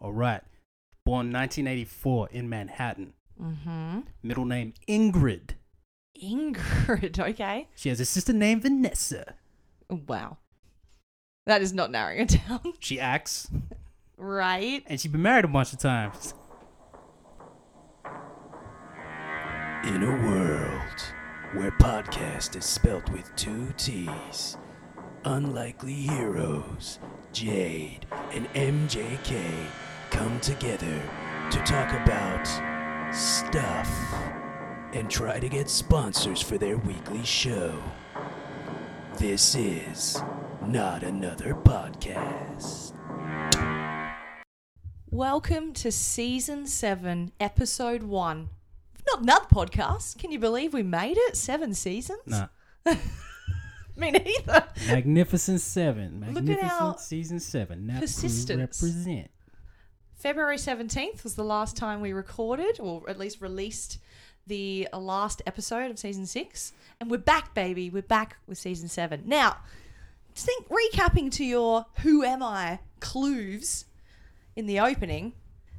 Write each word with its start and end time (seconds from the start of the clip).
All 0.00 0.12
right. 0.12 0.42
Born 1.04 1.32
1984 1.32 2.28
in 2.32 2.48
Manhattan. 2.48 3.12
Mm-hmm. 3.40 4.00
Middle 4.22 4.44
name 4.44 4.74
Ingrid. 4.88 5.50
Ingrid. 6.22 7.18
Okay. 7.30 7.68
She 7.74 7.88
has 7.88 8.00
a 8.00 8.04
sister 8.04 8.32
named 8.32 8.62
Vanessa. 8.62 9.34
Wow. 9.88 10.38
That 11.46 11.62
is 11.62 11.72
not 11.72 11.90
narrowing 11.90 12.20
it 12.20 12.36
down. 12.48 12.60
She 12.80 13.00
acts, 13.00 13.48
right. 14.16 14.82
and 14.86 15.00
she's 15.00 15.10
been 15.10 15.22
married 15.22 15.44
a 15.44 15.48
bunch 15.48 15.72
of 15.72 15.78
times. 15.78 16.34
In 19.84 20.02
a 20.02 20.24
world 20.26 21.00
where 21.54 21.70
podcast 21.72 22.56
is 22.56 22.66
spelt 22.66 23.08
with 23.10 23.34
two 23.36 23.72
T's, 23.78 24.58
unlikely 25.24 25.94
heroes, 25.94 26.98
Jade 27.32 28.06
and 28.32 28.46
MJK, 28.52 29.42
come 30.10 30.40
together 30.40 31.00
to 31.50 31.58
talk 31.64 31.92
about 31.92 32.44
stuff 33.14 33.88
and 34.92 35.08
try 35.08 35.38
to 35.38 35.48
get 35.48 35.70
sponsors 35.70 36.42
for 36.42 36.58
their 36.58 36.76
weekly 36.78 37.24
show. 37.24 37.80
This 39.18 39.54
is 39.54 40.20
not 40.66 41.04
another 41.04 41.54
podcast. 41.54 42.92
Welcome 45.10 45.72
to 45.74 45.92
season 45.92 46.66
seven, 46.66 47.30
episode 47.38 48.02
one. 48.02 48.48
Not 49.06 49.22
another 49.22 49.46
podcast. 49.46 50.18
Can 50.18 50.32
you 50.32 50.38
believe 50.38 50.74
we 50.74 50.82
made 50.82 51.18
it? 51.18 51.36
Seven 51.36 51.72
seasons? 51.72 52.20
Nah. 52.26 52.48
Me 53.96 54.10
neither. 54.10 54.66
Magnificent 54.88 55.60
Seven. 55.60 56.20
Look 56.20 56.28
at 56.28 56.34
Magnificent 56.44 56.80
our 56.80 56.98
Season 56.98 57.38
7. 57.38 57.86
Nap 57.86 57.96
Crew 57.98 58.00
persistence. 58.00 58.58
represent. 58.82 59.30
February 60.20 60.56
17th 60.56 61.24
was 61.24 61.34
the 61.34 61.42
last 61.42 61.78
time 61.78 62.02
we 62.02 62.12
recorded, 62.12 62.78
or 62.78 63.08
at 63.08 63.18
least 63.18 63.40
released 63.40 63.98
the 64.46 64.86
last 64.92 65.40
episode 65.46 65.90
of 65.90 65.98
season 65.98 66.26
six. 66.26 66.74
And 67.00 67.10
we're 67.10 67.16
back, 67.16 67.54
baby. 67.54 67.88
We're 67.88 68.02
back 68.02 68.36
with 68.46 68.58
season 68.58 68.90
seven. 68.90 69.22
Now, 69.24 69.56
just 70.34 70.44
think, 70.44 70.68
recapping 70.68 71.32
to 71.32 71.44
your 71.44 71.86
Who 72.02 72.22
Am 72.22 72.42
I 72.42 72.80
clues 73.00 73.86
in 74.54 74.66
the 74.66 74.78
opening 74.78 75.32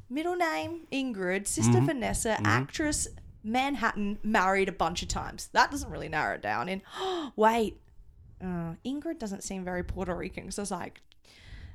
middle 0.09 0.36
name 0.36 0.88
Ingrid, 0.92 1.45
sister 1.45 1.80
Vanessa, 1.80 2.36
actress 2.44 3.08
Manhattan, 3.44 4.17
married 4.23 4.70
a 4.70 4.73
bunch 4.73 5.03
of 5.03 5.08
times. 5.08 5.50
That 5.53 5.70
doesn't 5.70 5.92
really 5.92 6.09
narrow 6.09 6.33
it 6.33 6.42
down. 6.42 6.67
In, 6.67 6.81
wait, 7.36 7.80
uh, 8.42 8.73
Ingrid 8.83 9.20
doesn't 9.20 9.44
seem 9.44 9.64
very 9.64 9.83
Puerto 9.83 10.16
Rican 10.16 10.45
because 10.45 10.58
I 10.58 10.64
was 10.64 10.72
like, 10.72 11.02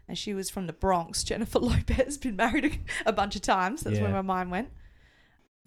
and 0.08 0.16
she 0.16 0.34
was 0.34 0.50
from 0.50 0.66
the 0.66 0.72
Bronx. 0.72 1.24
Jennifer 1.24 1.58
Lopez 1.58 2.18
been 2.18 2.36
married 2.36 2.64
a, 3.04 3.10
a 3.10 3.12
bunch 3.12 3.36
of 3.36 3.42
times. 3.42 3.82
That's 3.82 3.98
where 3.98 4.10
my 4.10 4.22
mind 4.22 4.50
went. 4.50 4.70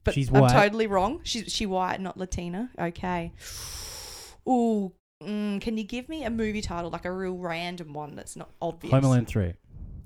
But 0.03 0.13
She's 0.13 0.29
I'm 0.29 0.41
white. 0.41 0.51
totally 0.51 0.87
wrong. 0.87 1.21
She's 1.23 1.51
she 1.51 1.65
white, 1.65 1.99
not 1.99 2.17
Latina. 2.17 2.69
Okay. 2.79 3.33
Ooh, 4.47 4.93
mm, 5.21 5.61
can 5.61 5.77
you 5.77 5.83
give 5.83 6.09
me 6.09 6.23
a 6.23 6.29
movie 6.29 6.61
title, 6.61 6.89
like 6.89 7.05
a 7.05 7.11
real 7.11 7.37
random 7.37 7.93
one 7.93 8.15
that's 8.15 8.35
not 8.35 8.49
obvious? 8.61 8.91
Home 8.91 9.03
Alone 9.03 9.25
3. 9.25 9.53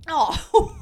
Oh. 0.08 0.78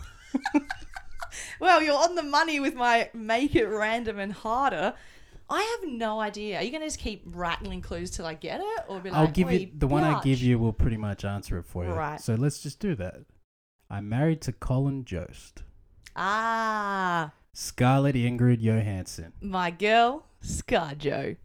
well, 1.59 1.81
you're 1.81 1.97
on 1.97 2.16
the 2.16 2.23
money 2.23 2.59
with 2.59 2.73
my 2.73 3.09
make 3.13 3.55
it 3.55 3.66
random 3.66 4.17
and 4.17 4.33
harder. 4.33 4.94
I 5.49 5.77
have 5.81 5.91
no 5.91 6.22
idea. 6.22 6.57
Are 6.57 6.63
you 6.63 6.72
going 6.72 6.81
to 6.81 6.88
just 6.88 6.99
keep 6.99 7.23
rattling 7.25 7.81
clues 7.81 8.09
till 8.09 8.25
I 8.25 8.35
get 8.35 8.61
it, 8.61 8.83
or 8.88 9.02
be 9.02 9.09
like, 9.09 9.19
I'll 9.19 9.27
give 9.27 9.52
you 9.52 9.59
"Wait, 9.59 9.79
the 9.79 9.88
one 9.88 10.05
I 10.05 10.22
give 10.22 10.41
you 10.41 10.57
will 10.57 10.72
pretty 10.72 10.95
much 10.95 11.25
answer 11.25 11.57
it 11.57 11.66
for 11.66 11.83
you. 11.83 11.91
Right. 11.91 12.22
So 12.22 12.35
let's 12.35 12.61
just 12.63 12.79
do 12.79 12.95
that. 12.95 13.25
I'm 13.92 14.08
married 14.08 14.39
to 14.44 14.53
Colin 14.53 15.03
Jost. 15.03 15.64
Ah, 16.16 17.34
Scarlett 17.52 18.16
Ingrid 18.16 18.61
Johansson. 18.61 19.34
my 19.42 19.70
girl, 19.70 20.23
ScarJo. 20.42 21.36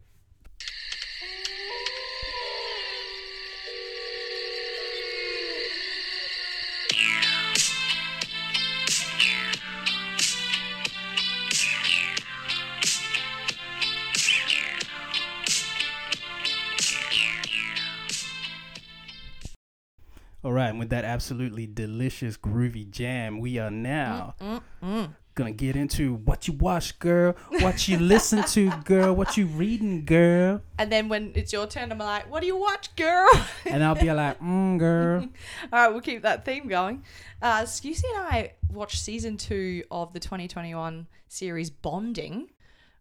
With 20.77 20.89
that 20.89 21.05
absolutely 21.05 21.67
delicious 21.67 22.37
groovy 22.37 22.89
jam, 22.89 23.39
we 23.39 23.57
are 23.57 23.71
now 23.71 24.35
Mm-mm. 24.41 25.13
gonna 25.35 25.51
get 25.51 25.75
into 25.75 26.15
what 26.15 26.47
you 26.47 26.53
watch, 26.53 26.97
girl, 26.99 27.35
what 27.61 27.87
you 27.87 27.97
listen 27.99 28.43
to, 28.43 28.71
girl, 28.85 29.13
what 29.13 29.37
you 29.37 29.45
reading, 29.45 30.05
girl, 30.05 30.61
And 30.79 30.91
then 30.91 31.09
when 31.09 31.31
it's 31.35 31.53
your 31.53 31.67
turn, 31.67 31.91
I'm 31.91 31.97
like, 31.99 32.29
"What 32.31 32.41
do 32.41 32.47
you 32.47 32.57
watch, 32.57 32.95
girl?" 32.95 33.29
and 33.65 33.83
I'll 33.83 33.95
be 33.95 34.11
like, 34.11 34.39
mm, 34.39 34.77
girl. 34.79 35.21
All 35.73 35.79
right, 35.79 35.89
we'll 35.89 36.01
keep 36.01 36.21
that 36.23 36.45
theme 36.45 36.67
going. 36.67 37.03
Uh, 37.41 37.61
Scusi 37.63 38.03
and 38.15 38.25
I 38.27 38.53
watched 38.71 38.99
season 38.99 39.37
two 39.37 39.83
of 39.91 40.13
the 40.13 40.19
2021 40.19 41.07
series 41.27 41.69
Bonding, 41.69 42.49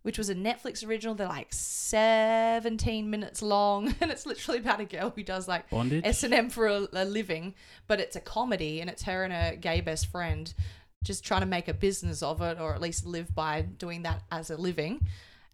which 0.06 0.19
was 0.19 0.31
a 0.31 0.37
Netflix 0.37 0.87
original. 0.87 1.17
They're 1.17 1.27
like 1.27 1.49
17 1.50 3.11
minutes 3.11 3.43
long, 3.43 3.93
and 4.00 4.12
it's 4.12 4.25
literally 4.25 4.61
about 4.61 4.78
a 4.78 4.84
girl 4.84 5.11
who 5.11 5.25
does 5.25 5.49
like 5.49 5.69
Bondage? 5.69 6.06
S 6.06 6.22
and 6.22 6.33
M 6.33 6.49
for 6.49 6.69
a, 6.69 6.87
a 6.93 7.05
living, 7.05 7.55
but 7.89 7.99
it's 7.99 8.15
a 8.15 8.21
comedy, 8.21 8.81
and 8.81 8.89
it's 8.89 9.03
her 9.03 9.25
and 9.25 9.33
her 9.33 9.56
gay 9.56 9.81
best 9.81 10.06
friend 10.06 10.55
just 11.03 11.25
trying 11.25 11.41
to 11.41 11.47
make 11.47 11.66
a 11.66 11.75
business 11.75 12.22
of 12.22 12.41
it, 12.41 12.61
or 12.61 12.72
at 12.72 12.81
least 12.81 13.05
live 13.05 13.34
by 13.34 13.62
doing 13.62 14.05
that 14.05 14.22
as 14.31 14.49
a 14.50 14.56
living. 14.56 15.05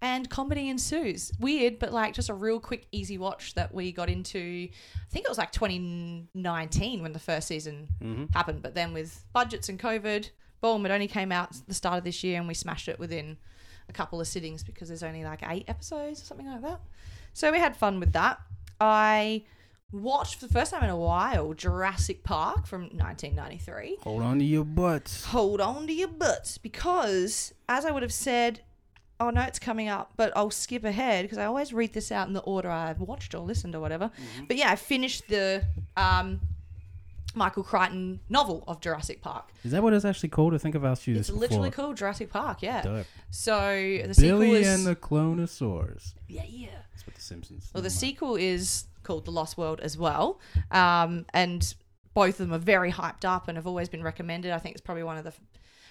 And 0.02 0.28
comedy 0.28 0.68
ensues. 0.68 1.32
Weird, 1.41 1.78
but 1.78 1.91
like 1.91 2.12
just 2.12 2.28
a 2.28 2.34
real 2.34 2.60
quick, 2.60 2.88
easy 2.92 3.16
watch 3.16 3.54
that 3.54 3.72
we 3.72 3.91
got 3.91 4.10
into. 4.10 4.68
I 4.68 5.10
think 5.10 5.24
it 5.24 5.30
was 5.30 5.38
like 5.38 5.52
2019 5.52 7.00
when 7.00 7.14
the 7.14 7.18
first 7.18 7.48
season 7.48 7.88
mm-hmm. 8.02 8.24
happened, 8.34 8.60
but 8.60 8.74
then 8.74 8.92
with 8.92 9.24
budgets 9.32 9.70
and 9.70 9.78
COVID, 9.80 10.28
boom, 10.60 10.84
it 10.84 10.91
only 10.91 11.08
came 11.08 11.32
out 11.32 11.56
the 11.66 11.72
start 11.72 11.96
of 11.96 12.04
this 12.04 12.22
year, 12.22 12.38
and 12.38 12.46
we 12.46 12.52
smashed 12.52 12.88
it 12.88 12.98
within 12.98 13.38
a 13.92 13.97
couple 13.97 14.20
of 14.20 14.26
sittings 14.26 14.62
because 14.62 14.88
there's 14.88 15.03
only 15.03 15.22
like 15.25 15.42
eight 15.48 15.64
episodes 15.69 16.22
or 16.22 16.25
something 16.25 16.47
like 16.47 16.62
that. 16.62 16.80
So 17.34 17.53
we 17.53 17.58
had 17.58 17.76
fun 17.76 18.00
with 18.00 18.12
that. 18.14 18.41
I 18.80 19.44
watched 19.92 20.36
for 20.36 20.47
the 20.47 20.53
first 20.53 20.72
time 20.72 20.82
in 20.82 20.88
a 20.91 20.97
while 20.97 21.53
Jurassic 21.53 22.25
Park 22.25 22.66
from 22.66 22.82
1993 22.97 23.98
Hold 24.03 24.22
on 24.22 24.38
to 24.38 24.44
your 24.44 24.64
butts. 24.64 25.26
hold 25.26 25.60
on 25.60 25.86
to 25.86 25.92
your 25.92 26.08
butts 26.08 26.56
because, 26.58 27.53
as 27.69 27.84
I 27.84 27.91
would 27.91 28.03
have 28.03 28.12
said, 28.12 28.60
oh 29.20 29.30
no, 29.30 29.42
it's 29.42 29.58
coming 29.58 29.88
up, 29.88 30.12
but 30.16 30.32
I'll 30.34 30.50
skip 30.50 30.84
ahead 30.84 31.24
because 31.24 31.38
I 31.38 31.44
always 31.44 31.72
read 31.72 31.92
this 31.92 32.10
out 32.10 32.26
in 32.26 32.32
the 32.32 32.41
order 32.41 32.70
I've 32.70 33.00
watched 33.00 33.34
or 33.34 33.41
listened 33.41 33.74
or 33.74 33.80
whatever. 33.80 34.10
But 34.48 34.56
yeah, 34.56 34.70
I 34.70 34.76
finished 34.76 35.28
the 35.28 35.64
um, 35.97 36.41
Michael 37.34 37.62
Crichton 37.62 38.20
novel 38.28 38.65
of 38.66 38.81
Jurassic 38.81 39.20
Park. 39.20 39.50
Is 39.65 39.72
that 39.72 39.82
what 39.82 39.93
it's 39.93 40.04
actually 40.04 40.28
called? 40.28 40.54
I 40.54 40.59
think 40.59 40.75
I've 40.76 40.84
asked 40.84 41.06
you 41.06 41.16
It's 41.16 41.28
this 41.28 41.37
literally 41.37 41.70
called 41.70 41.97
Jurassic 41.97 42.31
Park, 42.31 42.62
yeah. 42.62 42.82
Dope. 42.82 43.06
So 43.31 44.00
the 44.06 44.15
sequel 44.15 44.41
Billy 44.41 44.53
is 44.62 44.69
and 44.69 44.87
the 44.87 44.97
Clonosaurus. 44.97 46.15
yeah, 46.28 46.42
yeah. 46.48 46.69
That's 46.92 47.06
what 47.06 47.15
the 47.16 47.22
Simpsons. 47.22 47.71
Well, 47.72 47.82
the 47.82 47.88
mind. 47.88 47.92
sequel 47.92 48.37
is 48.37 48.84
called 49.03 49.25
The 49.25 49.32
Lost 49.32 49.56
World 49.56 49.81
as 49.81 49.97
well, 49.98 50.41
um, 50.71 51.26
and 51.32 51.75
both 52.15 52.41
of 52.41 52.48
them 52.48 52.53
are 52.54 52.59
very 52.59 52.92
hyped 52.92 53.25
up 53.25 53.48
and 53.48 53.56
have 53.56 53.66
always 53.66 53.88
been 53.88 54.03
recommended. 54.03 54.53
I 54.53 54.59
think 54.59 54.75
it's 54.75 54.82
probably 54.82 55.03
one 55.03 55.16
of 55.16 55.25
the, 55.25 55.32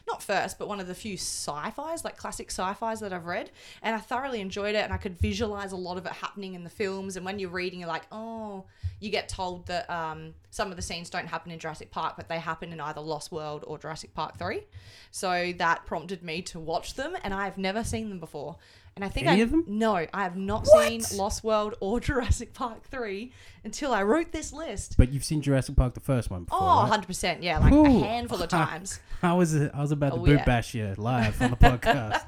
not 0.07 0.21
first, 0.23 0.59
but 0.59 0.67
one 0.67 0.79
of 0.79 0.87
the 0.87 0.95
few 0.95 1.15
sci-fi's, 1.15 2.03
like 2.03 2.17
classic 2.17 2.49
sci-fi's 2.49 2.99
that 2.99 3.13
I've 3.13 3.25
read, 3.25 3.51
and 3.81 3.95
I 3.95 3.99
thoroughly 3.99 4.41
enjoyed 4.41 4.75
it. 4.75 4.83
And 4.83 4.93
I 4.93 4.97
could 4.97 5.19
visualize 5.19 5.71
a 5.71 5.77
lot 5.77 5.97
of 5.97 6.05
it 6.05 6.11
happening 6.11 6.53
in 6.53 6.63
the 6.63 6.69
films. 6.69 7.15
And 7.15 7.25
when 7.25 7.39
you're 7.39 7.49
reading, 7.49 7.79
you're 7.79 7.89
like, 7.89 8.07
oh, 8.11 8.65
you 8.99 9.09
get 9.09 9.29
told 9.29 9.67
that 9.67 9.89
um, 9.89 10.33
some 10.49 10.69
of 10.69 10.75
the 10.75 10.81
scenes 10.81 11.09
don't 11.09 11.27
happen 11.27 11.51
in 11.51 11.59
Jurassic 11.59 11.91
Park, 11.91 12.15
but 12.17 12.27
they 12.27 12.39
happen 12.39 12.71
in 12.71 12.79
either 12.79 13.01
Lost 13.01 13.31
World 13.31 13.63
or 13.67 13.77
Jurassic 13.77 14.13
Park 14.13 14.37
Three. 14.37 14.63
So 15.11 15.53
that 15.57 15.85
prompted 15.85 16.23
me 16.23 16.41
to 16.43 16.59
watch 16.59 16.95
them, 16.95 17.15
and 17.23 17.33
I've 17.33 17.57
never 17.57 17.83
seen 17.83 18.09
them 18.09 18.19
before. 18.19 18.57
And 18.95 19.05
I 19.05 19.09
think 19.09 19.25
Any 19.27 19.39
I 19.39 19.43
of 19.43 19.51
them? 19.51 19.63
no, 19.67 19.95
I 19.95 20.07
have 20.23 20.35
not 20.35 20.67
What? 20.69 20.87
seen 20.87 21.17
Lost 21.17 21.43
World 21.45 21.75
or 21.79 21.99
Jurassic 22.01 22.53
Park 22.53 22.83
3 22.83 23.31
until 23.63 23.93
I 23.93 24.03
wrote 24.03 24.31
this 24.33 24.51
list. 24.51 24.95
But 24.97 25.13
you've 25.13 25.23
seen 25.23 25.41
Jurassic 25.41 25.77
Park, 25.77 25.93
the 25.93 26.01
first 26.01 26.29
one 26.29 26.43
before. 26.43 26.59
Oh, 26.61 26.87
right? 26.89 27.07
100%. 27.07 27.37
Yeah, 27.41 27.59
like 27.59 27.71
Ooh. 27.71 27.85
a 27.85 27.89
handful 27.89 28.41
of 28.43 28.49
times. 28.49 28.99
I 29.23 29.33
was 29.33 29.55
I 29.55 29.69
was 29.79 29.91
about 29.91 30.13
to 30.13 30.19
Oh, 30.19 30.25
boot 30.25 30.31
yeah. 30.39 30.45
bash 30.45 30.73
you 30.73 30.93
live 30.97 31.41
on 31.41 31.51
the 31.51 31.55
podcast. 31.67 32.21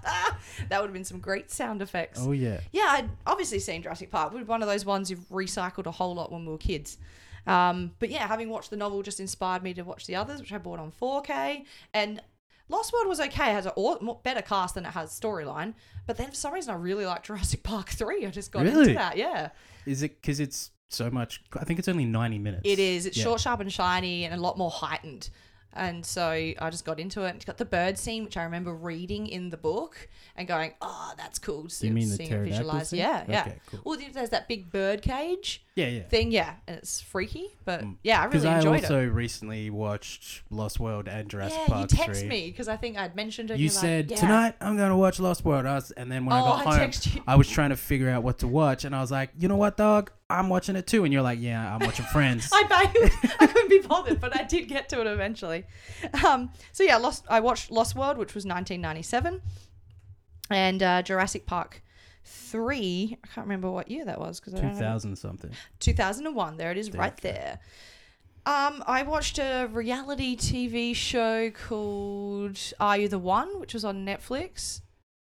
that 0.70 0.80
would 0.80 0.88
have 0.88 0.94
been 0.94 1.04
some 1.04 1.20
great 1.20 1.52
sound 1.52 1.82
effects. 1.82 2.20
oh 2.22 2.32
yeah. 2.32 2.62
Yeah, 2.72 2.88
I'd 2.90 3.10
obviously 3.28 3.60
seen 3.60 3.82
Jurassic 3.84 4.10
Park. 4.10 4.32
It 4.34 4.38
was 4.38 4.48
one 4.48 4.62
of 4.62 4.68
those 4.70 4.86
ones 4.86 5.10
you've 5.10 5.28
recycled 5.30 5.86
a 5.88 5.92
whole 5.92 6.16
lot 6.16 6.32
when 6.32 6.46
we 6.46 6.52
were 6.52 6.58
kids. 6.58 6.98
Um, 7.46 7.92
but 8.00 8.10
yeah, 8.10 8.26
having 8.28 8.50
watched 8.50 8.70
the 8.70 8.78
novel 8.78 9.02
just 9.02 9.20
inspired 9.20 9.64
me 9.64 9.74
to 9.74 9.82
watch 9.82 10.08
the 10.08 10.16
others, 10.16 10.40
which 10.40 10.54
I 10.54 10.58
bought 10.60 10.80
on 10.80 10.92
4K. 10.94 11.66
And 11.94 12.22
Lost 12.70 12.94
World 12.94 13.08
was 13.08 13.20
okay. 13.20 13.52
It 13.52 13.54
has 13.54 13.66
a 13.66 14.16
better 14.24 14.42
cast 14.42 14.76
than 14.76 14.86
it 14.86 14.92
has 14.92 15.10
storyline. 15.12 15.74
But 16.08 16.18
then 16.18 16.30
for 16.30 16.36
some 16.36 16.54
reason, 16.54 16.74
I 16.74 16.78
really 16.78 17.06
like 17.06 17.24
Jurassic 17.24 17.64
Park 17.64 17.90
3. 17.90 18.26
I 18.26 18.30
just 18.30 18.52
got 18.52 18.64
Really? 18.64 18.82
into 18.82 18.94
that. 18.96 19.18
Yeah. 19.18 19.50
Is 19.86 20.02
it 20.02 20.22
because 20.22 20.40
it's 20.40 20.72
so 20.90 21.10
much? 21.10 21.42
I 21.60 21.66
think 21.66 21.80
it's 21.80 21.88
only 21.88 22.06
ninety 22.06 22.40
minutes. 22.40 22.62
It 22.66 22.80
is. 22.80 23.06
It's 23.06 23.18
Yeah. 23.18 23.24
short, 23.24 23.42
sharp, 23.42 23.60
and 23.60 23.72
shiny, 23.72 24.26
and 24.26 24.34
a 24.34 24.38
lot 24.42 24.58
more 24.58 24.72
heightened. 24.72 25.30
And 25.76 26.06
so 26.06 26.30
I 26.30 26.70
just 26.70 26.86
got 26.86 27.00
into 27.00 27.24
it. 27.24 27.36
It's 27.36 27.46
got 27.46 27.58
the 27.58 27.66
bird 27.66 27.98
scene, 27.98 28.24
which 28.24 28.38
I 28.38 28.44
remember 28.44 28.74
reading 28.76 29.26
in 29.28 29.50
the 29.50 29.58
book 29.58 30.08
and 30.36 30.48
going, 30.48 30.74
"Oh, 30.82 31.14
that's 31.18 31.40
cool." 31.40 31.68
You 31.82 31.90
mean 31.92 32.10
the 32.10 32.18
pterodactyl? 32.18 32.98
Yeah, 32.98 33.26
yeah. 33.28 33.42
Okay, 33.42 33.60
cool. 33.72 33.80
Well, 33.84 34.00
there's 34.14 34.30
that 34.30 34.48
big 34.48 34.72
bird 34.72 35.02
cage 35.02 35.63
Yeah, 35.76 35.88
yeah. 35.88 36.04
thing, 36.04 36.32
yeah, 36.32 36.54
and 36.68 36.78
it's 36.78 37.02
freaky, 37.02 37.48
but 37.66 37.82
Mm. 37.82 37.98
yeah, 38.04 38.22
I 38.22 38.28
Because 38.28 38.44
really 38.44 38.54
I 38.54 38.58
enjoyed 38.60 38.84
also 38.84 39.02
it. 39.02 39.06
recently 39.08 39.72
watched 39.72 40.44
Lost 40.52 40.80
World 40.80 41.08
and 41.08 41.28
Jurassic 41.28 41.58
Yeah, 41.62 41.68
Park 41.74 41.92
you 41.92 41.98
text 41.98 42.20
3. 42.22 42.30
me 42.30 42.52
because 42.52 42.68
I 42.68 42.78
think 42.78 42.96
I'd 42.96 43.16
mentioned 43.16 43.50
it. 43.50 43.54
and 43.54 43.60
You 43.60 43.66
you're 43.66 43.74
like, 43.74 43.82
said 43.82 44.12
yeah. 44.12 44.18
tonight 44.18 44.56
I'm 44.62 44.78
gonna 44.78 44.96
watch 44.96 45.20
Lost 45.20 45.44
World. 45.44 45.66
I 45.66 45.74
was, 45.74 45.90
and 45.90 46.12
then 46.12 46.26
when 46.26 46.36
I 46.36 46.42
Oh, 46.42 46.44
got 46.44 46.60
I 46.68 46.70
home, 46.70 46.80
text 46.80 47.16
you. 47.16 47.24
I 47.28 47.36
was 47.38 47.50
trying 47.50 47.72
to 47.72 47.76
figure 47.76 48.08
out 48.08 48.22
what 48.22 48.38
to 48.40 48.48
watch, 48.48 48.86
and 48.86 48.96
I 48.96 49.02
was 49.02 49.10
like, 49.10 49.32
you 49.40 49.48
know 49.48 49.56
what, 49.56 49.76
dog, 49.76 50.12
I'm 50.30 50.48
watching 50.48 50.76
it 50.76 50.86
too. 50.86 51.06
And 51.06 51.12
you're 51.14 51.24
like, 51.24 51.40
yeah, 51.42 51.74
I'm 51.74 51.80
watching 51.84 52.06
Friends. 52.06 52.50
I 52.54 52.64
bailed. 52.94 53.12
I 53.40 53.48
couldn't 53.48 53.70
be 53.70 53.80
bothered, 53.80 54.20
but 54.22 54.40
I 54.40 54.44
did 54.44 54.68
get 54.68 54.90
to 54.90 55.02
it 55.02 55.08
eventually. 55.08 55.66
Um, 56.24 56.52
so 56.72 56.84
yeah, 56.84 56.98
Lost. 56.98 57.26
I 57.32 57.40
watched 57.40 57.72
Lost 57.72 57.96
World, 57.96 58.20
which 58.20 58.36
was 58.36 58.46
1997, 58.46 59.42
and 60.52 60.84
uh, 60.84 61.02
Jurassic 61.02 61.48
Park 61.48 61.82
three. 62.24 63.18
I 63.24 63.28
can't 63.28 63.46
remember 63.46 63.70
what 63.70 63.90
year 63.90 64.06
that 64.06 64.20
was 64.20 64.40
because 64.40 64.54
I 64.54 64.58
don't 64.58 64.70
have 64.70 64.78
it. 64.78 64.80
2000 64.80 65.16
something. 65.16 65.52
2001. 65.80 66.58
There 66.58 66.72
it 66.72 66.78
is, 66.78 66.90
There 66.90 67.00
right 67.02 67.18
there. 67.18 67.60
Um, 68.46 68.84
I 68.88 69.04
watched 69.04 69.40
a 69.40 69.70
reality 69.72 70.36
TV 70.36 70.94
show 70.94 71.50
called 71.52 72.60
Are 72.80 72.98
You 72.98 73.08
the 73.08 73.20
One, 73.20 73.60
which 73.60 73.74
was 73.74 73.86
on 73.86 74.06
Netflix, 74.06 74.82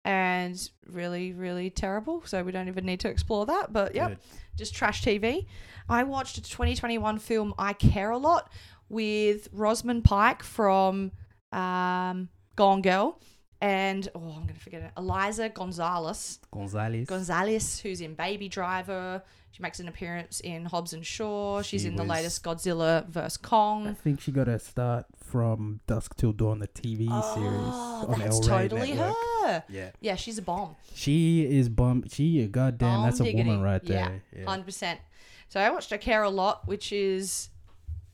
and 0.04 0.70
really, 0.86 1.32
really 1.32 1.70
terrible. 1.70 2.22
So 2.26 2.42
we 2.42 2.52
don't 2.52 2.68
even 2.68 2.84
need 2.84 3.00
to 3.00 3.08
explore 3.08 3.46
that. 3.46 3.72
But 3.72 3.94
yeah, 3.94 4.16
just 4.56 4.74
trash 4.74 5.02
TV. 5.02 5.46
I 5.88 6.02
watched 6.02 6.36
a 6.36 6.42
2021 6.42 7.18
film 7.18 7.54
I 7.58 7.72
Care 7.72 8.10
a 8.10 8.18
Lot 8.18 8.52
with 8.90 9.48
Rosamund 9.52 10.04
Pike 10.04 10.42
from 10.42 11.12
um, 11.50 12.28
Gone 12.56 12.82
Girl 12.82 13.18
and 13.60 14.08
oh, 14.14 14.20
I'm 14.36 14.46
gonna 14.46 14.58
forget 14.58 14.82
it. 14.82 14.90
Eliza 14.96 15.48
Gonzalez. 15.48 16.38
Gonzalez. 16.50 17.06
Gonzalez, 17.06 17.80
who's 17.80 18.00
in 18.00 18.14
Baby 18.14 18.48
Driver. 18.48 19.22
She 19.50 19.62
makes 19.62 19.80
an 19.80 19.88
appearance 19.88 20.40
in 20.40 20.66
Hobbs 20.66 20.92
and 20.92 21.04
Shaw. 21.04 21.62
She's 21.62 21.82
She 21.82 21.88
in 21.88 21.96
the 21.96 22.04
latest 22.04 22.44
Godzilla 22.44 23.06
vs 23.08 23.38
Kong. 23.38 23.88
I 23.88 23.94
think 23.94 24.20
she 24.20 24.30
got 24.30 24.46
her 24.46 24.58
start 24.58 25.06
from 25.24 25.80
Dusk 25.86 26.16
Till 26.16 26.32
Dawn, 26.32 26.60
the 26.60 26.68
TV 26.68 27.08
Oh, 27.10 27.34
series 27.34 28.10
on 28.14 28.18
that's 28.20 28.46
totally 28.46 28.92
Network. 28.92 29.16
her. 29.46 29.64
Yeah, 29.68 29.90
Yeah, 30.00 30.14
she's 30.16 30.38
a 30.38 30.42
bomb. 30.42 30.76
she 30.94 31.44
is 31.44 31.68
bomb. 31.68 32.04
She, 32.08 32.46
goddamn, 32.46 32.88
Bomb 32.98 33.04
that's 33.06 33.20
a 33.20 33.24
diggity. 33.24 33.48
woman 33.48 33.62
right 33.62 33.82
there. 33.84 34.22
Yeah. 34.36 34.44
Hundred 34.44 34.66
percent. 34.66 35.00
So 35.48 35.58
I 35.58 35.70
watched 35.70 35.92
I 35.92 35.96
Care 35.96 36.22
a 36.22 36.30
Lot, 36.30 36.68
which 36.68 36.92
is 36.92 37.48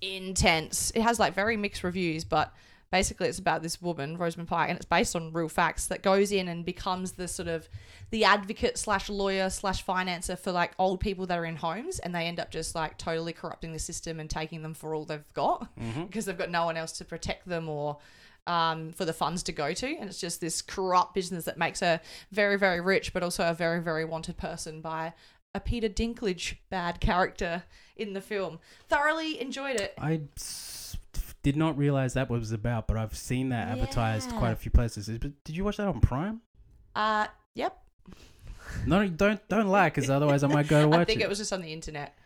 intense. 0.00 0.92
It 0.94 1.02
has 1.02 1.18
like 1.18 1.34
very 1.34 1.56
mixed 1.56 1.82
reviews, 1.84 2.24
but 2.24 2.52
basically 2.94 3.26
it's 3.26 3.40
about 3.40 3.60
this 3.60 3.82
woman, 3.82 4.16
Rosamund 4.16 4.48
Pike, 4.48 4.68
and 4.68 4.76
it's 4.76 4.86
based 4.86 5.16
on 5.16 5.32
real 5.32 5.48
facts 5.48 5.88
that 5.88 6.00
goes 6.00 6.30
in 6.30 6.46
and 6.46 6.64
becomes 6.64 7.10
the 7.10 7.26
sort 7.26 7.48
of 7.48 7.68
the 8.10 8.22
advocate 8.22 8.78
slash 8.78 9.08
lawyer 9.08 9.50
slash 9.50 9.84
financer 9.84 10.38
for 10.38 10.52
like 10.52 10.70
old 10.78 11.00
people 11.00 11.26
that 11.26 11.36
are 11.36 11.44
in 11.44 11.56
homes, 11.56 11.98
and 11.98 12.14
they 12.14 12.26
end 12.26 12.38
up 12.38 12.52
just 12.52 12.76
like 12.76 12.96
totally 12.96 13.32
corrupting 13.32 13.72
the 13.72 13.80
system 13.80 14.20
and 14.20 14.30
taking 14.30 14.62
them 14.62 14.74
for 14.74 14.94
all 14.94 15.04
they've 15.04 15.32
got 15.34 15.66
because 16.06 16.24
they've 16.24 16.38
got 16.38 16.50
no 16.50 16.66
one 16.66 16.76
else 16.76 16.92
to 16.92 17.04
protect 17.04 17.48
them 17.48 17.68
or 17.68 17.98
um, 18.46 18.92
for 18.92 19.04
the 19.04 19.12
funds 19.12 19.42
to 19.42 19.50
go 19.50 19.72
to. 19.72 19.96
And 19.96 20.08
it's 20.08 20.20
just 20.20 20.40
this 20.40 20.62
corrupt 20.62 21.14
business 21.14 21.46
that 21.46 21.58
makes 21.58 21.80
her 21.80 22.00
very, 22.30 22.56
very 22.56 22.80
rich, 22.80 23.12
but 23.12 23.24
also 23.24 23.50
a 23.50 23.54
very, 23.54 23.80
very 23.82 24.04
wanted 24.04 24.36
person 24.36 24.80
by 24.80 25.14
a 25.52 25.58
Peter 25.58 25.88
Dinklage 25.88 26.58
bad 26.70 27.00
character 27.00 27.64
in 27.96 28.12
the 28.12 28.20
film. 28.20 28.60
Thoroughly 28.88 29.40
enjoyed 29.40 29.80
it. 29.80 29.94
I 29.98 30.20
did 31.44 31.56
not 31.56 31.78
realize 31.78 32.14
that 32.14 32.28
was 32.28 32.50
about, 32.50 32.88
but 32.88 32.96
I've 32.96 33.14
seen 33.16 33.50
that 33.50 33.68
advertised 33.68 34.32
Yeah. 34.32 34.38
quite 34.38 34.50
a 34.50 34.56
few 34.56 34.72
places. 34.72 35.08
Is- 35.08 35.18
But 35.18 35.44
did 35.44 35.56
you 35.56 35.62
watch 35.62 35.76
that 35.76 35.86
on 35.86 36.00
Prime? 36.00 36.40
Uh, 36.96 37.28
yep. 37.54 37.78
No, 38.86 39.06
don't 39.06 39.46
don't 39.48 39.68
lie, 39.68 39.88
because 39.90 40.10
otherwise 40.10 40.42
I 40.42 40.48
might 40.48 40.66
go 40.66 40.80
to 40.82 40.88
watch 40.94 41.00
I 41.00 41.04
think 41.04 41.20
it. 41.20 41.24
it 41.24 41.28
was 41.28 41.38
just 41.38 41.52
on 41.52 41.60
the 41.62 41.72
internet. 41.72 42.16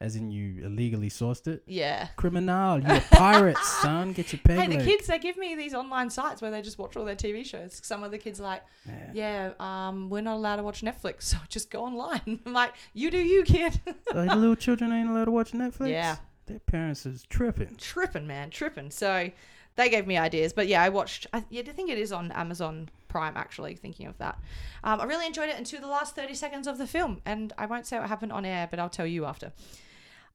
As 0.00 0.14
in, 0.14 0.30
you 0.30 0.64
illegally 0.64 1.10
sourced 1.10 1.48
it. 1.48 1.64
Yeah. 1.66 2.06
Criminal, 2.14 2.78
you're 2.80 2.98
a 2.98 3.00
pirate, 3.10 3.58
son. 3.82 4.12
Get 4.12 4.32
your 4.32 4.38
peg 4.44 4.56
Hey, 4.60 4.66
the 4.68 4.76
leg. 4.76 4.84
kids, 4.86 5.08
they 5.08 5.18
give 5.18 5.36
me 5.36 5.56
these 5.56 5.74
online 5.74 6.08
sites 6.08 6.40
where 6.40 6.52
they 6.52 6.62
just 6.62 6.78
watch 6.78 6.96
all 6.96 7.04
their 7.04 7.16
TV 7.16 7.44
shows. 7.44 7.80
Some 7.82 8.04
of 8.04 8.12
the 8.12 8.18
kids 8.18 8.38
are 8.38 8.44
like, 8.44 8.62
Yeah. 8.86 9.10
yeah, 9.12 9.50
um, 9.58 10.08
we're 10.08 10.20
not 10.22 10.36
allowed 10.36 10.56
to 10.56 10.62
watch 10.62 10.82
Netflix, 10.82 11.22
so 11.24 11.36
just 11.48 11.68
go 11.72 11.82
online. 11.82 12.38
I'm 12.46 12.52
like, 12.52 12.74
you 12.94 13.10
do 13.10 13.18
you, 13.18 13.42
kid. 13.42 13.80
So 14.12 14.24
the 14.24 14.36
little 14.36 14.54
children 14.54 14.92
ain't 14.92 15.10
allowed 15.10 15.24
to 15.24 15.32
watch 15.32 15.50
Netflix. 15.50 15.90
Yeah. 15.90 16.16
Their 16.48 16.58
parents 16.60 17.06
is 17.06 17.24
tripping. 17.28 17.76
tripping, 17.76 18.26
man, 18.26 18.50
tripping. 18.50 18.90
So 18.90 19.30
they 19.76 19.88
gave 19.88 20.06
me 20.06 20.16
ideas, 20.16 20.52
but 20.52 20.66
yeah, 20.66 20.82
I 20.82 20.88
watched. 20.88 21.26
I, 21.32 21.44
yeah, 21.50 21.62
I 21.66 21.72
think 21.72 21.90
it 21.90 21.98
is 21.98 22.12
on 22.12 22.32
Amazon 22.32 22.88
Prime. 23.06 23.36
Actually, 23.36 23.76
thinking 23.76 24.06
of 24.06 24.18
that, 24.18 24.38
um, 24.82 25.00
I 25.00 25.04
really 25.04 25.26
enjoyed 25.26 25.48
it 25.48 25.56
until 25.56 25.80
the 25.80 25.86
last 25.86 26.16
thirty 26.16 26.34
seconds 26.34 26.66
of 26.66 26.78
the 26.78 26.86
film, 26.86 27.20
and 27.24 27.52
I 27.56 27.66
won't 27.66 27.86
say 27.86 27.98
what 27.98 28.08
happened 28.08 28.32
on 28.32 28.44
air, 28.44 28.66
but 28.70 28.80
I'll 28.80 28.90
tell 28.90 29.06
you 29.06 29.24
after. 29.24 29.52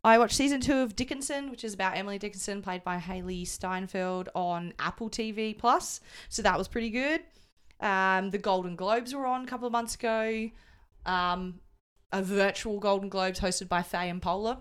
I 0.06 0.18
watched 0.18 0.36
season 0.36 0.60
two 0.60 0.80
of 0.80 0.96
Dickinson, 0.98 1.50
which 1.50 1.64
is 1.64 1.74
about 1.74 1.96
Emily 1.98 2.18
Dickinson, 2.20 2.62
played 2.62 2.84
by 2.84 2.98
Hailee 2.98 3.48
Steinfeld, 3.48 4.30
on 4.36 4.74
Apple 4.78 5.10
TV 5.10 5.58
Plus. 5.58 6.02
So 6.28 6.42
that 6.42 6.58
was 6.58 6.68
pretty 6.68 6.90
good. 6.90 7.22
Um, 7.80 8.30
the 8.30 8.38
Golden 8.38 8.76
Globes 8.76 9.14
were 9.14 9.26
on 9.26 9.44
a 9.44 9.48
couple 9.48 9.66
of 9.66 9.72
months 9.72 9.96
ago. 9.96 10.50
Um, 11.06 11.60
a 12.12 12.22
virtual 12.22 12.80
Golden 12.80 13.10
Globes 13.10 13.40
hosted 13.40 13.68
by 13.68 13.82
Fey 13.82 14.10
and 14.10 14.22
Poehler, 14.22 14.58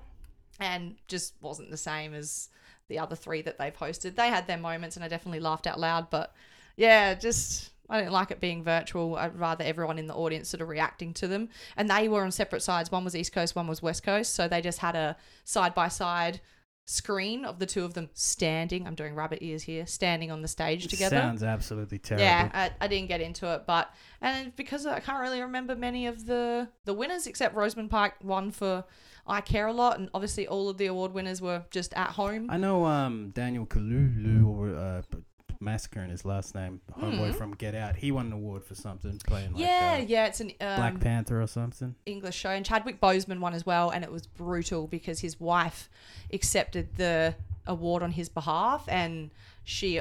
and 0.63 0.97
just 1.09 1.35
wasn't 1.41 1.71
the 1.71 1.77
same 1.77 2.15
as 2.15 2.49
the 2.89 2.99
other 2.99 3.17
three 3.17 3.43
that 3.43 3.59
they've 3.59 3.77
hosted. 3.77 4.17
They 4.17 4.29
had 4.29 4.47
their 4.47 4.59
moments, 4.59 4.97
and 4.97 5.05
I 5.05 5.09
definitely 5.09 5.41
laughed 5.41 5.67
out 5.67 5.81
loud. 5.81 6.11
But 6.11 6.35
yeah, 6.77 7.15
just 7.15 7.71
I 7.89 7.99
didn't 7.99 8.13
like 8.13 8.31
it 8.31 8.41
being 8.41 8.63
virtual. 8.65 9.17
I'd 9.17 9.39
rather 9.39 9.65
everyone 9.65 9.99
in 9.99 10.07
the 10.07 10.15
audience 10.15 10.49
sort 10.49 10.61
of 10.61 10.69
reacting 10.69 11.13
to 11.15 11.29
them. 11.29 11.49
And 11.77 11.91
they 11.91 12.09
were 12.09 12.23
on 12.23 12.31
separate 12.33 12.63
sides. 12.63 12.91
One 12.91 13.05
was 13.05 13.15
East 13.15 13.33
Coast, 13.33 13.55
one 13.55 13.67
was 13.67 13.83
West 13.83 14.03
Coast. 14.03 14.35
So 14.35 14.49
they 14.49 14.61
just 14.61 14.79
had 14.79 14.97
a 14.97 15.17
side 15.45 15.75
by 15.75 15.89
side 15.89 16.41
screen 16.93 17.45
of 17.45 17.59
the 17.59 17.67
two 17.67 17.85
of 17.85 17.95
them 17.95 18.11
standing. 18.13 18.87
I'm 18.87 18.95
doing 18.95 19.15
rabbit 19.15 19.39
ears 19.43 19.63
here, 19.63 19.87
standing 19.87 20.31
on 20.31 20.43
the 20.43 20.49
stage 20.49 20.87
together. 20.89 21.17
Sounds 21.17 21.43
absolutely 21.43 21.99
terrible. 21.99 22.25
Yeah, 22.25 22.51
I, 22.53 22.71
I 22.85 22.89
didn't 22.89 23.09
get 23.09 23.21
into 23.21 23.53
it, 23.55 23.63
but 23.67 23.93
and 24.21 24.55
because 24.57 24.87
I 24.87 25.01
can't 25.01 25.21
really 25.21 25.41
remember 25.41 25.75
many 25.75 26.07
of 26.07 26.27
the 26.27 26.69
the 26.85 26.95
winners 26.95 27.27
except 27.27 27.55
Rosamund 27.55 27.91
Pike 27.91 28.15
won 28.23 28.51
for 28.51 28.85
I 29.27 29.41
Care 29.41 29.69
a 29.69 29.73
Lot, 29.73 29.99
and 29.99 30.09
obviously 30.15 30.47
all 30.47 30.69
of 30.69 30.79
the 30.79 30.87
award 30.87 31.13
winners 31.13 31.41
were 31.41 31.65
just 31.71 31.95
at 31.95 32.11
home. 32.11 32.51
I 32.51 32.57
know 32.57 32.85
um, 32.85 33.31
Daniel 33.31 33.67
Kaluuya, 33.67 34.45
or 34.45 34.75
uh, 34.75 35.03
p- 35.63 35.65
massacring 35.65 36.11
his 36.11 36.25
last 36.25 36.55
name, 36.55 36.81
homeboy 36.99 37.31
Hmm. 37.33 37.37
from 37.39 37.55
Get 37.55 37.75
Out. 37.75 37.97
He 37.97 38.11
won 38.13 38.27
an 38.27 38.33
award 38.33 38.65
for 38.65 38.75
something 38.75 39.19
playing 39.27 39.53
like 39.53 39.63
yeah, 39.63 39.99
uh, 40.01 40.05
yeah, 40.07 40.27
it's 40.27 40.41
an 40.41 40.49
um, 40.61 40.77
Black 40.77 41.01
Panther 41.01 41.41
or 41.41 41.47
something. 41.47 41.95
English 42.07 42.37
show, 42.37 42.51
and 42.51 42.65
Chadwick 42.65 43.01
Boseman 43.01 43.41
won 43.41 43.55
as 43.55 43.65
well, 43.67 43.91
and 43.91 44.05
it 44.05 44.11
was 44.13 44.27
brutal 44.27 44.87
because 44.87 45.21
his 45.21 45.39
wife 45.41 45.89
accepted 46.33 46.97
the 46.97 47.35
award 47.67 48.03
on 48.03 48.13
his 48.13 48.29
behalf, 48.29 48.85
and 48.89 49.31
she 49.65 50.01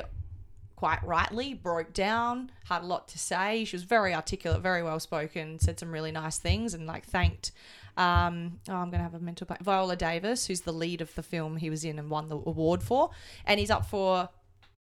quite 0.75 1.03
rightly 1.03 1.53
broke 1.53 1.93
down, 1.93 2.51
had 2.65 2.81
a 2.81 2.85
lot 2.85 3.07
to 3.07 3.19
say. 3.19 3.63
She 3.65 3.75
was 3.75 3.83
very 3.83 4.15
articulate, 4.15 4.61
very 4.61 4.81
well 4.81 4.99
spoken, 4.99 5.59
said 5.59 5.79
some 5.79 5.91
really 5.91 6.11
nice 6.11 6.39
things, 6.39 6.73
and 6.73 6.87
like 6.87 7.05
thanked. 7.05 7.51
Um, 7.97 8.59
oh, 8.69 8.73
I'm 8.75 8.89
gonna 8.89 9.03
have 9.03 9.13
a 9.13 9.19
mental 9.19 9.45
blank. 9.45 9.61
Viola 9.61 9.95
Davis, 9.95 10.47
who's 10.47 10.61
the 10.61 10.71
lead 10.71 11.01
of 11.01 11.13
the 11.13 11.21
film 11.21 11.57
he 11.57 11.69
was 11.69 11.83
in 11.85 11.99
and 11.99 12.09
won 12.09 12.29
the 12.29 12.37
award 12.37 12.81
for, 12.81 13.11
and 13.45 13.59
he's 13.59 13.69
up 13.69 13.85
for 13.85 14.29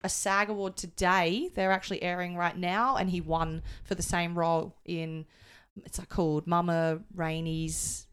a 0.04 0.10
SAG 0.10 0.50
award 0.50 0.78
today. 0.78 1.50
They're 1.54 1.72
actually 1.72 2.02
airing 2.04 2.36
right 2.36 2.58
now, 2.58 2.96
and 2.96 3.10
he 3.10 3.22
won 3.22 3.62
for 3.84 3.96
the 3.96 4.04
same 4.04 4.38
role 4.38 4.76
in 4.86 5.26
it's 5.86 6.00
like 6.00 6.10
called 6.10 6.48
Mama 6.48 7.00
Rainey's 7.16 8.08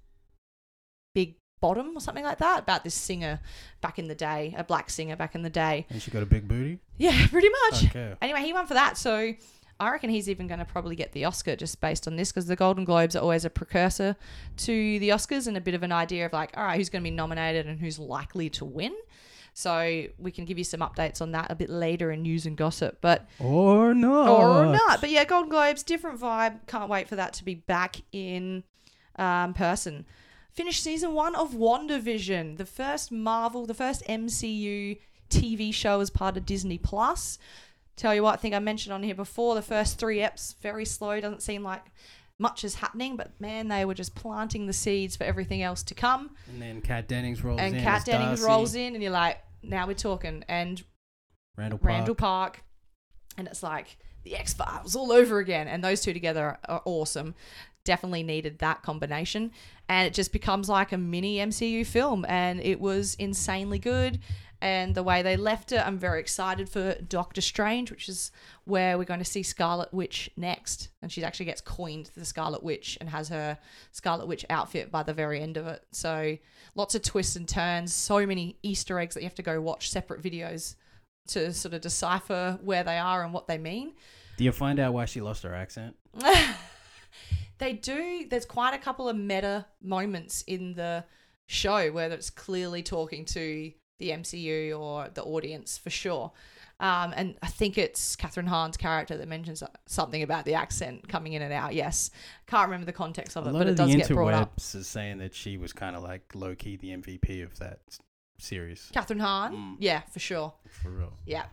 Big 1.14 1.36
Bottom 1.60 1.96
or 1.96 2.00
something 2.00 2.24
like 2.24 2.38
that 2.38 2.60
about 2.60 2.84
this 2.84 2.94
singer 2.94 3.40
back 3.80 3.98
in 3.98 4.08
the 4.08 4.14
day, 4.14 4.54
a 4.56 4.64
black 4.64 4.90
singer 4.90 5.16
back 5.16 5.34
in 5.34 5.42
the 5.42 5.50
day. 5.50 5.86
And 5.90 6.00
she 6.00 6.10
got 6.10 6.22
a 6.22 6.26
big 6.26 6.46
booty. 6.46 6.78
Yeah, 6.98 7.26
pretty 7.30 7.48
much. 7.48 7.86
Okay. 7.86 8.14
Anyway, 8.20 8.42
he 8.42 8.52
won 8.52 8.66
for 8.66 8.74
that, 8.74 8.96
so 8.98 9.32
I 9.78 9.90
reckon 9.90 10.10
he's 10.10 10.28
even 10.28 10.46
going 10.46 10.58
to 10.58 10.64
probably 10.64 10.96
get 10.96 11.12
the 11.12 11.24
Oscar 11.24 11.56
just 11.56 11.80
based 11.80 12.06
on 12.06 12.16
this 12.16 12.32
because 12.32 12.46
the 12.46 12.56
Golden 12.56 12.84
Globes 12.84 13.16
are 13.16 13.20
always 13.20 13.44
a 13.44 13.50
precursor 13.50 14.16
to 14.58 14.98
the 14.98 15.10
Oscars 15.10 15.46
and 15.46 15.56
a 15.56 15.60
bit 15.60 15.74
of 15.74 15.82
an 15.82 15.92
idea 15.92 16.26
of 16.26 16.32
like, 16.32 16.56
all 16.56 16.64
right, 16.64 16.76
who's 16.76 16.88
going 16.88 17.02
to 17.02 17.10
be 17.10 17.14
nominated 17.14 17.66
and 17.66 17.78
who's 17.80 17.98
likely 17.98 18.48
to 18.50 18.64
win. 18.64 18.94
So 19.58 20.04
we 20.18 20.30
can 20.32 20.44
give 20.44 20.58
you 20.58 20.64
some 20.64 20.80
updates 20.80 21.22
on 21.22 21.32
that 21.32 21.50
a 21.50 21.54
bit 21.54 21.70
later 21.70 22.10
in 22.10 22.20
news 22.20 22.44
and 22.44 22.58
gossip, 22.58 22.98
but 23.00 23.26
Or 23.40 23.94
not. 23.94 24.28
or 24.28 24.66
not. 24.66 25.00
But 25.00 25.08
yeah, 25.08 25.24
Golden 25.24 25.48
Globes, 25.48 25.82
different 25.82 26.20
vibe. 26.20 26.66
Can't 26.66 26.90
wait 26.90 27.08
for 27.08 27.16
that 27.16 27.32
to 27.34 27.44
be 27.44 27.54
back 27.54 27.96
in 28.12 28.64
um, 29.16 29.54
person. 29.54 30.04
Finished 30.52 30.82
season 30.82 31.14
one 31.14 31.34
of 31.34 31.52
WandaVision, 31.54 32.58
the 32.58 32.66
first 32.66 33.10
Marvel, 33.10 33.64
the 33.64 33.72
first 33.72 34.04
MCU 34.06 34.98
TV 35.30 35.72
show 35.72 36.00
as 36.00 36.10
part 36.10 36.36
of 36.36 36.44
Disney 36.44 36.76
Plus. 36.76 37.38
Tell 37.96 38.14
you 38.14 38.22
what, 38.22 38.34
I 38.34 38.36
think 38.36 38.54
I 38.54 38.58
mentioned 38.58 38.92
on 38.92 39.02
here 39.02 39.14
before, 39.14 39.54
the 39.54 39.62
first 39.62 39.98
three 39.98 40.18
eps 40.18 40.54
very 40.60 40.84
slow. 40.84 41.18
Doesn't 41.18 41.40
seem 41.42 41.62
like 41.62 41.82
much 42.38 42.62
is 42.62 42.74
happening, 42.74 43.16
but 43.16 43.30
man, 43.40 43.68
they 43.68 43.86
were 43.86 43.94
just 43.94 44.14
planting 44.14 44.66
the 44.66 44.74
seeds 44.74 45.16
for 45.16 45.24
everything 45.24 45.62
else 45.62 45.82
to 45.84 45.94
come 45.94 46.36
And 46.46 46.60
then 46.60 46.82
Kat 46.82 47.08
Dennings 47.08 47.42
rolls 47.42 47.58
and 47.58 47.74
in. 47.74 47.82
Kat 47.82 48.04
Dennings 48.04 48.40
Darcy. 48.40 48.52
rolls 48.52 48.74
in, 48.74 48.92
and 48.92 49.02
you're 49.02 49.10
like, 49.12 49.38
now 49.62 49.86
we're 49.86 49.94
talking. 49.94 50.44
And 50.48 50.82
Randall 51.56 51.78
Park. 51.78 51.88
Randall 51.88 52.14
Park, 52.14 52.64
and 53.36 53.46
it's 53.48 53.62
like 53.62 53.96
the 54.24 54.36
X 54.36 54.54
Files 54.54 54.96
all 54.96 55.12
over 55.12 55.38
again. 55.38 55.68
And 55.68 55.82
those 55.82 56.00
two 56.00 56.12
together 56.12 56.58
are 56.68 56.82
awesome. 56.84 57.34
Definitely 57.84 58.24
needed 58.24 58.58
that 58.58 58.82
combination, 58.82 59.52
and 59.88 60.08
it 60.08 60.14
just 60.14 60.32
becomes 60.32 60.68
like 60.68 60.90
a 60.90 60.98
mini 60.98 61.36
MCU 61.36 61.86
film, 61.86 62.26
and 62.28 62.60
it 62.60 62.80
was 62.80 63.14
insanely 63.14 63.78
good. 63.78 64.18
And 64.66 64.96
the 64.96 65.04
way 65.04 65.22
they 65.22 65.36
left 65.36 65.70
it, 65.70 65.78
I'm 65.86 65.96
very 65.96 66.18
excited 66.18 66.68
for 66.68 66.94
Doctor 66.94 67.40
Strange, 67.40 67.92
which 67.92 68.08
is 68.08 68.32
where 68.64 68.98
we're 68.98 69.04
going 69.04 69.20
to 69.20 69.24
see 69.24 69.44
Scarlet 69.44 69.94
Witch 69.94 70.28
next. 70.36 70.88
And 71.00 71.12
she 71.12 71.22
actually 71.22 71.46
gets 71.46 71.60
coined 71.60 72.10
the 72.16 72.24
Scarlet 72.24 72.64
Witch 72.64 72.98
and 73.00 73.08
has 73.08 73.28
her 73.28 73.58
Scarlet 73.92 74.26
Witch 74.26 74.44
outfit 74.50 74.90
by 74.90 75.04
the 75.04 75.14
very 75.14 75.40
end 75.40 75.56
of 75.56 75.68
it. 75.68 75.84
So 75.92 76.36
lots 76.74 76.96
of 76.96 77.02
twists 77.02 77.36
and 77.36 77.48
turns, 77.48 77.92
so 77.94 78.26
many 78.26 78.58
Easter 78.64 78.98
eggs 78.98 79.14
that 79.14 79.20
you 79.20 79.26
have 79.26 79.36
to 79.36 79.42
go 79.42 79.60
watch 79.60 79.88
separate 79.88 80.20
videos 80.20 80.74
to 81.28 81.52
sort 81.52 81.72
of 81.72 81.80
decipher 81.80 82.58
where 82.60 82.82
they 82.82 82.98
are 82.98 83.22
and 83.22 83.32
what 83.32 83.46
they 83.46 83.58
mean. 83.58 83.92
Do 84.36 84.42
you 84.42 84.50
find 84.50 84.80
out 84.80 84.92
why 84.94 85.04
she 85.04 85.20
lost 85.20 85.44
her 85.44 85.54
accent? 85.54 85.94
they 87.58 87.74
do. 87.74 88.26
There's 88.28 88.44
quite 88.44 88.74
a 88.74 88.78
couple 88.78 89.08
of 89.08 89.16
meta 89.16 89.66
moments 89.80 90.42
in 90.42 90.74
the 90.74 91.04
show 91.46 91.92
where 91.92 92.10
it's 92.10 92.30
clearly 92.30 92.82
talking 92.82 93.24
to 93.26 93.70
the 93.98 94.10
MCU 94.10 94.78
or 94.78 95.08
the 95.12 95.22
audience 95.22 95.78
for 95.78 95.90
sure. 95.90 96.32
Um, 96.78 97.14
and 97.16 97.36
I 97.42 97.46
think 97.46 97.78
it's 97.78 98.16
Kathryn 98.16 98.46
Hahn's 98.48 98.76
character 98.76 99.16
that 99.16 99.26
mentions 99.28 99.62
something 99.86 100.22
about 100.22 100.44
the 100.44 100.52
accent 100.54 101.08
coming 101.08 101.32
in 101.32 101.40
and 101.40 101.50
out. 101.52 101.74
Yes, 101.74 102.10
can't 102.46 102.66
remember 102.68 102.84
the 102.84 102.92
context 102.92 103.34
of 103.36 103.46
it, 103.46 103.52
but 103.54 103.66
it 103.66 103.76
does 103.76 103.94
get 103.94 104.08
brought 104.08 104.34
up. 104.34 104.58
is 104.58 104.86
saying 104.86 105.16
that 105.18 105.34
she 105.34 105.56
was 105.56 105.72
kind 105.72 105.96
of 105.96 106.02
like 106.02 106.34
low 106.34 106.54
key 106.54 106.76
the 106.76 106.88
MVP 106.88 107.42
of 107.42 107.58
that 107.60 107.80
series. 108.38 108.90
Kathryn 108.94 109.20
Hahn, 109.20 109.54
Mm. 109.54 109.76
yeah, 109.78 110.00
for 110.10 110.18
sure. 110.18 110.52
For 110.82 110.90
real. 110.90 111.14
Yeah, 111.24 111.46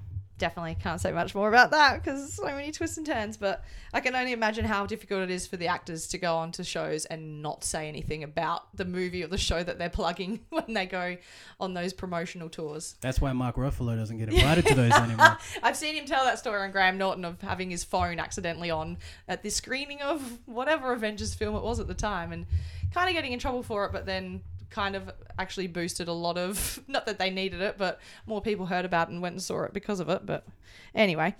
definitely 0.43 0.75
can't 0.75 0.99
say 0.99 1.13
much 1.13 1.33
more 1.33 1.47
about 1.47 1.71
that 1.71 2.03
because 2.03 2.33
so 2.33 2.43
many 2.43 2.69
twists 2.69 2.97
and 2.97 3.05
turns. 3.05 3.37
But 3.37 3.63
I 3.93 4.01
can 4.01 4.13
only 4.13 4.33
imagine 4.33 4.65
how 4.65 4.85
difficult 4.85 5.21
it 5.21 5.31
is 5.31 5.47
for 5.47 5.55
the 5.55 5.67
actors 5.67 6.05
to 6.07 6.17
go 6.17 6.35
on 6.35 6.51
to 6.53 6.65
shows 6.65 7.05
and 7.05 7.41
not 7.41 7.63
say 7.63 7.87
anything 7.87 8.25
about 8.25 8.75
the 8.75 8.83
movie 8.83 9.23
or 9.23 9.27
the 9.27 9.37
show 9.37 9.63
that 9.63 9.79
they're 9.79 9.89
plugging 9.89 10.41
when 10.49 10.73
they 10.73 10.85
go 10.85 11.15
on 11.61 11.73
those 11.73 11.93
promotional 11.93 12.49
tours. 12.49 12.95
That's 12.99 13.21
why 13.21 13.31
Mark 13.31 13.55
Ruffalo 13.55 13.95
doesn't 13.95 14.17
get 14.17 14.27
invited 14.33 14.65
to 14.65 14.75
those 14.75 14.91
anymore. 14.91 15.37
I've 15.63 15.77
seen 15.77 15.95
him 15.95 16.05
tell 16.05 16.25
that 16.25 16.39
story 16.39 16.61
on 16.61 16.71
Graham 16.71 16.97
Norton 16.97 17.23
of 17.23 17.39
having 17.39 17.69
his 17.69 17.85
phone 17.85 18.19
accidentally 18.19 18.69
on 18.69 18.97
at 19.29 19.43
the 19.43 19.49
screening 19.49 20.01
of 20.01 20.39
whatever 20.45 20.91
Avengers 20.91 21.33
film 21.33 21.55
it 21.55 21.63
was 21.63 21.79
at 21.79 21.87
the 21.87 21.93
time 21.93 22.33
and 22.33 22.45
kind 22.93 23.07
of 23.07 23.15
getting 23.15 23.31
in 23.31 23.39
trouble 23.39 23.63
for 23.63 23.85
it, 23.85 23.93
but 23.93 24.05
then 24.05 24.41
kind 24.73 24.95
of 24.95 25.09
actually 25.37 25.67
boosted 25.67 26.07
a 26.07 26.13
lot 26.13 26.37
of, 26.37 26.81
not 26.87 27.05
that 27.05 27.19
they 27.19 27.29
needed 27.29 27.61
it, 27.61 27.77
but 27.77 27.99
more 28.25 28.41
people 28.41 28.65
heard 28.65 28.85
about 28.85 29.07
it 29.07 29.13
and 29.13 29.21
went 29.21 29.33
and 29.33 29.41
saw 29.41 29.63
it 29.63 29.73
because 29.73 29.99
of 29.99 30.09
it. 30.09 30.25
But 30.25 30.45
anyway, 30.93 31.35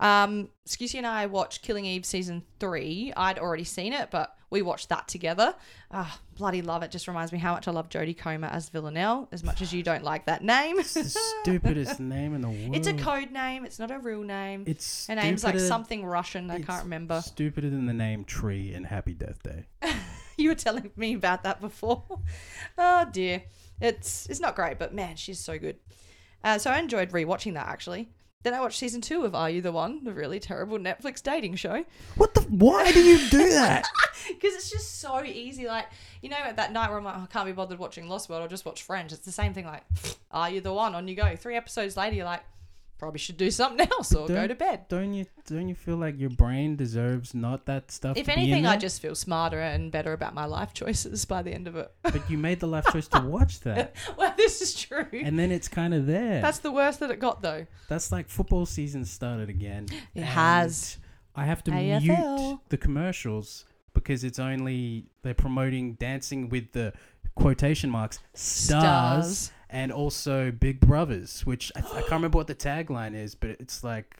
um, 0.00 0.48
Scusi 0.66 0.96
and 0.96 1.06
I 1.06 1.26
watched 1.26 1.62
Killing 1.62 1.84
Eve 1.86 2.04
season 2.04 2.42
three. 2.58 3.12
I'd 3.16 3.38
already 3.38 3.64
seen 3.64 3.92
it, 3.92 4.10
but 4.10 4.36
we 4.50 4.60
watched 4.60 4.88
that 4.88 5.06
together. 5.08 5.54
Ah, 5.92 6.20
bloody 6.36 6.60
love 6.60 6.82
it. 6.82 6.90
Just 6.90 7.06
reminds 7.08 7.32
me 7.32 7.38
how 7.38 7.54
much 7.54 7.68
I 7.68 7.70
love 7.70 7.88
Jodie 7.88 8.18
Comer 8.18 8.48
as 8.48 8.68
Villanelle, 8.68 9.28
as 9.32 9.44
much 9.44 9.62
as 9.62 9.72
you 9.72 9.82
don't 9.82 10.02
like 10.02 10.26
that 10.26 10.42
name. 10.42 10.78
It's 10.78 10.94
the 10.94 11.04
stupidest 11.04 12.00
name 12.00 12.34
in 12.34 12.42
the 12.42 12.48
world. 12.48 12.76
It's 12.76 12.88
a 12.88 12.94
code 12.94 13.30
name. 13.30 13.64
It's 13.64 13.78
not 13.78 13.90
a 13.90 13.98
real 13.98 14.22
name. 14.22 14.64
It's 14.66 15.06
Her 15.06 15.14
name's 15.14 15.44
like 15.44 15.58
something 15.58 16.04
Russian. 16.04 16.50
I 16.50 16.60
can't 16.60 16.82
remember. 16.82 17.22
Stupider 17.22 17.70
than 17.70 17.86
the 17.86 17.94
name 17.94 18.24
Tree 18.24 18.74
in 18.74 18.84
Happy 18.84 19.14
Death 19.14 19.42
Day. 19.42 19.66
You 20.46 20.48
were 20.48 20.54
telling 20.56 20.90
me 20.96 21.14
about 21.14 21.44
that 21.44 21.60
before. 21.60 22.02
oh 22.78 23.06
dear, 23.12 23.44
it's 23.80 24.26
it's 24.26 24.40
not 24.40 24.56
great, 24.56 24.78
but 24.78 24.92
man, 24.92 25.14
she's 25.14 25.38
so 25.38 25.56
good. 25.56 25.76
Uh, 26.42 26.58
so 26.58 26.70
I 26.70 26.80
enjoyed 26.80 27.10
rewatching 27.10 27.54
that 27.54 27.68
actually. 27.68 28.08
Then 28.42 28.54
I 28.54 28.60
watched 28.60 28.78
season 28.78 29.00
two 29.00 29.24
of 29.24 29.36
Are 29.36 29.48
You 29.48 29.62
the 29.62 29.70
One, 29.70 30.02
the 30.02 30.12
really 30.12 30.40
terrible 30.40 30.78
Netflix 30.78 31.22
dating 31.22 31.54
show, 31.54 31.84
What 32.16 32.34
the? 32.34 32.40
Why 32.40 32.90
do 32.90 33.00
you 33.00 33.28
do 33.30 33.50
that? 33.50 33.86
because 34.28 34.54
it's 34.54 34.68
just 34.68 35.00
so 35.00 35.22
easy. 35.22 35.68
Like 35.68 35.86
you 36.22 36.28
know, 36.28 36.38
at 36.38 36.56
that 36.56 36.72
night 36.72 36.88
where 36.88 36.98
I'm 36.98 37.04
like, 37.04 37.14
oh, 37.16 37.22
I 37.22 37.26
can't 37.26 37.46
be 37.46 37.52
bothered 37.52 37.78
watching 37.78 38.08
Lost 38.08 38.28
World, 38.28 38.42
I'll 38.42 38.48
just 38.48 38.66
watch 38.66 38.82
Friends. 38.82 39.12
It's 39.12 39.24
the 39.24 39.30
same 39.30 39.54
thing. 39.54 39.64
Like, 39.66 39.84
Are 40.32 40.50
You 40.50 40.60
the 40.60 40.72
One? 40.72 40.96
On 40.96 41.06
you 41.06 41.14
go. 41.14 41.36
Three 41.36 41.54
episodes 41.54 41.96
later, 41.96 42.16
you're 42.16 42.24
like, 42.24 42.42
probably 43.02 43.18
should 43.18 43.36
do 43.36 43.50
something 43.50 43.84
else 43.90 44.14
or 44.14 44.28
go 44.28 44.46
to 44.46 44.54
bed. 44.54 44.86
don't 44.88 45.12
you? 45.12 45.26
Don't 45.48 45.68
you 45.68 45.74
feel 45.74 45.96
like 45.96 46.20
your 46.20 46.30
brain 46.30 46.76
deserves 46.76 47.34
not 47.34 47.66
that 47.66 47.90
stuff? 47.90 48.16
If 48.16 48.26
to 48.26 48.30
be 48.30 48.32
in 48.34 48.38
anything, 48.44 48.66
I 48.66 48.76
just 48.76 49.02
feel 49.02 49.16
smarter 49.16 49.60
and 49.60 49.90
better 49.90 50.12
about 50.12 50.34
my 50.34 50.44
life 50.44 50.72
choices 50.72 51.24
by 51.24 51.42
the 51.42 51.50
end 51.52 51.66
of 51.66 51.74
it. 51.74 51.92
But 52.02 52.30
you 52.30 52.38
made 52.38 52.60
the 52.60 52.68
life 52.68 52.86
choice 52.92 53.08
to 53.08 53.20
watch 53.20 53.58
that, 53.60 53.96
well, 54.16 54.32
this 54.36 54.62
is 54.62 54.72
true. 54.74 55.08
and 55.12 55.36
then 55.36 55.50
it's 55.50 55.66
kind 55.66 55.94
of 55.94 56.06
there. 56.06 56.40
That's 56.40 56.60
the 56.60 56.70
worst 56.70 57.00
that 57.00 57.10
it 57.10 57.18
got, 57.18 57.42
though. 57.42 57.66
That's 57.88 58.12
like 58.12 58.28
football 58.28 58.66
season 58.66 59.04
started 59.04 59.48
again. 59.48 59.86
It 60.14 60.22
has. 60.22 60.98
I 61.34 61.44
have 61.46 61.64
to 61.64 61.72
AFL. 61.72 62.02
mute 62.38 62.60
the 62.68 62.76
commercials 62.76 63.64
because 63.94 64.22
it's 64.22 64.38
only 64.38 65.06
they're 65.22 65.34
promoting 65.34 65.94
Dancing 65.94 66.50
with 66.50 66.70
the 66.72 66.92
quotation 67.34 67.90
marks 67.90 68.20
stars, 68.34 69.38
Stars. 69.38 69.52
And 69.72 69.90
also 69.90 70.50
Big 70.52 70.78
Brothers, 70.80 71.44
which 71.44 71.72
I, 71.74 71.80
I 71.80 71.82
can't 72.02 72.10
remember 72.12 72.38
what 72.38 72.46
the 72.46 72.54
tagline 72.54 73.14
is, 73.16 73.34
but 73.34 73.50
it's 73.50 73.82
like. 73.82 74.18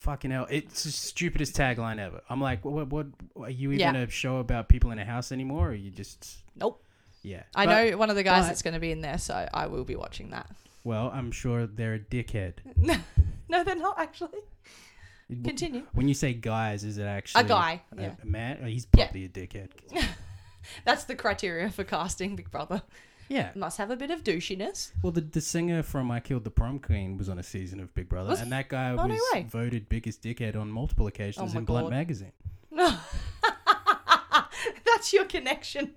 Fucking 0.00 0.30
hell! 0.30 0.46
It's 0.48 0.84
the 0.84 0.90
stupidest 0.90 1.54
tagline 1.54 1.98
ever. 1.98 2.22
I'm 2.30 2.40
like, 2.40 2.64
what? 2.64 2.88
What? 2.88 3.08
what 3.34 3.48
are 3.48 3.50
you 3.50 3.72
even 3.72 3.94
Yeah. 3.94 4.00
a 4.00 4.08
show 4.08 4.38
about 4.38 4.66
people 4.70 4.92
in 4.92 4.98
a 4.98 5.04
house 5.04 5.30
anymore? 5.30 5.66
Or 5.68 5.70
are 5.72 5.74
you 5.74 5.90
just? 5.90 6.38
Nope. 6.56 6.82
Yeah. 7.22 7.42
I 7.54 7.66
But- 7.66 7.90
know 7.90 7.98
one 7.98 8.08
of 8.08 8.16
the 8.16 8.22
guys 8.22 8.44
but- 8.44 8.48
that's 8.48 8.62
going 8.62 8.72
to 8.72 8.80
be 8.80 8.92
in 8.92 9.02
there, 9.02 9.18
so 9.18 9.46
I 9.52 9.66
will 9.66 9.84
be 9.84 9.96
watching 9.96 10.30
that. 10.30 10.50
Well, 10.84 11.10
I'm 11.12 11.30
sure 11.30 11.66
they're 11.66 11.92
a 11.92 11.98
dickhead. 11.98 12.54
no, 13.50 13.62
they're 13.62 13.76
not 13.76 13.98
actually. 14.00 14.38
Continue. 15.28 15.82
When 15.92 16.08
you 16.08 16.14
say 16.14 16.32
guys, 16.32 16.82
is 16.82 16.96
it 16.96 17.04
actually 17.04 17.44
A 17.44 17.48
guy, 17.48 17.82
A, 17.96 18.00
yeah. 18.00 18.14
a 18.22 18.26
man? 18.26 18.58
Oh, 18.62 18.66
he's 18.66 18.86
Yeah. 18.96 19.04
probably 19.04 19.26
a 19.26 19.28
dickhead. 19.28 19.68
That's 20.86 21.04
the 21.04 21.14
criteria 21.14 21.68
for 21.70 21.84
casting 21.84 22.36
Big 22.36 22.50
Brother. 22.50 22.80
Yeah. 23.30 23.52
Must 23.54 23.78
have 23.78 23.90
a 23.90 23.96
bit 23.96 24.10
of 24.10 24.22
douchiness. 24.24 24.90
Well, 25.02 25.12
the, 25.12 25.20
the 25.22 25.40
singer 25.40 25.82
from 25.82 26.10
I 26.10 26.20
Killed 26.20 26.44
the 26.44 26.50
Prom 26.50 26.78
Queen 26.80 27.16
was 27.16 27.28
on 27.28 27.38
a 27.38 27.42
season 27.42 27.78
of 27.80 27.94
Big 27.94 28.08
Brother, 28.08 28.30
Was 28.30 28.40
and 28.42 28.50
that 28.52 28.68
guy 28.68 28.90
Oh, 28.90 28.96
no 28.96 29.14
was 29.14 29.22
way. 29.32 29.46
voted 29.48 29.88
biggest 29.88 30.20
dickhead 30.22 30.56
on 30.56 30.68
multiple 30.70 31.06
occasions 31.06 31.52
Oh 31.52 31.54
my 31.54 31.60
in 31.60 31.64
Blunt 31.64 31.86
God. 31.86 31.90
magazine. 31.90 32.32
That's 34.84 35.12
your 35.12 35.24
connection. 35.24 35.92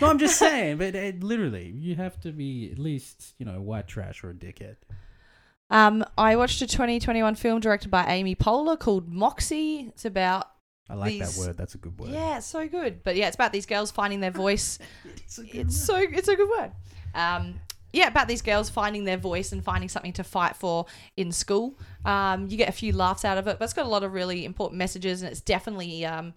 No, 0.00 0.08
I'm 0.08 0.18
just 0.18 0.36
saying, 0.38 0.78
but 0.78 0.94
it, 0.94 1.22
literally, 1.22 1.68
you 1.68 1.94
have 1.96 2.18
to 2.22 2.32
be 2.32 2.70
at 2.72 2.78
least, 2.78 3.34
you 3.38 3.46
know, 3.46 3.60
white 3.60 3.86
trash 3.86 4.24
or 4.24 4.30
a 4.30 4.34
dickhead. 4.34 4.76
Um, 5.68 6.04
I 6.18 6.34
watched 6.34 6.60
a 6.62 6.66
2021 6.66 7.36
film 7.36 7.60
directed 7.60 7.90
by 7.90 8.06
Amy 8.06 8.34
Poehler 8.34 8.78
called 8.78 9.08
Moxie. 9.08 9.86
It's 9.88 10.04
about 10.04 10.48
I 10.90 10.94
like 10.94 11.12
These- 11.12 11.36
that 11.36 11.46
word. 11.46 11.56
That's 11.56 11.74
a 11.74 11.78
good 11.78 11.98
word. 11.98 12.10
yeah, 12.10 12.38
it's 12.38 12.46
so 12.46 12.66
good. 12.66 13.02
But 13.04 13.16
yeah, 13.16 13.28
it's 13.28 13.36
about 13.36 13.52
these 13.52 13.66
girls 13.66 13.90
finding 13.90 14.20
their 14.20 14.30
voice 14.32 14.78
It's 15.16 15.38
a 15.38 15.44
good 15.44 15.66
it's 15.68 15.76
so 15.80 15.96
it's 15.96 16.28
a 16.28 16.36
good 16.36 16.48
word. 16.48 16.72
Um, 17.14 17.60
yeah, 17.92 18.06
about 18.06 18.28
these 18.28 18.42
girls 18.42 18.70
finding 18.70 19.04
their 19.04 19.16
voice 19.16 19.52
and 19.52 19.64
finding 19.64 19.88
something 19.88 20.12
to 20.14 20.24
fight 20.24 20.56
for 20.56 20.86
in 21.16 21.32
school. 21.32 21.78
Um, 22.04 22.46
you 22.48 22.56
get 22.56 22.68
a 22.68 22.72
few 22.72 22.92
laughs 22.92 23.24
out 23.24 23.36
of 23.38 23.46
it, 23.48 23.58
but 23.58 23.64
it's 23.64 23.72
got 23.72 23.86
a 23.86 23.88
lot 23.88 24.04
of 24.04 24.12
really 24.12 24.44
important 24.44 24.78
messages, 24.78 25.22
and 25.22 25.30
it's 25.30 25.40
definitely 25.40 26.04
um, 26.06 26.34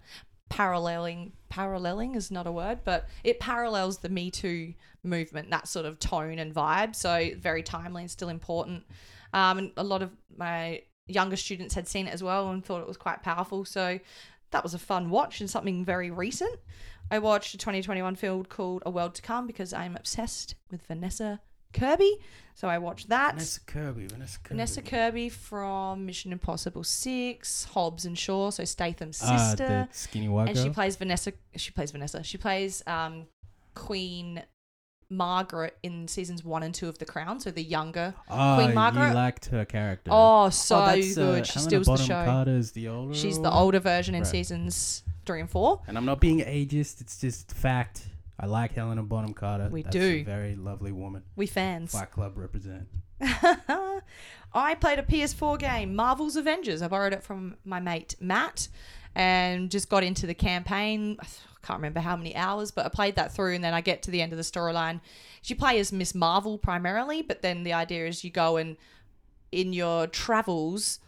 paralleling. 0.48 1.32
Paralleling 1.50 2.16
is 2.16 2.30
not 2.30 2.46
a 2.46 2.52
word, 2.52 2.80
but 2.84 3.08
it 3.22 3.38
parallels 3.38 3.98
the 3.98 4.08
Me 4.08 4.30
Too 4.30 4.74
movement, 5.04 5.50
that 5.50 5.68
sort 5.68 5.86
of 5.86 5.98
tone 6.00 6.38
and 6.38 6.52
vibe. 6.54 6.96
So 6.96 7.30
very 7.38 7.62
timely 7.62 8.02
and 8.02 8.10
still 8.10 8.28
important. 8.28 8.84
Um, 9.32 9.58
and 9.58 9.70
a 9.76 9.84
lot 9.84 10.02
of 10.02 10.10
my 10.36 10.82
younger 11.06 11.36
students 11.36 11.74
had 11.74 11.86
seen 11.86 12.06
it 12.08 12.14
as 12.14 12.22
well 12.22 12.50
and 12.50 12.64
thought 12.64 12.80
it 12.80 12.88
was 12.88 12.96
quite 12.96 13.22
powerful. 13.22 13.64
So 13.64 14.00
that 14.54 14.62
was 14.62 14.72
a 14.74 14.78
fun 14.78 15.10
watch 15.10 15.40
and 15.40 15.50
something 15.50 15.84
very 15.84 16.10
recent. 16.10 16.58
I 17.10 17.18
watched 17.18 17.52
a 17.54 17.58
2021 17.58 18.16
film 18.16 18.44
called 18.46 18.82
A 18.86 18.90
World 18.90 19.14
to 19.16 19.22
Come 19.22 19.46
because 19.46 19.72
I'm 19.72 19.94
obsessed 19.96 20.54
with 20.70 20.80
Vanessa 20.86 21.40
Kirby. 21.74 22.18
So 22.54 22.68
I 22.68 22.78
watched 22.78 23.08
that. 23.08 23.32
Vanessa 23.34 23.60
Kirby. 23.66 24.06
Vanessa 24.06 24.38
Kirby. 24.38 24.48
Vanessa 24.54 24.82
Kirby 24.82 25.28
from 25.28 26.06
Mission 26.06 26.32
Impossible 26.32 26.84
6, 26.84 27.64
Hobbs 27.64 28.06
and 28.06 28.16
Shaw, 28.16 28.50
so 28.50 28.64
Statham's 28.64 29.20
Ah, 29.22 29.36
sister. 29.36 29.66
the 29.66 29.88
skinny 29.90 30.28
white 30.28 30.46
and 30.48 30.54
girl. 30.56 30.64
she 30.64 30.70
plays 30.70 30.96
Vanessa 30.96 31.32
she 31.56 31.72
plays 31.72 31.90
Vanessa. 31.90 32.22
She 32.22 32.38
plays 32.38 32.82
um, 32.86 33.26
Queen 33.74 34.42
Margaret 35.16 35.76
in 35.82 36.08
seasons 36.08 36.44
1 36.44 36.62
and 36.62 36.74
2 36.74 36.88
of 36.88 36.98
The 36.98 37.04
Crown, 37.04 37.40
so 37.40 37.50
the 37.50 37.62
younger. 37.62 38.14
oh, 38.28 38.56
Queen 38.62 38.74
Margaret. 38.74 39.08
you 39.08 39.14
liked 39.14 39.46
her 39.46 39.64
character. 39.64 40.10
Oh, 40.12 40.50
so 40.50 40.84
that's, 40.86 41.16
uh, 41.16 41.32
good. 41.32 41.46
she 41.46 41.52
Helena 41.54 41.68
steals 41.84 41.86
the 41.86 41.96
show. 42.04 42.24
Carter's 42.24 42.72
the 42.72 42.88
older 42.88 43.14
She's 43.14 43.40
the 43.40 43.50
older 43.50 43.80
version 43.80 44.14
in 44.14 44.22
Right. 44.22 44.30
seasons 44.30 45.02
3 45.26 45.40
and 45.40 45.50
4. 45.50 45.82
And 45.86 45.96
I'm 45.96 46.04
not 46.04 46.20
being 46.20 46.40
ageist. 46.40 47.00
It's 47.00 47.18
just 47.20 47.52
fact. 47.52 48.06
I 48.38 48.46
like 48.46 48.72
Helena 48.72 49.02
Bonham 49.02 49.32
Carter. 49.32 49.68
We 49.70 49.82
That's 49.82 49.94
do. 49.94 50.06
A 50.06 50.22
very 50.24 50.56
lovely 50.56 50.90
woman. 50.92 51.22
We 51.36 51.46
fans. 51.46 51.92
Fight 51.92 52.10
Club 52.10 52.36
represent. 52.36 52.88
I 53.20 54.74
played 54.80 54.98
a 54.98 55.02
PS4 55.02 55.58
game, 55.58 55.94
Marvel's 55.94 56.36
Avengers. 56.36 56.82
I 56.82 56.88
borrowed 56.88 57.12
it 57.12 57.22
from 57.22 57.56
my 57.64 57.80
mate 57.80 58.14
Matt 58.20 58.68
and 59.14 59.70
just 59.70 59.88
got 59.88 60.02
into 60.04 60.26
the 60.26 60.34
campaign. 60.34 61.16
Can't 61.64 61.78
remember 61.78 62.00
how 62.00 62.16
many 62.16 62.36
hours, 62.36 62.70
but 62.70 62.84
I 62.84 62.90
played 62.90 63.16
that 63.16 63.34
through 63.34 63.54
and 63.54 63.64
then 63.64 63.72
I 63.72 63.80
get 63.80 64.02
to 64.02 64.10
the 64.10 64.20
end 64.20 64.32
of 64.32 64.36
the 64.36 64.44
storyline. 64.44 65.00
You 65.44 65.56
play 65.56 65.78
as 65.78 65.92
Miss 65.92 66.14
Marvel 66.14 66.58
primarily, 66.58 67.22
but 67.22 67.42
then 67.42 67.62
the 67.62 67.72
idea 67.72 68.06
is 68.06 68.22
you 68.22 68.30
go 68.30 68.56
and 68.56 68.76
in 69.50 69.72
your 69.72 70.06
travels 70.06 70.98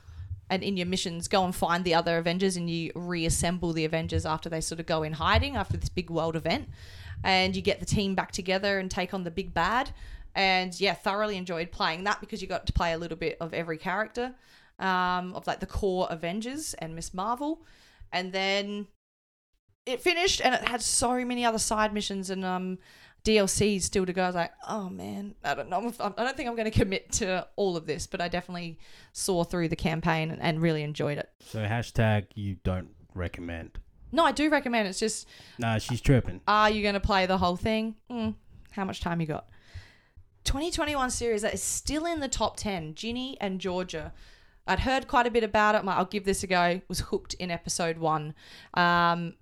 and 0.49 0.63
in 0.63 0.77
your 0.77 0.87
missions 0.87 1.29
go 1.29 1.45
and 1.45 1.55
find 1.55 1.85
the 1.85 1.95
other 1.95 2.17
Avengers 2.19 2.57
and 2.57 2.71
you 2.71 2.93
reassemble 2.95 3.73
the 3.73 3.85
Avengers 3.85 4.25
after 4.25 4.49
they 4.49 4.61
sort 4.61 4.81
of 4.81 4.87
go 4.87 5.03
in 5.03 5.15
hiding 5.15 5.57
after 5.57 5.77
this 5.77 5.89
big 5.89 6.09
world 6.09 6.37
event. 6.37 6.69
And 7.23 7.55
you 7.57 7.63
get 7.63 7.81
the 7.81 7.87
team 7.87 8.15
back 8.15 8.33
together 8.33 8.79
and 8.79 8.91
take 8.91 9.13
on 9.13 9.25
the 9.25 9.31
big 9.31 9.53
bad. 9.53 9.91
And 10.35 10.79
yeah, 10.81 10.95
thoroughly 10.95 11.37
enjoyed 11.37 11.73
playing 11.73 12.05
that 12.05 12.21
because 12.21 12.41
you 12.41 12.49
got 12.49 12.67
to 12.67 12.73
play 12.73 12.93
a 12.93 12.99
little 12.99 13.17
bit 13.17 13.37
of 13.41 13.53
every 13.53 13.79
character 13.79 14.35
um, 14.79 15.35
of 15.35 15.47
like 15.47 15.61
the 15.61 15.67
core 15.67 16.07
Avengers 16.11 16.75
and 16.75 16.95
Miss 16.95 17.13
Marvel. 17.13 17.63
And 18.13 18.33
then 18.33 18.87
it 19.87 20.01
finished 20.01 20.41
and 20.45 20.55
it 20.55 20.69
had 20.69 20.83
so 20.83 21.25
many 21.25 21.45
other 21.45 21.59
side 21.59 21.95
missions 21.95 22.29
and 22.31 22.45
um, 22.45 22.79
DLCs 23.25 23.83
still 23.83 24.05
to 24.07 24.13
go. 24.13 24.23
I 24.25 24.27
was 24.27 24.35
like, 24.35 24.53
oh 24.69 24.89
man, 24.89 25.35
I 25.45 25.55
don't 25.55 25.69
know. 25.69 25.79
I'm, 26.01 26.13
don't 26.13 26.37
think 26.37 26.49
I'm 26.49 26.57
going 26.57 26.71
to 26.71 26.77
commit 26.77 27.13
to 27.13 27.47
all 27.57 27.77
of 27.77 27.87
this, 27.87 28.07
but 28.07 28.21
I 28.21 28.29
definitely 28.29 28.79
saw 29.13 29.45
through 29.45 29.69
the 29.69 29.77
campaign 29.77 30.31
and, 30.31 30.43
and 30.43 30.61
really 30.61 30.83
enjoyed 30.83 31.19
it. 31.19 31.31
So 31.41 31.61
hashtag 31.65 32.27
you 32.35 32.57
don't 32.65 32.91
recommend. 33.15 33.79
No, 34.13 34.25
I 34.25 34.33
do 34.33 34.49
recommend. 34.51 34.89
It's 34.89 35.01
just, 35.01 35.27
Nah, 35.59 35.79
she's 35.79 36.01
tripping. 36.01 36.41
are 36.47 36.71
you 36.71 36.83
going 36.83 36.95
to 36.95 37.01
play 37.01 37.27
the 37.27 37.39
whole 37.39 37.57
thing? 37.57 37.97
Mm, 38.11 38.35
how 38.73 38.85
much 38.85 39.01
time 39.01 39.21
you 39.21 39.27
got? 39.27 39.47
2021 40.45 41.11
series 41.11 41.43
that 41.43 41.53
is 41.55 41.63
still 41.63 42.07
in 42.07 42.21
the 42.21 42.29
top 42.29 42.57
10. 42.57 42.95
Ginny 42.95 43.37
and 43.41 43.61
Georgia. 43.61 44.13
I'd 44.67 44.81
heard 44.81 45.09
quite 45.09 45.27
a 45.27 45.31
bit 45.31 45.43
about 45.45 45.75
it. 45.75 45.85
Like, 45.85 45.97
I'll 45.97 46.05
give 46.05 46.25
this 46.25 46.43
a 46.43 46.47
go. 46.47 46.81
Was 46.89 47.01
hooked 47.01 47.35
in 47.35 47.51
episode 47.51 47.99
one. 47.99 48.35
Um, 48.75 49.35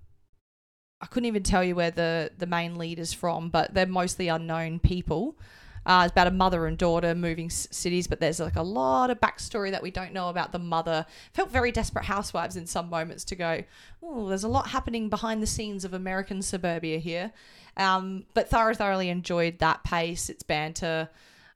I 1.05 1.07
couldn't 1.07 1.27
even 1.27 1.43
tell 1.43 1.63
you 1.63 1.75
where 1.75 1.91
the 1.91 2.31
the 2.35 2.47
main 2.47 2.79
lead 2.79 2.97
is 2.97 3.13
from, 3.13 3.49
but 3.49 3.75
they're 3.75 3.85
mostly 3.85 4.27
unknown 4.27 4.79
people. 4.79 5.37
Uh, 5.85 6.01
it's 6.05 6.11
about 6.13 6.25
a 6.25 6.31
mother 6.31 6.65
and 6.65 6.79
daughter 6.79 7.13
moving 7.13 7.45
s- 7.45 7.67
cities, 7.69 8.07
but 8.07 8.19
there's 8.19 8.39
like 8.39 8.55
a 8.55 8.63
lot 8.63 9.11
of 9.11 9.19
backstory 9.19 9.69
that 9.69 9.83
we 9.83 9.91
don't 9.91 10.13
know 10.13 10.29
about 10.29 10.51
the 10.51 10.57
mother. 10.57 11.05
Felt 11.31 11.51
very 11.51 11.71
desperate 11.71 12.05
housewives 12.05 12.55
in 12.55 12.65
some 12.65 12.89
moments 12.89 13.23
to 13.25 13.35
go, 13.35 13.63
oh, 14.01 14.27
there's 14.27 14.43
a 14.43 14.47
lot 14.47 14.67
happening 14.69 15.09
behind 15.09 15.43
the 15.43 15.47
scenes 15.47 15.85
of 15.85 15.93
American 15.93 16.41
suburbia 16.41 16.97
here. 16.97 17.31
Um, 17.77 18.25
but 18.33 18.49
thorough, 18.49 18.73
thoroughly 18.73 19.09
enjoyed 19.09 19.59
that 19.59 19.83
pace, 19.83 20.27
its 20.31 20.41
banter. 20.41 21.07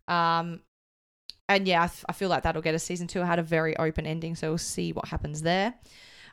Um, 0.08 0.62
and 1.48 1.68
yeah, 1.68 1.82
I, 1.82 1.86
f- 1.86 2.06
I 2.08 2.13
feel 2.13 2.29
like 2.29 2.44
that'll 2.44 2.62
get 2.62 2.75
a 2.75 2.79
season 2.79 3.08
two. 3.08 3.22
It 3.22 3.25
had 3.25 3.39
a 3.39 3.44
very 3.44 3.75
open 3.77 4.06
ending, 4.06 4.36
so 4.36 4.50
we'll 4.50 4.60
see 4.60 4.94
what 4.94 5.08
happens 5.08 5.41
there. 5.41 5.74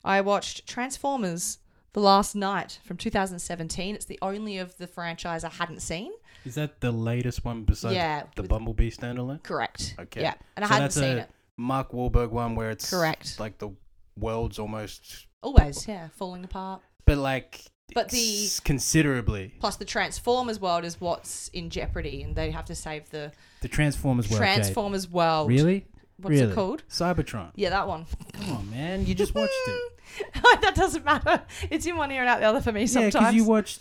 I 0.04 0.20
watched 0.20 0.66
Transformers 0.66 1.60
The 1.96 2.02
Last 2.02 2.34
Knight 2.36 2.78
from 2.84 2.98
2017. 2.98 3.94
It's 3.94 4.04
the 4.04 4.18
only 4.20 4.58
of 4.58 4.76
the 4.76 4.86
franchise 4.86 5.44
I 5.44 5.48
hadn't 5.48 5.80
seen. 5.80 6.12
Is 6.44 6.54
that 6.56 6.82
the 6.82 6.92
latest 6.92 7.42
one 7.42 7.62
besides 7.64 7.94
yeah, 7.94 8.24
the 8.34 8.42
with- 8.42 8.50
Bumblebee 8.50 8.90
standalone? 8.90 9.42
correct. 9.42 9.94
Okay. 9.98 10.20
Yeah, 10.20 10.34
and 10.56 10.64
I 10.66 10.68
So 10.68 10.74
hadn't 10.74 10.90
seen 10.90 11.16
it. 11.16 11.30
Mark 11.56 11.92
Wahlberg 11.92 12.28
one 12.32 12.54
where 12.54 12.68
it's 12.68 12.90
Correct. 12.90 13.40
like 13.40 13.56
the 13.56 13.70
world's 14.18 14.58
almost, 14.58 15.26
Always, 15.42 15.88
yeah, 15.88 16.08
falling 16.12 16.44
apart. 16.44 16.82
but 17.06 17.16
like, 17.16 17.62
But 17.94 18.10
the- 18.10 18.50
considerably 18.62 19.54
Plus, 19.58 19.76
the 19.76 19.86
Transformers 19.86 20.60
world 20.60 20.84
is 20.84 21.00
what's 21.00 21.48
in 21.48 21.70
jeopardy, 21.70 22.22
and 22.22 22.36
they 22.36 22.50
have 22.50 22.66
to 22.66 22.74
save 22.74 23.08
the 23.08 23.32
the 23.62 23.68
Transformers 23.68 24.26
okay. 24.26 24.36
Transformers 24.36 25.08
world. 25.08 25.48
Really? 25.48 25.86
What's 26.18 26.38
really? 26.38 26.52
it 26.52 26.54
called? 26.54 26.82
Cybertron. 26.90 27.52
Yeah, 27.54 27.70
that 27.70 27.88
one. 27.88 28.04
Come 28.34 28.50
on, 28.54 28.70
man. 28.70 29.06
You 29.06 29.14
just 29.14 29.34
watched 29.34 29.52
it. 29.66 29.92
that 30.60 30.74
doesn't 30.74 31.04
matter. 31.04 31.42
It's 31.70 31.86
in 31.86 31.96
one 31.96 32.10
ear 32.12 32.20
and 32.20 32.28
out 32.28 32.40
the 32.40 32.46
other 32.46 32.60
for 32.60 32.72
me 32.72 32.86
sometimes. 32.86 33.14
yeah, 33.14 33.20
because 33.20 33.34
you 33.34 33.44
watched 33.44 33.80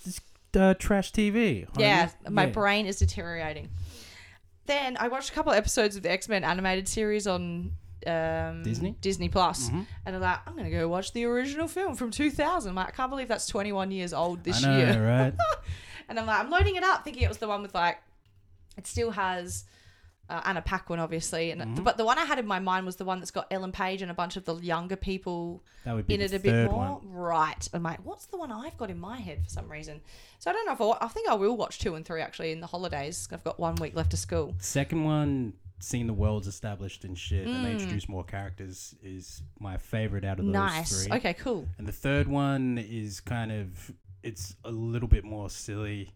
uh, 0.55 0.73
trash 0.75 1.11
TV. 1.11 1.67
honey. 1.69 1.83
Yeah, 1.83 2.09
my 2.29 2.45
Yeah. 2.45 2.51
brain 2.51 2.85
is 2.85 2.97
deteriorating. 2.97 3.69
Then 4.65 4.97
I 4.99 5.07
watched 5.09 5.29
a 5.29 5.33
couple 5.33 5.51
of 5.51 5.57
episodes 5.57 5.95
of 5.95 6.03
the 6.03 6.11
X 6.11 6.27
Men 6.27 6.43
animated 6.43 6.87
series 6.87 7.27
on 7.27 7.73
um, 8.07 8.61
Disney? 8.63 8.95
Disney 9.01 9.29
Plus, 9.29 9.69
Mhm. 9.69 9.85
and 10.05 10.15
I'm 10.15 10.21
like, 10.21 10.39
I'm 10.47 10.55
gonna 10.55 10.69
go 10.69 10.87
watch 10.87 11.11
the 11.13 11.25
original 11.25 11.67
film 11.67 11.95
from 11.95 12.11
2000. 12.11 12.69
I'm 12.69 12.75
like, 12.75 12.87
I 12.89 12.91
can't 12.91 13.09
believe 13.09 13.27
that's 13.27 13.47
21 13.47 13.89
years 13.91 14.13
old 14.13 14.43
this 14.43 14.61
know, 14.61 14.77
year. 14.77 15.05
right? 15.07 15.33
And 16.07 16.19
I'm 16.19 16.27
like, 16.27 16.39
I'm 16.39 16.51
loading 16.51 16.75
it 16.75 16.83
up, 16.83 17.03
thinking 17.03 17.23
it 17.23 17.27
was 17.29 17.39
the 17.39 17.47
one 17.47 17.63
with 17.63 17.73
like, 17.73 17.97
it 18.77 18.85
still 18.85 19.09
has 19.09 19.63
uh, 20.29 20.41
Anna 20.45 20.61
Paquin, 20.61 20.99
obviously, 20.99 21.51
and 21.51 21.61
Mhm. 21.61 21.83
but 21.83 21.97
the 21.97 22.05
one 22.05 22.17
I 22.17 22.25
had 22.25 22.39
in 22.39 22.47
my 22.47 22.59
mind 22.59 22.85
was 22.85 22.95
the 22.95 23.05
one 23.05 23.19
that's 23.19 23.31
got 23.31 23.45
Ellen 23.51 23.71
Page 23.71 24.01
and 24.01 24.09
a 24.09 24.13
bunch 24.13 24.37
of 24.37 24.45
the 24.45 24.55
younger 24.55 24.95
people 24.95 25.63
That 25.83 25.93
would 25.93 26.07
be 26.07 26.15
in 26.15 26.21
it 26.21 26.33
a 26.33 26.39
bit 26.39 26.71
more. 26.71 26.95
one. 26.99 27.11
Right. 27.11 27.69
I'm 27.73 27.83
like, 27.83 28.03
what's 28.03 28.25
the 28.25 28.37
one 28.37 28.51
I've 28.51 28.75
got 28.77 28.89
in 28.89 28.99
my 28.99 29.17
head 29.19 29.43
for 29.43 29.49
some 29.49 29.71
reason? 29.71 30.01
So 30.39 30.49
I 30.49 30.53
don't 30.53 30.65
know 30.65 30.73
if 30.73 30.81
I, 30.81 30.85
wa- 30.85 30.97
I 30.99 31.07
think 31.09 31.29
I 31.29 31.35
will 31.35 31.55
watch 31.55 31.77
two 31.79 31.93
and 31.95 32.03
three 32.05 32.21
actually 32.21 32.51
in 32.51 32.59
the 32.59 32.67
holidays. 32.67 33.27
I've 33.31 33.43
got 33.43 33.59
one 33.59 33.75
week 33.75 33.95
left 33.95 34.13
of 34.13 34.19
school. 34.19 34.55
Second 34.59 35.03
one, 35.03 35.53
seeing 35.79 36.07
the 36.07 36.13
worlds 36.13 36.47
established 36.47 37.03
and 37.03 37.15
shit, 37.17 37.45
and 37.45 37.63
they 37.65 37.69
Mm. 37.71 37.79
introduce 37.79 38.09
more 38.09 38.23
characters, 38.23 38.95
is 39.03 39.43
my 39.59 39.77
favorite 39.77 40.25
out 40.25 40.39
of 40.39 40.45
those 40.45 40.53
Nice. 40.53 41.05
three. 41.05 41.15
Okay, 41.17 41.33
cool. 41.35 41.67
And 41.77 41.87
the 41.87 41.91
third 41.91 42.27
one 42.27 42.77
is 42.79 43.19
kind 43.19 43.51
of 43.51 43.91
it's 44.23 44.55
a 44.63 44.71
little 44.71 45.07
bit 45.07 45.23
more 45.23 45.51
silly 45.51 46.11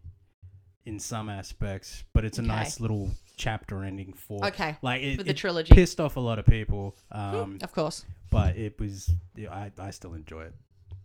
in 0.90 1.00
some 1.00 1.30
aspects, 1.30 2.04
but 2.14 2.26
it's 2.26 2.38
a 2.40 2.42
Okay. 2.42 2.48
nice 2.48 2.80
little 2.80 3.12
chapter 3.38 3.84
ending 3.84 4.12
for 4.14 4.46
Okay. 4.48 4.76
like 4.82 5.02
it, 5.02 5.18
For 5.18 5.24
the 5.24 5.30
it 5.32 5.38
trilogy. 5.38 5.74
pissed 5.74 6.00
off 6.02 6.18
a 6.18 6.20
lot 6.20 6.40
of 6.40 6.46
people, 6.46 6.96
um, 7.12 7.60
Of 7.62 7.72
course. 7.72 8.04
but 8.30 8.58
it 8.58 8.78
was 8.80 9.12
I 9.50 9.72
I 9.80 9.92
still 9.92 10.14
enjoy 10.14 10.42
it. 10.44 10.54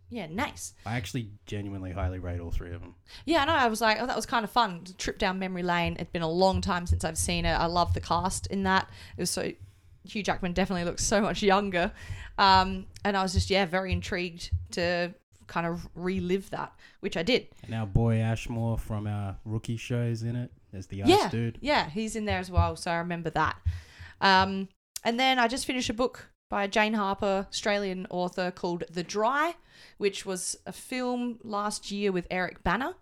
Yeah, 0.09 0.27
nice. 0.27 0.73
I 0.85 0.97
actually 0.97 1.29
genuinely 1.47 1.91
highly 1.91 2.19
rate 2.19 2.39
all 2.39 2.51
three 2.51 2.71
of 2.73 2.81
them. 2.81 2.93
Yeah, 3.25 3.41
I 3.41 3.45
know. 3.45 3.53
I 3.53 3.67
was 3.67 3.81
like, 3.81 3.97
oh, 3.99 4.05
that 4.05 4.15
was 4.15 4.25
kind 4.27 4.43
of 4.43 4.51
fun. 4.51 4.83
Trip 4.99 5.17
down 5.17 5.39
memory 5.39 5.63
lane. 5.63 5.97
It's 5.99 6.11
been 6.11 6.21
a 6.21 6.29
long 6.29 6.61
time 6.61 6.85
since 6.85 7.03
I've 7.03 7.17
seen 7.17 7.43
it. 7.45 7.53
I 7.53 7.65
love 7.65 7.93
the 7.93 8.01
cast 8.01 8.45
in 8.47 8.63
that. 8.63 8.87
It 9.17 9.21
was 9.21 9.31
so 9.31 9.51
Hugh 10.03 10.21
Jackman 10.21 10.53
definitely 10.53 10.83
looks 10.85 11.03
so 11.03 11.21
much 11.21 11.41
younger, 11.41 11.91
um, 12.37 12.85
and 13.03 13.17
I 13.17 13.23
was 13.23 13.33
just 13.33 13.49
yeah 13.49 13.65
very 13.65 13.91
intrigued 13.91 14.51
to 14.71 15.13
kind 15.47 15.67
of 15.67 15.87
relive 15.95 16.49
that, 16.51 16.73
which 16.99 17.17
I 17.17 17.23
did. 17.23 17.47
And 17.63 17.73
our 17.73 17.85
boy 17.85 18.17
Ashmore 18.17 18.77
from 18.77 19.07
our 19.07 19.37
rookie 19.45 19.77
show 19.77 20.01
is 20.01 20.23
in 20.23 20.35
it 20.35 20.51
as 20.73 20.87
the 20.87 21.03
ice 21.03 21.31
dude. 21.31 21.57
yeah, 21.61 21.89
he's 21.89 22.15
in 22.15 22.25
there 22.25 22.39
as 22.39 22.51
well. 22.51 22.75
So 22.75 22.91
I 22.91 22.97
remember 22.97 23.29
that. 23.31 23.55
Um, 24.21 24.69
and 25.03 25.19
then 25.19 25.39
I 25.39 25.47
just 25.47 25.65
finished 25.65 25.89
a 25.89 25.93
book 25.93 26.29
by 26.49 26.67
Jane 26.67 26.93
Harper, 26.93 27.47
Australian 27.49 28.07
author, 28.09 28.51
called 28.51 28.83
The 28.89 29.03
Dry, 29.03 29.55
which 29.97 30.25
was 30.25 30.55
a 30.65 30.71
film 30.71 31.39
last 31.43 31.91
year 31.91 32.11
with 32.11 32.27
Eric 32.29 32.63
Bana. 32.63 32.95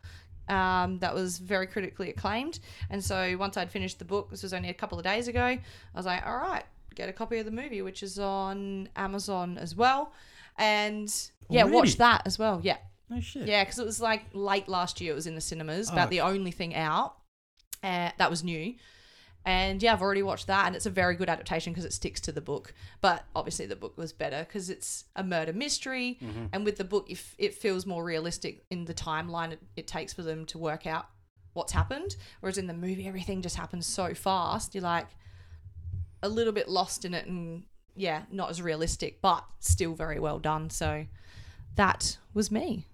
Um, 0.50 1.00
that 1.00 1.14
was 1.14 1.38
very 1.38 1.68
critically 1.68 2.10
acclaimed. 2.10 2.60
And 2.90 3.04
so 3.04 3.38
once 3.38 3.56
I'd 3.56 3.72
finished 3.72 4.00
the 4.00 4.06
book, 4.06 4.30
this 4.30 4.44
was 4.44 4.54
only 4.54 4.70
a 4.70 4.74
couple 4.74 4.98
of 4.98 5.04
days 5.06 5.28
ago, 5.30 5.44
I 5.44 5.62
was 5.96 6.06
like, 6.06 6.26
all 6.26 6.36
right, 6.36 6.64
get 6.96 7.08
a 7.08 7.14
copy 7.14 7.38
of 7.40 7.46
the 7.46 7.52
movie, 7.52 7.82
which 7.82 8.04
is 8.04 8.20
on 8.20 8.90
Amazon 8.96 9.58
as 9.58 9.76
well. 9.76 10.12
And 10.58 11.14
yeah, 11.50 11.62
Already? 11.62 11.76
watch 11.76 11.98
that 11.98 12.24
as 12.26 12.38
well. 12.40 12.60
Yeah. 12.64 12.78
No 13.10 13.20
shit. 13.20 13.48
Yeah, 13.48 13.64
because 13.64 13.80
it 13.80 13.86
was 13.86 14.00
like 14.02 14.24
late 14.34 14.68
last 14.68 15.02
year. 15.02 15.12
It 15.12 15.16
was 15.16 15.28
in 15.28 15.36
the 15.36 15.42
cinemas. 15.42 15.90
Oh. 15.90 15.94
About 15.94 16.10
the 16.10 16.22
only 16.22 16.52
thing 16.52 16.74
out 16.76 17.16
uh, 17.84 18.12
that 18.18 18.30
was 18.30 18.44
new. 18.44 18.76
And 19.46 19.84
yeah, 19.84 19.92
I've 19.92 20.02
already 20.02 20.24
watched 20.24 20.48
that, 20.48 20.68
and 20.68 20.76
it's 20.76 20.86
a 20.86 20.90
very 20.90 21.16
good 21.18 21.28
adaptation 21.28 21.74
because 21.74 21.84
it 21.84 21.92
sticks 21.92 22.22
to 22.22 22.32
the 22.32 22.40
book. 22.40 22.74
But 23.02 23.26
obviously, 23.36 23.66
the 23.66 23.76
book 23.76 23.98
was 23.98 24.14
better 24.14 24.40
because 24.48 24.70
it's 24.70 25.04
a 25.18 25.24
murder 25.24 25.52
mystery, 25.52 26.18
Mm-hmm. 26.24 26.46
and 26.54 26.64
with 26.64 26.78
the 26.78 26.86
book, 26.86 27.08
if 27.10 27.36
it 27.38 27.54
feels 27.54 27.86
more 27.86 28.06
realistic 28.06 28.64
in 28.70 28.86
the 28.86 28.94
timeline 28.94 29.52
it, 29.52 29.60
it 29.76 29.86
takes 29.86 30.14
for 30.14 30.22
them 30.22 30.46
to 30.46 30.58
work 30.58 30.88
out 30.88 31.08
what's 31.52 31.74
happened. 31.74 32.16
Whereas 32.40 32.58
in 32.58 32.68
the 32.68 32.74
movie, 32.74 33.06
everything 33.06 33.42
just 33.42 33.58
happens 33.58 33.86
so 33.86 34.14
fast. 34.14 34.74
You're 34.74 34.82
like 34.84 35.08
a 36.22 36.30
little 36.30 36.54
bit 36.54 36.70
lost 36.70 37.04
in 37.04 37.14
it, 37.14 37.26
and 37.28 37.64
yeah, 37.96 38.24
not 38.32 38.50
as 38.50 38.62
realistic, 38.62 39.22
but 39.22 39.44
still 39.60 39.94
very 39.94 40.20
well 40.20 40.40
done. 40.40 40.70
So 40.70 41.06
that 41.76 42.18
was 42.34 42.52
me. 42.52 42.88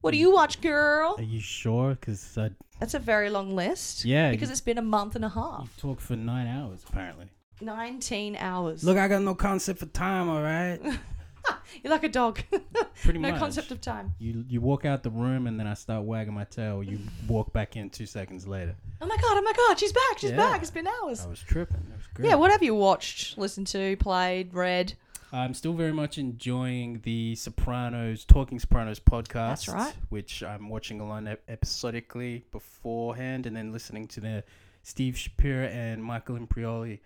What 0.00 0.12
do 0.12 0.16
mm. 0.16 0.20
you 0.20 0.32
watch, 0.32 0.60
girl? 0.60 1.16
Are 1.18 1.22
you 1.22 1.40
sure? 1.40 1.90
Because 1.90 2.36
I 2.38 2.50
That's 2.78 2.94
a 2.94 2.98
very 2.98 3.30
long 3.30 3.54
list. 3.54 4.04
Yeah, 4.04 4.30
Because 4.30 4.50
it's 4.50 4.60
been 4.60 4.78
a 4.78 4.82
month 4.82 5.14
and 5.14 5.24
a 5.24 5.28
half. 5.28 5.60
you 5.60 5.66
half. 5.66 5.76
talk 5.76 6.00
for 6.00 6.16
nine 6.16 6.46
hours 6.46 6.84
apparently. 6.88 7.28
19 7.60 8.36
hours. 8.36 8.82
Look, 8.84 8.96
I 8.96 9.06
got 9.08 9.22
no 9.22 9.34
concept 9.34 9.80
for 9.80 9.86
time. 9.86 10.28
All 10.28 10.42
right, 10.42 10.80
You're 11.82 11.90
like 11.92 12.04
a 12.04 12.08
dog. 12.08 12.40
pretty 13.02 13.18
no 13.18 13.30
much. 13.30 13.38
concept 13.38 13.70
of 13.70 13.80
time. 13.80 14.14
You 14.18 14.44
you 14.48 14.60
walk 14.60 14.84
out 14.84 15.02
the 15.02 15.10
room 15.10 15.46
and 15.46 15.58
then 15.58 15.66
I 15.66 15.74
start 15.74 16.04
wagging 16.04 16.34
my 16.34 16.44
tail. 16.44 16.82
You 16.82 16.98
walk 17.28 17.52
back 17.52 17.76
in 17.76 17.90
two 17.90 18.06
seconds 18.06 18.46
later. 18.46 18.74
Oh 19.00 19.06
my 19.06 19.16
god, 19.16 19.38
oh 19.38 19.42
my 19.42 19.52
god, 19.52 19.78
she's 19.78 19.92
back, 19.92 20.18
she's 20.18 20.30
Yeah. 20.30 20.36
back. 20.36 20.62
It's 20.62 20.70
been 20.70 20.86
hours. 20.88 21.24
I 21.24 21.28
was 21.28 21.40
tripping. 21.40 21.76
It 21.92 21.96
was 21.96 22.06
great. 22.14 22.28
Yeah, 22.28 22.34
what 22.34 22.50
have 22.50 22.62
you 22.62 22.74
watched, 22.74 23.38
listened 23.38 23.66
to, 23.68 23.96
played, 23.96 24.52
read? 24.52 24.94
I'm 25.32 25.54
still 25.54 25.74
very 25.74 25.92
much 25.92 26.18
enjoying 26.18 27.00
the 27.04 27.36
Sopranos, 27.36 28.24
Talking 28.24 28.58
Sopranos 28.58 28.98
podcast. 28.98 29.64
That's 29.64 29.68
right. 29.68 29.94
Which 30.08 30.42
I'm 30.42 30.68
watching 30.68 31.00
along 31.00 31.28
ep- 31.28 31.42
episodically 31.48 32.44
beforehand 32.50 33.46
and 33.46 33.54
then 33.56 33.72
listening 33.72 34.08
to 34.08 34.20
the 34.20 34.42
Steve 34.82 35.14
Schirripa 35.14 35.70
and 35.72 36.02
Michael 36.02 36.36
Imperioli 36.36 36.98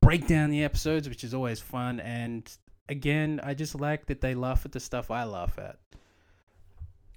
break 0.00 0.28
down 0.28 0.50
the 0.50 0.62
episodes, 0.62 1.08
which 1.08 1.24
is 1.24 1.34
always 1.34 1.58
fun. 1.60 1.98
And 2.00 2.48
again, 2.88 3.40
I 3.42 3.54
just 3.54 3.74
like 3.78 4.06
that 4.06 4.20
they 4.20 4.34
laugh 4.34 4.64
at 4.64 4.72
the 4.72 4.80
stuff 4.80 5.10
I 5.10 5.24
laugh 5.24 5.58
at. 5.58 5.78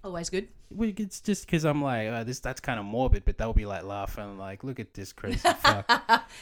Always 0.03 0.29
good. 0.29 0.47
Well, 0.71 0.91
It's 0.97 1.19
just 1.19 1.45
because 1.45 1.63
I'm 1.65 1.81
like, 1.81 2.07
uh, 2.09 2.23
this 2.23 2.39
that's 2.39 2.59
kind 2.59 2.79
of 2.79 2.85
morbid, 2.85 3.25
but 3.25 3.37
they'll 3.37 3.53
be 3.53 3.65
like 3.65 3.83
laughing, 3.83 4.37
like, 4.37 4.63
look 4.63 4.79
at 4.79 4.93
this 4.93 5.11
crazy 5.13 5.37
fuck. 5.59 5.85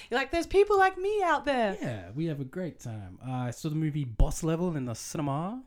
You're 0.09 0.19
like, 0.19 0.31
there's 0.31 0.47
people 0.47 0.77
like 0.77 0.97
me 0.97 1.21
out 1.23 1.45
there. 1.45 1.77
yeah, 1.81 2.09
we 2.13 2.25
have 2.25 2.41
a 2.41 2.45
great 2.45 2.79
time. 2.79 3.19
Uh, 3.25 3.31
I 3.31 3.51
saw 3.51 3.69
the 3.69 3.75
movie 3.75 4.03
Boss 4.05 4.43
Level 4.43 4.75
in 4.75 4.85
the 4.85 4.93
cinema. 4.95 5.61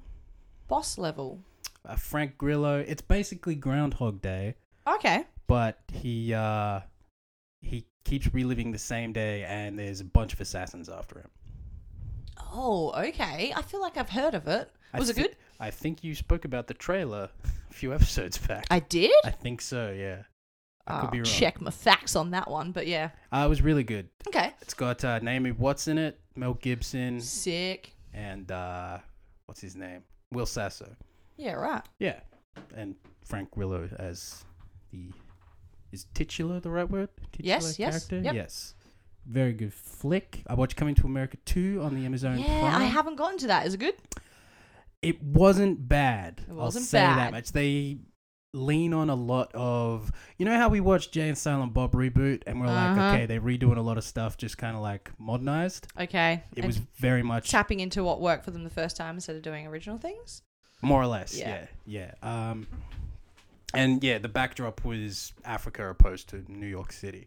Boss 0.68 0.98
level. 0.98 1.40
Uh, 1.88 1.94
Frank 1.96 2.36
Grillo. 2.36 2.80
It's 2.86 3.00
basically 3.02 3.54
Groundhog 3.54 4.20
Day, 4.20 4.56
Okay. 4.86 5.24
but 5.46 5.78
he 5.92 6.34
uh, 6.34 6.80
he 7.62 7.86
keeps 8.04 8.32
reliving 8.34 8.72
the 8.72 8.78
same 8.78 9.12
day, 9.12 9.44
and 9.44 9.78
there's 9.78 10.00
a 10.00 10.04
bunch 10.04 10.32
of 10.34 10.40
assassins 10.40 10.88
after 10.88 11.20
him. 11.20 11.30
Oh, 12.52 12.92
okay. 12.96 13.52
I 13.54 13.62
feel 13.62 13.80
like 13.80 13.96
I've 13.96 14.10
heard 14.10 14.34
of 14.34 14.46
it. 14.48 14.70
I 14.92 14.98
Was 14.98 15.10
it 15.10 15.16
thi- 15.16 15.22
good? 15.22 15.36
I 15.60 15.70
think 15.70 16.04
you 16.04 16.14
spoke 16.14 16.44
about 16.44 16.66
the 16.66 16.74
trailer 16.74 17.30
a 17.70 17.72
few 17.72 17.94
episodes 17.94 18.38
back. 18.38 18.66
I 18.70 18.80
did. 18.80 19.12
I 19.24 19.30
think 19.30 19.60
so. 19.60 19.90
Yeah, 19.90 20.22
I 20.86 21.00
could 21.00 21.08
Oh, 21.08 21.10
be 21.10 21.18
wrong. 21.18 21.24
check 21.24 21.60
my 21.60 21.70
facts 21.70 22.14
on 22.16 22.30
that 22.32 22.50
one, 22.50 22.72
but 22.72 22.86
yeah. 22.86 23.10
Uh, 23.32 23.44
it 23.46 23.48
was 23.48 23.62
really 23.62 23.84
good. 23.84 24.08
Okay. 24.28 24.52
It's 24.60 24.74
got 24.74 25.04
uh, 25.04 25.18
Naomi 25.20 25.52
Watts 25.52 25.88
in 25.88 25.98
it, 25.98 26.18
Mel 26.34 26.54
Gibson, 26.54 27.20
Sick. 27.20 27.92
and 28.12 28.50
uh, 28.52 28.98
what's 29.46 29.60
his 29.60 29.76
name? 29.76 30.02
Will 30.32 30.46
Sasso. 30.46 30.94
Yeah, 31.36 31.52
right. 31.52 31.82
Yeah, 31.98 32.20
and 32.76 32.94
Frank 33.24 33.50
Grillo 33.50 33.88
as 33.98 34.44
the 34.92 35.10
is 35.92 36.06
titular 36.14 36.60
the 36.60 36.70
right 36.70 36.88
word? 36.88 37.08
Titular 37.32 37.48
Yes, 37.48 37.78
yes, 37.78 37.90
character? 38.06 38.20
yep. 38.24 38.34
Yes. 38.34 38.74
Very 39.28 39.52
good 39.52 39.74
flick. 39.74 40.42
I 40.46 40.54
watched 40.54 40.76
Coming 40.76 40.94
to 40.96 41.06
America 41.06 41.36
2 41.46 41.80
on 41.82 41.94
the 41.94 42.04
Amazon 42.06 42.38
Yeah, 42.38 42.46
Prime. 42.60 42.82
I 42.82 42.84
haven't 42.84 43.16
gotten 43.16 43.38
to 43.38 43.46
that. 43.48 43.66
Is 43.66 43.74
it 43.74 43.78
good? 43.80 43.94
It 45.02 45.22
wasn't 45.22 45.88
bad. 45.88 46.42
It 46.48 46.54
wasn't 46.54 46.82
I'll 46.82 46.86
say 46.86 46.98
bad. 47.00 47.18
that 47.18 47.32
much. 47.32 47.52
They 47.52 47.98
lean 48.54 48.94
on 48.94 49.10
a 49.10 49.14
lot 49.14 49.50
of 49.52 50.10
you 50.38 50.46
know 50.46 50.56
how 50.56 50.68
we 50.70 50.80
watched 50.80 51.12
Jay 51.12 51.28
and 51.28 51.36
Silent 51.36 51.74
Bob 51.74 51.92
reboot 51.92 52.42
and 52.46 52.58
we're 52.58 52.66
Uh-huh. 52.68 52.96
like, 53.00 53.12
okay, 53.14 53.26
they're 53.26 53.40
redoing 53.40 53.76
a 53.76 53.82
lot 53.82 53.98
of 53.98 54.04
stuff 54.04 54.38
just 54.38 54.56
kind 54.56 54.74
of 54.74 54.80
like 54.82 55.10
modernized. 55.18 55.88
Okay. 56.00 56.42
It 56.52 56.58
And 56.60 56.66
was 56.66 56.78
very 56.96 57.22
much 57.22 57.50
tapping 57.50 57.80
into 57.80 58.02
what 58.02 58.20
worked 58.20 58.44
for 58.46 58.52
them 58.52 58.64
the 58.64 58.70
first 58.70 58.96
time 58.96 59.16
instead 59.16 59.36
of 59.36 59.42
doing 59.42 59.66
original 59.66 59.98
things. 59.98 60.42
more 60.82 61.02
or 61.02 61.06
less. 61.06 61.36
Yeah. 61.36 61.66
Yeah, 61.86 62.12
yeah. 62.22 62.50
Um, 62.50 62.66
and 63.74 64.02
yeah, 64.02 64.18
the 64.18 64.28
backdrop 64.28 64.84
was 64.84 65.32
Africa 65.44 65.88
opposed 65.90 66.28
to 66.30 66.44
New 66.48 66.66
York 66.68 66.92
City. 66.92 67.26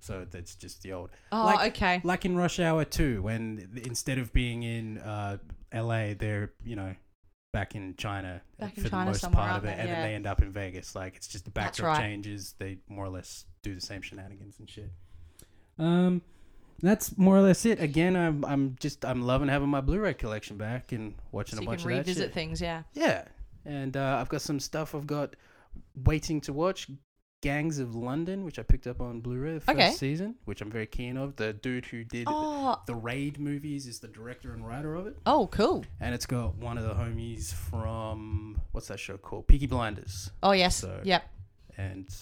So 0.00 0.26
that's 0.30 0.54
just 0.54 0.82
the 0.82 0.92
old. 0.92 1.10
Oh, 1.32 1.44
Like- 1.44 1.70
okay. 1.76 2.00
Like 2.04 2.24
in 2.24 2.36
Rush 2.36 2.60
Hour 2.60 2.84
2, 2.84 3.22
when 3.22 3.80
instead 3.84 4.18
of 4.18 4.32
being 4.32 4.62
in 4.62 4.98
uh, 4.98 5.38
LA, 5.72 6.14
they're, 6.14 6.52
you 6.64 6.76
know, 6.76 6.94
back 7.52 7.74
in 7.74 7.96
China 7.96 8.42
Back 8.58 8.76
in 8.76 8.84
for 8.84 8.90
China 8.90 9.04
the 9.06 9.10
most 9.10 9.32
part 9.32 9.56
of 9.56 9.64
it. 9.64 9.76
And 9.78 9.88
Yeah. 9.88 9.94
then 9.96 10.02
they 10.08 10.14
end 10.14 10.26
up 10.26 10.40
in 10.42 10.52
Vegas. 10.52 10.94
Like, 10.94 11.16
it's 11.16 11.26
just 11.26 11.44
the 11.44 11.50
backdrop 11.50 11.96
right. 11.96 12.02
changes. 12.04 12.54
They 12.58 12.78
more 12.88 13.06
or 13.06 13.08
less 13.08 13.44
do 13.62 13.74
the 13.74 13.80
same 13.80 14.02
shenanigans 14.02 14.58
and 14.58 14.68
shit. 14.70 14.90
Um, 15.78 16.22
that's 16.80 17.16
more 17.18 17.36
or 17.36 17.40
less 17.40 17.64
it. 17.66 17.80
Again, 17.80 18.14
I'm 18.16 18.44
I'm 18.44 18.76
just 18.78 19.04
I'm 19.04 19.22
loving 19.22 19.48
having 19.48 19.68
my 19.68 19.80
Blu-ray 19.80 20.14
collection 20.14 20.56
back 20.56 20.92
and 20.92 21.14
watching 21.32 21.56
So 21.58 21.62
a 21.64 21.66
bunch 21.66 21.80
of 21.80 21.88
that 21.88 21.96
revisit 21.98 22.24
shit. 22.26 22.34
things, 22.34 22.60
yeah. 22.60 22.82
Yeah, 22.92 23.24
and 23.64 23.96
uh, 23.96 24.18
I've 24.20 24.28
got 24.28 24.42
some 24.42 24.60
stuff 24.60 24.94
I've 24.94 25.06
got 25.06 25.34
waiting 26.04 26.40
to 26.42 26.52
watch. 26.52 26.88
Gangs 27.40 27.78
of 27.78 27.94
London, 27.94 28.44
which 28.44 28.58
I 28.58 28.62
picked 28.62 28.86
up 28.88 29.00
on 29.00 29.20
Blu-ray 29.20 29.54
the 29.54 29.60
first 29.60 29.78
Okay. 29.78 29.92
season, 29.92 30.34
which 30.44 30.60
I'm 30.60 30.70
very 30.70 30.86
keen 30.86 31.16
of. 31.16 31.36
The 31.36 31.52
dude 31.52 31.86
who 31.86 32.02
did 32.02 32.24
Oh, 32.28 32.80
the 32.86 32.94
Raid 32.96 33.38
movies 33.38 33.86
is 33.86 34.00
the 34.00 34.08
director 34.08 34.52
and 34.52 34.66
writer 34.66 34.94
of 34.96 35.06
it, 35.06 35.16
oh, 35.24 35.46
cool. 35.48 35.84
and 36.00 36.14
it's 36.14 36.26
got 36.26 36.56
one 36.56 36.76
of 36.78 36.84
the 36.84 36.94
homies 36.94 37.52
from 37.54 38.60
what's 38.72 38.88
that 38.88 38.98
show 38.98 39.16
called? 39.16 39.46
Peaky 39.46 39.66
Blinders, 39.66 40.30
Oh, 40.42 40.50
yes. 40.52 40.76
So- 40.76 41.00
yep. 41.04 41.30
and 41.76 42.12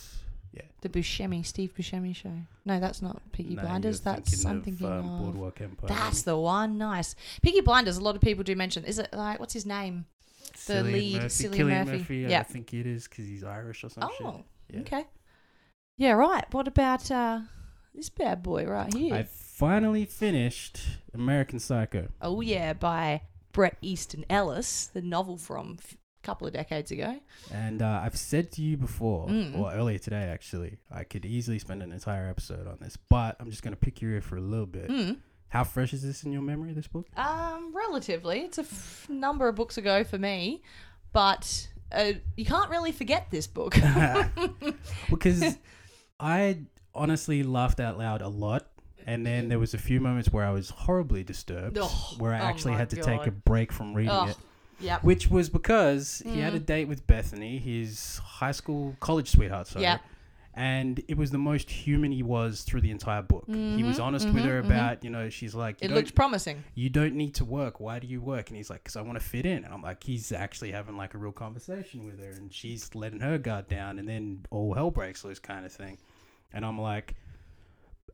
yeah, 0.53 0.63
The 0.83 0.89
Buscemi, 0.91 1.45
Steve 1.45 1.73
Buscemi 1.79 2.15
show. 2.15 2.33
No, 2.67 2.79
that's 2.81 3.01
not 3.01 3.21
Peaky 3.33 3.55
no, 3.55 3.63
Blinders. 3.63 4.01
That's 4.01 4.45
I'm 4.45 4.59
of, 4.59 4.65
thinking 4.65 4.87
um, 4.87 5.09
of. 5.09 5.21
Boardwalk 5.23 5.61
Empire. 5.61 5.89
That's 5.89 6.23
the 6.23 6.37
one. 6.37 6.79
Nice. 6.79 7.15
Peaky 7.43 7.61
Blinders. 7.61 7.97
A 7.99 8.01
lot 8.01 8.17
of 8.17 8.23
people 8.23 8.43
do 8.45 8.55
mention. 8.57 8.85
Is 8.85 8.99
it 8.99 9.09
like 9.13 9.39
what's 9.39 9.53
his 9.55 9.67
name? 9.67 10.07
Cillian 10.55 10.93
lead, 10.93 11.23
Murphy, 11.23 11.29
Cillian 11.29 11.55
Cillian 11.55 11.87
Murphy. 11.87 11.99
Murphy. 11.99 12.17
Yeah. 12.29 12.41
I 12.41 12.43
think 12.45 12.73
it 12.73 12.87
is 12.87 13.07
because 13.07 13.27
he's 13.27 13.45
Irish 13.45 13.85
or 13.85 13.91
some 13.91 14.05
oh, 14.05 14.35
shit. 14.37 14.45
Yeah. 14.73 14.81
okay. 14.81 15.05
Yeah, 15.99 16.13
right. 16.13 16.45
What 16.53 16.69
about 16.69 17.11
uh, 17.11 17.41
this 17.95 18.11
bad 18.11 18.43
boy 18.43 18.67
right 18.67 18.93
here? 18.93 19.15
I 19.15 19.23
finally 19.25 20.05
finished 20.05 20.81
American 21.15 21.59
Psycho. 21.59 22.09
Oh 22.21 22.41
yeah, 22.41 22.73
by 22.75 23.23
Bret 23.53 23.79
Easton 23.81 24.25
Ellis, 24.29 24.87
the 24.93 25.01
novel 25.01 25.39
from 25.39 25.79
f- 25.81 25.95
a 26.23 26.27
couple 26.27 26.47
of 26.47 26.53
decades 26.53 26.91
ago. 26.91 27.19
And 27.51 27.81
uh, 27.81 28.01
I've 28.05 28.17
said 28.17 28.53
to 28.53 28.63
you 28.63 28.77
before, 28.77 29.29
Mm. 29.29 29.59
or 29.59 29.73
earlier 29.73 29.99
today 29.99 30.25
actually, 30.25 30.77
I 30.91 31.05
could 31.05 31.25
easily 31.25 31.59
spend 31.59 31.83
an 31.83 31.93
entire 31.93 32.29
episode 32.29 32.67
on 32.67 32.77
this, 32.81 32.99
but 33.09 33.37
I'm 33.41 33.51
just 33.51 33.63
going 33.63 33.73
to 33.75 33.81
pick 33.81 34.03
your 34.03 34.11
ear 34.13 34.21
for 34.21 34.37
a 34.37 34.41
little 34.43 34.67
bit. 34.67 34.89
Mm. 34.91 35.17
How 35.49 35.65
fresh 35.65 35.95
is 35.95 36.03
this 36.03 36.25
in 36.25 36.33
your 36.33 36.43
memory, 36.43 36.73
this 36.75 36.89
book? 36.89 37.07
Um, 37.17 37.73
relatively, 37.75 38.41
it's 38.41 38.59
a 38.59 38.63
f- 38.63 39.07
number 39.09 39.49
of 39.49 39.55
books 39.55 39.79
ago 39.79 40.03
for 40.05 40.19
me, 40.19 40.61
but 41.13 41.69
uh, 41.93 42.13
you 42.37 42.45
can't 42.45 42.71
really 42.71 42.93
forget 42.93 43.29
this 43.31 43.47
book. 43.47 43.75
because 45.11 45.59
I 46.21 46.59
honestly 46.95 47.43
laughed 47.43 47.81
out 47.81 47.99
loud 47.99 48.23
a 48.23 48.29
lot. 48.29 48.67
And 49.09 49.25
then 49.25 49.49
there 49.49 49.61
was 49.61 49.73
a 49.73 49.79
few 49.79 50.01
moments 50.01 50.33
where 50.33 50.45
I 50.45 50.51
was 50.51 50.71
horribly 50.71 51.23
disturbed, 51.23 51.79
Oh, 51.81 52.15
where 52.19 52.35
I 52.35 52.41
oh 52.41 52.45
actually 52.45 52.73
my 52.73 52.79
had 52.79 52.91
to 52.91 52.97
take 52.97 53.25
a 53.27 53.31
break 53.31 53.71
from 53.71 53.95
reading 53.95 54.11
oh, 54.13 54.27
it. 54.31 54.37
yep. 54.81 55.05
Which 55.05 55.29
was 55.31 55.49
because 55.49 56.23
he 56.27 56.41
had 56.41 56.55
a 56.55 56.61
Mm. 56.61 56.67
date 56.67 56.89
with 56.89 57.07
Bethany, 57.07 57.59
his 57.59 58.19
high 58.19 58.51
school 58.51 58.97
college 58.99 59.31
sweetheart, 59.31 59.69
sorry. 59.69 59.85
Yep. 59.85 60.01
And 60.59 61.03
it 61.07 61.19
was 61.19 61.31
the 61.31 61.39
most 61.39 61.71
human 61.71 62.13
he 62.13 62.23
was 62.23 62.63
through 62.63 62.81
the 62.81 62.91
entire 62.91 63.21
book. 63.21 63.45
he 63.47 63.83
was 63.85 63.99
Mhm, 63.99 64.03
honest 64.03 64.27
with 64.31 64.43
her 64.45 64.63
mhm, 64.63 64.65
mhm. 64.65 64.67
about, 64.67 65.05
you 65.05 65.11
know, 65.11 65.29
she's 65.29 65.55
like, 65.55 65.83
you, 65.83 65.89
It 65.89 65.93
looked 65.95 66.15
promising. 66.15 66.65
you 66.75 66.89
don't 66.89 67.15
need 67.15 67.35
to 67.35 67.45
work. 67.45 67.79
Why 67.79 67.99
do 67.99 68.07
you 68.07 68.23
work? 68.23 68.49
And 68.49 68.57
he's 68.57 68.71
like, 68.71 68.83
because 68.83 68.97
I 68.97 69.03
want 69.03 69.19
to 69.19 69.25
fit 69.25 69.45
in. 69.45 69.65
And 69.65 69.75
I'm 69.75 69.83
like, 69.83 70.03
he's 70.03 70.33
actually 70.33 70.73
having 70.73 70.97
like 70.97 71.13
a 71.13 71.19
real 71.19 71.33
conversation 71.33 72.07
with 72.07 72.19
her, 72.21 72.31
and 72.31 72.51
she's 72.53 72.95
letting 72.95 73.21
her 73.21 73.37
guard 73.37 73.69
down, 73.69 73.99
and 73.99 74.09
then 74.09 74.47
all 74.51 74.73
hell 74.73 74.91
breaks 74.91 75.25
loose, 75.25 75.39
kind 75.39 75.67
of 75.67 75.73
thing. 75.73 75.99
And 76.55 76.65
I'm 76.65 76.81
like, 76.81 77.17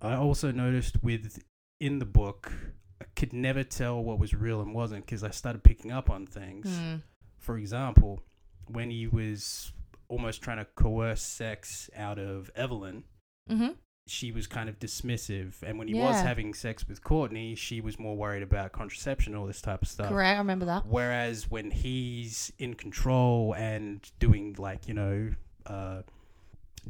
I 0.01 0.17
also 0.17 0.51
noticed 0.51 1.01
with 1.03 1.41
in 1.79 2.01
the 2.01 2.07
book, 2.07 2.53
I 3.01 3.05
could 3.15 3.33
never 3.33 3.63
tell 3.63 4.03
what 4.03 4.19
was 4.19 4.35
real 4.35 4.61
and 4.61 4.75
wasn't 4.75 5.07
because 5.07 5.23
I 5.23 5.31
started 5.31 5.63
picking 5.63 5.93
up 5.93 6.11
on 6.11 6.27
things 6.27 6.69
Hmm. 6.69 6.97
for 7.39 7.57
example, 7.57 8.23
when 8.67 8.91
he 8.91 9.07
was 9.07 9.73
almost 10.13 10.43
trying 10.43 10.59
to 10.59 10.67
coerce 10.77 11.23
sex 11.23 11.89
out 11.97 12.19
of 12.19 12.51
Evelyn, 12.55 13.05
Mm-hmm. 13.51 13.71
she 14.07 14.31
was 14.31 14.47
kind 14.47 14.69
of 14.69 14.79
dismissive. 14.79 15.63
And 15.63 15.79
when 15.79 15.89
he 15.89 15.95
was 15.95 16.17
Yeah. 16.17 16.23
having 16.23 16.55
sex 16.55 16.87
with 16.89 17.03
Courtney, 17.03 17.55
she 17.57 17.81
was 17.81 17.99
more 17.99 18.17
worried 18.17 18.43
about 18.43 18.73
contraception, 18.73 19.35
all 19.35 19.47
this 19.47 19.61
type 19.63 19.83
of 19.83 19.89
stuff. 19.89 20.09
Correct. 20.11 20.37
I 20.37 20.39
remember 20.39 20.67
that. 20.67 20.87
Whereas 20.87 21.51
when 21.51 21.71
he's 21.71 22.53
in 22.59 22.75
control 22.75 23.55
and 23.57 24.01
doing 24.21 24.55
like, 24.59 24.87
you 24.87 24.95
know, 24.95 25.35
uh, 25.67 26.03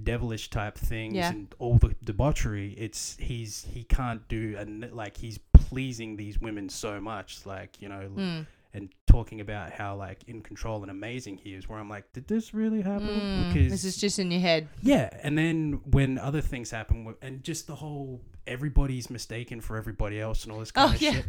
devilish 0.02 0.48
type 0.50 0.76
things 0.76 1.14
Yeah. 1.14 1.30
and 1.30 1.54
all 1.58 1.76
the 1.78 1.94
debauchery, 2.02 2.72
it's 2.78 3.16
he's 3.18 3.64
he 3.64 3.84
can't 3.84 4.26
do 4.28 4.56
and 4.58 4.90
like 4.92 5.16
he's 5.18 5.38
pleasing 5.52 6.16
these 6.16 6.40
women 6.40 6.68
so 6.68 7.00
much, 7.00 7.44
like 7.46 7.80
you 7.82 7.88
know, 7.88 8.10
Mm. 8.16 8.46
And 8.74 8.88
talking 9.06 9.40
about 9.40 9.70
how 9.72 9.94
like 9.96 10.22
in 10.26 10.40
control 10.42 10.82
and 10.82 10.90
amazing 10.90 11.36
he 11.36 11.54
is. 11.54 11.68
Where 11.68 11.78
I'm 11.78 11.88
like, 11.90 12.12
did 12.12 12.26
this 12.28 12.54
really 12.54 12.80
happen? 12.82 13.08
Mm. 13.08 13.52
Because 13.52 13.70
This 13.70 13.84
is 13.84 13.96
just 13.96 14.18
in 14.18 14.30
your 14.30 14.40
head. 14.40 14.68
yeah, 14.82 15.10
and 15.22 15.36
then 15.36 15.80
when 15.90 16.18
other 16.18 16.40
things 16.40 16.70
happen, 16.70 17.14
and 17.20 17.42
just 17.44 17.66
the 17.66 17.74
whole 17.74 18.20
everybody's 18.46 19.08
mistaken 19.10 19.60
for 19.60 19.76
everybody 19.76 20.20
else 20.20 20.42
and 20.44 20.52
all 20.52 20.58
this 20.58 20.72
kind 20.72 20.90
Oh, 20.90 20.94
of 20.94 21.00
yeah. 21.02 21.12
shit. 21.12 21.24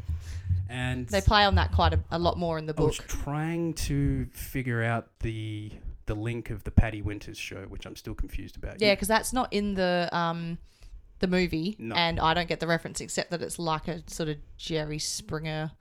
And 0.70 1.08
They 1.08 1.22
play 1.22 1.44
on 1.44 1.56
that 1.56 1.72
quite 1.72 1.94
a, 1.94 2.00
a 2.10 2.18
lot 2.18 2.40
more 2.40 2.58
in 2.58 2.66
the 2.66 2.74
I 2.78 2.82
was 2.82 2.98
book. 2.98 3.08
trying 3.08 3.74
to 3.76 4.26
figure 4.34 4.82
out 4.84 5.20
the 5.20 5.72
the 6.06 6.16
link 6.16 6.50
of 6.50 6.64
the 6.66 6.72
Patty 6.72 7.02
Winters 7.02 7.38
show, 7.38 7.62
which 7.70 7.86
I'm 7.86 7.96
still 7.96 8.14
confused 8.16 8.58
about. 8.58 8.82
Yeah, 8.82 8.94
because 8.94 9.08
that's 9.08 9.32
not 9.32 9.52
in 9.54 9.74
the 9.76 10.10
um 10.12 10.58
the 11.20 11.28
movie, 11.28 11.76
No. 11.80 11.96
and 11.96 12.20
I 12.20 12.34
don't 12.34 12.48
get 12.50 12.60
the 12.60 12.68
reference 12.68 13.00
except 13.00 13.32
that 13.32 13.42
it's 13.42 13.58
like 13.60 13.88
a 13.88 14.04
sort 14.08 14.28
of 14.30 14.38
Jerry 14.58 15.00
Springer 15.00 15.72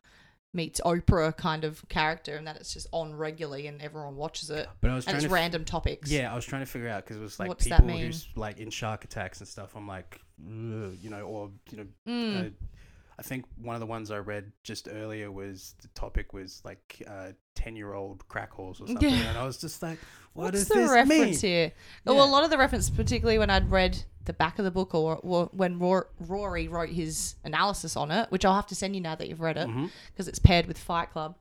meets 0.54 0.80
Oprah 0.82 1.36
kind 1.36 1.64
of 1.64 1.86
character, 1.88 2.36
and 2.36 2.46
that 2.46 2.56
it's 2.56 2.74
just 2.74 2.86
on 2.92 3.14
regularly 3.14 3.66
and 3.66 3.80
everyone 3.80 4.16
watches 4.16 4.50
it, 4.50 4.68
but 4.80 4.90
I 4.90 4.94
was 4.94 5.06
and 5.06 5.14
it's 5.16 5.24
to 5.24 5.28
f- 5.28 5.32
random 5.32 5.64
topics. 5.64 6.10
Yeah, 6.10 6.30
I 6.32 6.34
was 6.34 6.44
trying 6.44 6.62
to 6.62 6.66
figure 6.66 6.88
out 6.88 7.04
because 7.04 7.16
it 7.16 7.22
was 7.22 7.38
like 7.40 7.48
What's 7.48 7.64
that 7.68 7.80
people 7.80 7.94
mean? 7.94 8.06
who's 8.06 8.26
like 8.36 8.58
in 8.58 8.70
shark 8.70 9.04
attacks 9.04 9.40
and 9.40 9.48
stuff. 9.48 9.74
I'm 9.74 9.88
like, 9.88 10.20
you 10.46 10.98
know, 11.10 11.20
or 11.22 11.50
you 11.70 11.78
know, 11.78 11.86
Mm. 12.06 12.46
uh, 12.46 12.50
I 13.18 13.22
think 13.22 13.44
one 13.61 13.75
of 13.77 13.81
the 13.81 13.87
ones 13.87 14.11
I 14.11 14.18
read 14.18 14.53
just 14.62 14.88
earlier 14.90 15.31
was 15.31 15.75
the 15.83 15.88
topic 15.88 16.33
was 16.33 16.62
like 16.64 17.03
uh, 17.07 17.33
ten 17.55 17.77
year 17.77 17.92
old 17.92 18.27
crack 18.29 18.53
whores 18.53 18.81
or 18.81 18.87
something, 18.87 19.09
Yeah. 19.11 19.29
and 19.31 19.38
I 19.38 19.44
was 19.44 19.59
just 19.59 19.83
like, 19.83 19.98
what 20.33 20.44
What's 20.44 20.61
does 20.61 20.68
the 20.68 20.75
this 20.77 20.90
reference 20.90 21.42
mean? 21.42 21.51
here? 21.53 21.72
Oh, 22.07 22.14
well, 22.14 22.25
a 22.25 22.31
lot 22.31 22.42
of 22.44 22.51
the 22.51 22.59
reference, 22.59 22.88
particularly 22.90 23.38
when 23.38 23.51
I'd 23.51 23.70
read 23.70 24.03
the 24.25 24.33
back 24.33 24.59
of 24.59 24.64
the 24.64 24.70
book 24.70 24.94
or, 24.94 25.16
or 25.22 25.46
when 25.53 25.79
Rory 25.79 26.68
wrote 26.68 26.88
his 26.90 27.35
analysis 27.44 27.96
on 27.96 28.11
it, 28.11 28.31
which 28.31 28.44
I'll 28.44 28.55
have 28.55 28.68
to 28.68 28.75
send 28.75 28.94
you 28.94 29.01
now 29.03 29.14
that 29.16 29.29
you've 29.29 29.40
read 29.40 29.57
it 29.59 29.68
because 30.12 30.29
it's 30.29 30.38
paired 30.38 30.66
with 30.66 30.79
Fight 30.79 31.11
Club. 31.11 31.37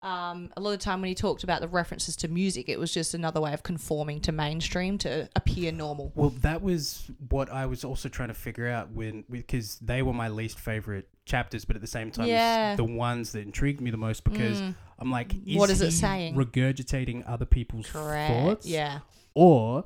Um, 0.00 0.50
a 0.56 0.60
lot 0.60 0.70
of 0.74 0.78
the 0.78 0.84
time 0.84 1.00
when 1.00 1.08
he 1.08 1.14
talked 1.16 1.42
about 1.42 1.60
the 1.60 1.66
references 1.66 2.14
to 2.16 2.28
music, 2.28 2.68
it 2.68 2.78
was 2.78 2.94
just 2.94 3.14
another 3.14 3.40
way 3.40 3.52
of 3.52 3.64
conforming 3.64 4.20
to 4.22 4.32
mainstream 4.32 4.96
to 4.98 5.28
appear 5.34 5.72
normal. 5.72 6.12
Well, 6.14 6.30
that 6.42 6.62
was 6.62 7.10
what 7.30 7.50
I 7.50 7.66
was 7.66 7.82
also 7.84 8.08
trying 8.08 8.28
to 8.28 8.34
figure 8.34 8.68
out 8.68 8.92
when 8.92 9.24
because 9.28 9.76
they 9.80 10.02
were 10.02 10.12
my 10.12 10.28
least 10.28 10.60
favorite 10.60 11.08
chapters, 11.24 11.64
but 11.64 11.74
at 11.74 11.82
the 11.82 11.88
same 11.88 12.12
time, 12.12 12.28
Yeah. 12.28 12.76
the 12.76 12.84
ones 12.84 13.32
that 13.32 13.40
intrigued 13.40 13.80
me 13.80 13.90
the 13.90 13.96
most 13.96 14.22
because 14.22 14.60
Mm, 14.60 14.74
I'm 15.00 15.10
like, 15.10 15.34
is 15.44 15.56
What 15.56 15.68
is 15.68 15.80
it 15.80 15.90
saying? 15.90 16.36
Regurgitating 16.36 17.24
other 17.26 17.44
people's 17.44 17.88
correct. 17.88 18.32
thoughts, 18.32 18.66
Yeah. 18.68 19.00
or 19.34 19.84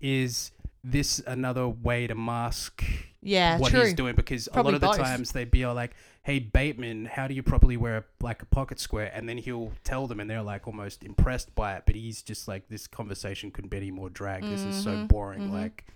is 0.00 0.52
this 0.82 1.20
another 1.26 1.68
way 1.68 2.06
to 2.06 2.14
mask 2.14 2.82
Yeah. 3.22 3.58
what 3.58 3.70
true. 3.70 3.82
he's 3.82 3.92
doing? 3.92 4.14
Because 4.14 4.48
Probably 4.50 4.70
a 4.76 4.78
lot 4.78 4.92
of 4.92 4.96
the 4.96 5.02
times 5.04 5.32
they'd 5.32 5.50
be 5.50 5.64
all 5.64 5.74
like, 5.74 5.94
"Hey, 6.22 6.38
Bateman, 6.38 7.06
how 7.06 7.26
do 7.28 7.34
you 7.34 7.42
properly 7.42 7.76
wear 7.76 7.96
a, 7.98 8.04
like 8.20 8.42
a 8.42 8.46
pocket 8.46 8.78
square?" 8.80 9.10
And 9.14 9.28
then 9.28 9.38
he'll 9.38 9.72
tell 9.84 10.06
them, 10.06 10.20
and 10.20 10.28
they're 10.28 10.42
like 10.42 10.66
almost 10.66 11.04
impressed 11.04 11.54
by 11.54 11.74
it. 11.76 11.84
But 11.86 11.94
he's 11.94 12.22
just 12.22 12.48
like, 12.48 12.68
"This 12.68 12.86
conversation 12.86 13.50
couldn't 13.50 13.70
be 13.70 13.76
any 13.76 13.90
more 13.90 14.10
drag. 14.10 14.48
This 14.48 14.64
is 14.64 14.74
so 14.76 14.96
Mhm, 14.96 15.08
boring." 15.08 15.48
mhm. 15.48 15.52
Like, 15.52 15.86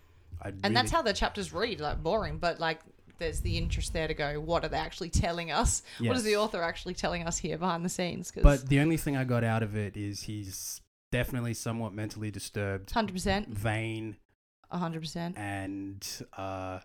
I 0.43 0.49
And 0.63 0.77
that's 0.77 0.91
how 0.91 1.03
the 1.03 1.13
chapters 1.13 1.53
read, 1.53 1.81
like 1.81 2.03
boring, 2.03 2.39
but 2.39 2.61
like 2.61 2.81
there's 3.19 3.41
the 3.41 3.57
interest 3.57 3.93
there 3.93 4.09
to 4.09 4.15
go, 4.15 4.41
what 4.41 4.65
are 4.65 4.69
they 4.69 4.77
actually 4.77 5.09
telling 5.11 5.51
us? 5.53 5.83
What 6.01 6.17
is 6.17 6.25
the 6.25 6.37
author 6.37 6.63
actually 6.63 6.95
telling 6.95 7.23
us 7.27 7.39
here 7.39 7.57
behind 7.57 7.85
the 7.85 7.89
scenes? 7.89 8.31
Because 8.31 8.43
But 8.43 8.69
the 8.69 8.81
only 8.81 8.97
thing 8.97 9.17
I 9.17 9.23
got 9.25 9.45
out 9.45 9.63
of 9.63 9.77
it 9.77 9.97
is 9.97 10.25
he's 10.25 10.81
definitely 11.13 11.55
somewhat 11.55 11.93
mentally 11.95 12.33
disturbed, 12.33 12.91
100%, 12.91 13.49
vain, 13.49 14.17
100%. 14.73 15.39
and 15.39 16.07
uh, 16.37 16.81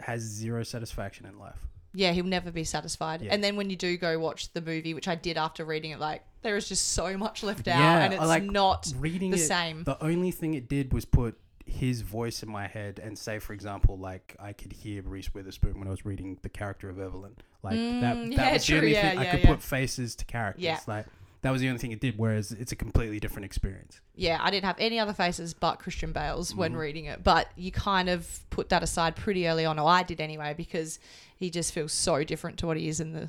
has 0.00 0.20
zero 0.22 0.62
satisfaction 0.62 1.26
in 1.26 1.38
life. 1.38 1.66
Yeah, 1.98 2.12
he'll 2.12 2.24
never 2.24 2.50
be 2.52 2.62
satisfied. 2.64 3.22
Yeah. 3.22 3.32
And 3.34 3.42
then 3.42 3.56
when 3.56 3.70
you 3.70 3.76
do 3.76 3.96
go 3.96 4.18
watch 4.18 4.52
the 4.52 4.60
movie, 4.60 4.94
which 4.94 5.08
I 5.08 5.14
did 5.16 5.36
after 5.36 5.64
reading 5.64 5.90
it, 5.90 5.98
like 5.98 6.22
there 6.42 6.56
is 6.56 6.68
just 6.68 6.92
so 6.92 7.16
much 7.18 7.42
left 7.42 7.66
out, 7.66 7.80
Yeah, 7.80 8.04
and 8.04 8.14
it's 8.14 8.22
like 8.24 8.44
not 8.44 8.92
Reading 8.98 9.30
the 9.32 9.36
it, 9.36 9.40
same. 9.40 9.82
the 9.84 10.02
only 10.02 10.30
thing 10.30 10.54
it 10.54 10.68
did 10.68 10.92
was 10.92 11.04
put 11.04 11.36
his 11.66 12.00
voice 12.02 12.42
in 12.42 12.48
my 12.48 12.66
head 12.66 12.98
and 13.02 13.18
say, 13.18 13.38
for 13.40 13.52
example, 13.52 13.98
like 13.98 14.36
I 14.38 14.52
could 14.52 14.72
hear 14.72 15.02
Reese 15.02 15.34
Witherspoon 15.34 15.78
when 15.78 15.88
I 15.88 15.90
was 15.90 16.04
reading 16.06 16.38
the 16.42 16.48
character 16.48 16.88
of 16.88 16.98
Evelyn. 17.00 17.34
Like 17.62 17.74
Mm, 17.76 18.00
that, 18.00 18.14
that 18.14 18.32
yeah, 18.32 18.52
was 18.52 18.64
true, 18.64 18.76
the 18.76 18.80
only 18.82 18.92
yeah, 18.92 19.10
thing 19.10 19.18
I 19.18 19.26
could 19.26 19.42
put 19.42 19.62
faces 19.62 20.14
to 20.16 20.24
characters. 20.24 20.62
Yeah. 20.64 20.78
Like 20.86 21.06
that 21.42 21.50
was 21.50 21.60
the 21.60 21.68
only 21.68 21.78
thing 21.78 21.92
it 21.92 22.00
did. 22.00 22.18
Whereas 22.18 22.52
it's 22.52 22.72
a 22.72 22.76
completely 22.76 23.20
different 23.20 23.44
experience. 23.46 24.00
yeah, 24.14 24.38
I 24.40 24.50
didn't 24.50 24.64
have 24.66 24.76
any 24.78 24.98
other 24.98 25.12
faces 25.12 25.54
but 25.54 25.76
Christian 25.78 26.12
Bale's 26.12 26.54
when 26.54 26.72
Mhm. 26.74 26.78
reading 26.78 27.04
it. 27.04 27.22
But 27.22 27.48
you 27.56 27.70
kind 27.70 28.08
of 28.08 28.40
put 28.50 28.68
that 28.70 28.82
aside 28.82 29.14
pretty 29.16 29.46
early 29.46 29.64
on, 29.64 29.78
or 29.78 29.88
I 29.88 30.02
did 30.02 30.20
anyway, 30.20 30.54
because 30.56 30.98
he 31.36 31.50
just 31.50 31.72
feels 31.72 31.92
so 31.92 32.24
different 32.24 32.58
to 32.58 32.66
what 32.66 32.76
he 32.76 32.88
is 32.88 33.00
in 33.00 33.12
the 33.12 33.28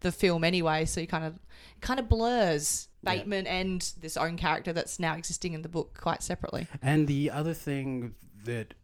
the 0.00 0.12
film 0.12 0.44
anyway. 0.44 0.84
So 0.84 1.00
you 1.00 1.06
kind 1.06 1.24
of 1.24 1.38
kind 1.80 1.98
of 1.98 2.08
blurs 2.08 2.88
Yeah. 3.02 3.14
Bateman 3.14 3.46
and 3.46 3.80
this 4.00 4.16
own 4.18 4.36
character 4.36 4.72
that's 4.74 4.98
now 4.98 5.14
existing 5.16 5.54
in 5.54 5.62
the 5.62 5.68
book 5.70 5.96
quite 5.98 6.22
separately. 6.22 6.66
And 6.82 7.08
the 7.08 7.30
other 7.30 7.54
thing 7.54 8.14
that 8.44 8.74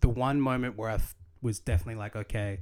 the 0.00 0.08
one 0.08 0.40
moment 0.40 0.76
where 0.76 0.90
I 0.90 0.94
f- 0.94 1.14
was 1.40 1.60
definitely 1.60 1.94
like, 1.94 2.16
okay, 2.16 2.60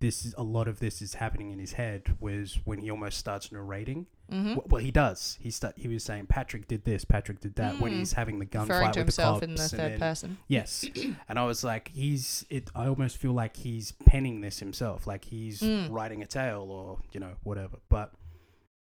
this 0.00 0.24
is 0.24 0.32
a 0.38 0.44
lot 0.44 0.68
of 0.68 0.78
this 0.78 1.02
is 1.02 1.14
happening 1.14 1.50
in 1.50 1.58
his 1.58 1.72
head 1.72 2.16
was 2.20 2.60
when 2.64 2.78
he 2.78 2.88
almost 2.90 3.18
starts 3.18 3.50
narrating. 3.50 4.06
Hmm 4.30 4.54
W- 4.54 4.62
Well, 4.66 4.82
he 4.82 4.90
does. 4.90 5.38
He 5.40 5.50
start, 5.50 5.74
He 5.76 5.88
was 5.88 6.04
saying 6.04 6.26
Patrick 6.26 6.68
did 6.68 6.84
this, 6.84 7.04
Patrick 7.04 7.40
did 7.40 7.54
that 7.56 7.80
when 7.80 7.92
Mm. 7.92 7.98
he's 7.98 8.12
having 8.12 8.38
the 8.38 8.46
Referring 8.46 8.68
gunfight 8.68 8.80
to 8.82 8.86
with 8.86 8.94
the 8.94 9.00
himself 9.22 9.34
cops. 9.40 9.44
in 9.44 9.54
the 9.54 9.62
and 9.62 9.70
third 9.70 9.92
then- 9.92 9.98
person. 9.98 10.38
Yes, 10.48 10.84
and 11.28 11.38
I 11.38 11.44
was 11.44 11.64
like, 11.64 11.90
he's. 11.94 12.44
It. 12.50 12.70
I 12.74 12.86
almost 12.88 13.16
feel 13.16 13.32
like 13.32 13.56
he's 13.56 13.92
penning 14.06 14.40
this 14.40 14.58
himself, 14.58 15.06
like 15.06 15.24
he's 15.26 15.60
Mm. 15.60 15.90
writing 15.90 16.22
a 16.22 16.26
tale 16.26 16.66
or 16.70 16.98
you 17.12 17.20
know 17.20 17.34
whatever. 17.42 17.78
But 17.88 18.12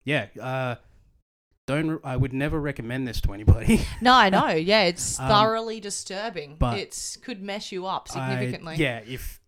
yeah, 0.03 0.27
uh, 0.41 0.75
don't. 1.67 1.99
I 2.03 2.15
would 2.15 2.33
never 2.33 2.59
recommend 2.61 3.07
this 3.07 3.21
to 3.21 3.33
anybody. 3.33 3.81
No, 4.01 4.13
I 4.13 4.29
know. 4.29 4.49
Yeah, 4.49 4.83
it's 4.83 5.19
Um, 5.19 5.27
thoroughly 5.27 5.79
disturbing. 5.79 6.57
but 6.59 6.77
It 6.77 7.17
could 7.23 7.41
mess 7.41 7.71
you 7.71 7.85
up 7.87 8.07
I- 8.11 8.13
significantly. 8.13 8.75
yeah, 8.77 8.99
if 8.99 9.39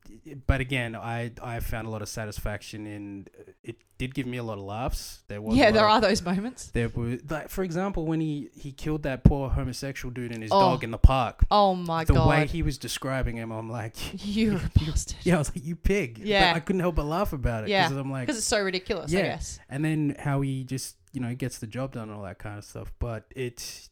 but 0.46 0.62
again, 0.62 0.96
I 0.96 1.32
I 1.42 1.60
found 1.60 1.88
a 1.88 1.90
lot 1.90 2.02
of 2.02 2.10
satisfaction 2.10 2.86
in 2.86 3.28
it. 3.64 3.78
Did 3.98 4.14
give 4.14 4.28
me 4.28 4.38
a 4.38 4.44
lot 4.44 4.60
of 4.60 4.64
laughs. 4.64 5.24
There 5.28 5.42
was 5.42 5.58
Yeah, 5.58 5.72
there 5.72 5.86
of- 5.86 5.90
are 5.94 6.02
those 6.02 6.22
moments. 6.22 6.68
There 6.70 6.88
were 6.90 7.18
like 7.30 7.50
for 7.50 7.64
example 7.64 8.06
when 8.06 8.22
he 8.22 8.50
he 8.54 8.72
killed 8.72 9.02
that 9.04 9.24
poor 9.24 9.50
homosexual 9.50 10.14
dude 10.14 10.32
and 10.32 10.44
his 10.44 10.52
Oh. 10.52 10.60
dog 10.60 10.84
in 10.84 10.92
the 10.92 11.00
park. 11.00 11.44
Oh 11.50 11.74
my 11.74 12.04
the 12.04 12.14
god. 12.14 12.24
The 12.26 12.30
way 12.30 12.46
he 12.46 12.62
was 12.62 12.78
describing 12.78 13.38
him, 13.38 13.52
I'm 13.52 13.72
like, 13.72 13.96
You're 14.24 14.58
a 14.58 14.72
bastard. 14.76 15.18
yeah, 15.24 15.36
I 15.36 15.38
was 15.40 15.50
like, 15.50 15.66
you 15.66 15.76
pig. 15.76 16.20
But 16.20 16.28
Yeah. 16.28 16.54
I 16.56 16.60
couldn't 16.60 16.82
help 16.82 16.96
but 16.96 17.06
laugh 17.06 17.34
about 17.34 17.64
it 17.64 17.70
Yeah. 17.72 17.86
because 17.88 17.98
I'm 17.98 18.12
like, 18.12 18.28
Because 18.28 18.38
it's 18.38 18.46
so 18.48 18.62
ridiculous, 18.62 19.12
I 19.12 19.18
Yeah. 19.18 19.24
guess. 19.24 19.60
and 19.68 19.84
then 19.84 20.16
how 20.20 20.42
he 20.42 20.64
just 20.64 20.96
you 21.14 21.20
know 21.22 21.34
gets 21.34 21.58
the 21.58 21.66
job 21.68 21.94
done 21.94 22.10
and 22.10 22.18
all 22.18 22.24
that 22.26 22.38
kind 22.38 22.60
of 22.60 22.66
stuff. 22.66 22.94
But 23.00 23.26
it 23.36 23.90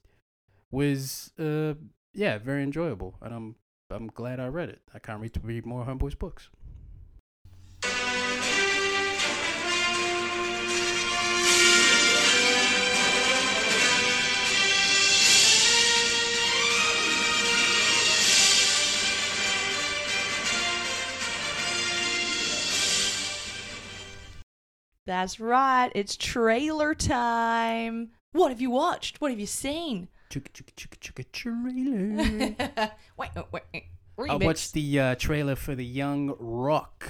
was 0.71 1.31
uh 1.39 1.73
yeah 2.13 2.37
very 2.37 2.61
enjoyable, 2.63 3.15
and 3.23 3.33
I'm 3.33 3.55
I'm 3.91 4.07
glad 4.07 4.39
I 4.39 4.47
read 4.47 4.69
it. 4.69 4.81
I 4.95 4.99
can't 4.99 5.21
wait 5.21 5.33
to 5.33 5.39
read 5.41 5.63
more 5.63 5.85
Homeboys 5.85 6.17
books. 6.17 6.49
That's 25.05 25.39
right. 25.39 25.91
It's 25.93 26.17
trailer 26.17 26.95
time. 26.95 28.09
What 28.31 28.49
have 28.49 28.59
you 28.59 28.71
watched? 28.71 29.21
What 29.21 29.29
have 29.29 29.39
you 29.39 29.45
seen? 29.45 30.07
Chugga 30.35 30.51
chugga 30.51 30.73
chugga 30.75 30.99
chugga 30.99 31.25
trailer. 31.31 32.91
wait, 33.17 33.29
wait, 33.53 33.63
wait. 33.73 34.29
I 34.29 34.35
watched 34.35 34.73
the 34.73 34.99
uh, 34.99 35.15
trailer 35.15 35.55
for 35.55 35.75
the 35.75 35.85
Young 35.85 36.35
Rock. 36.39 37.09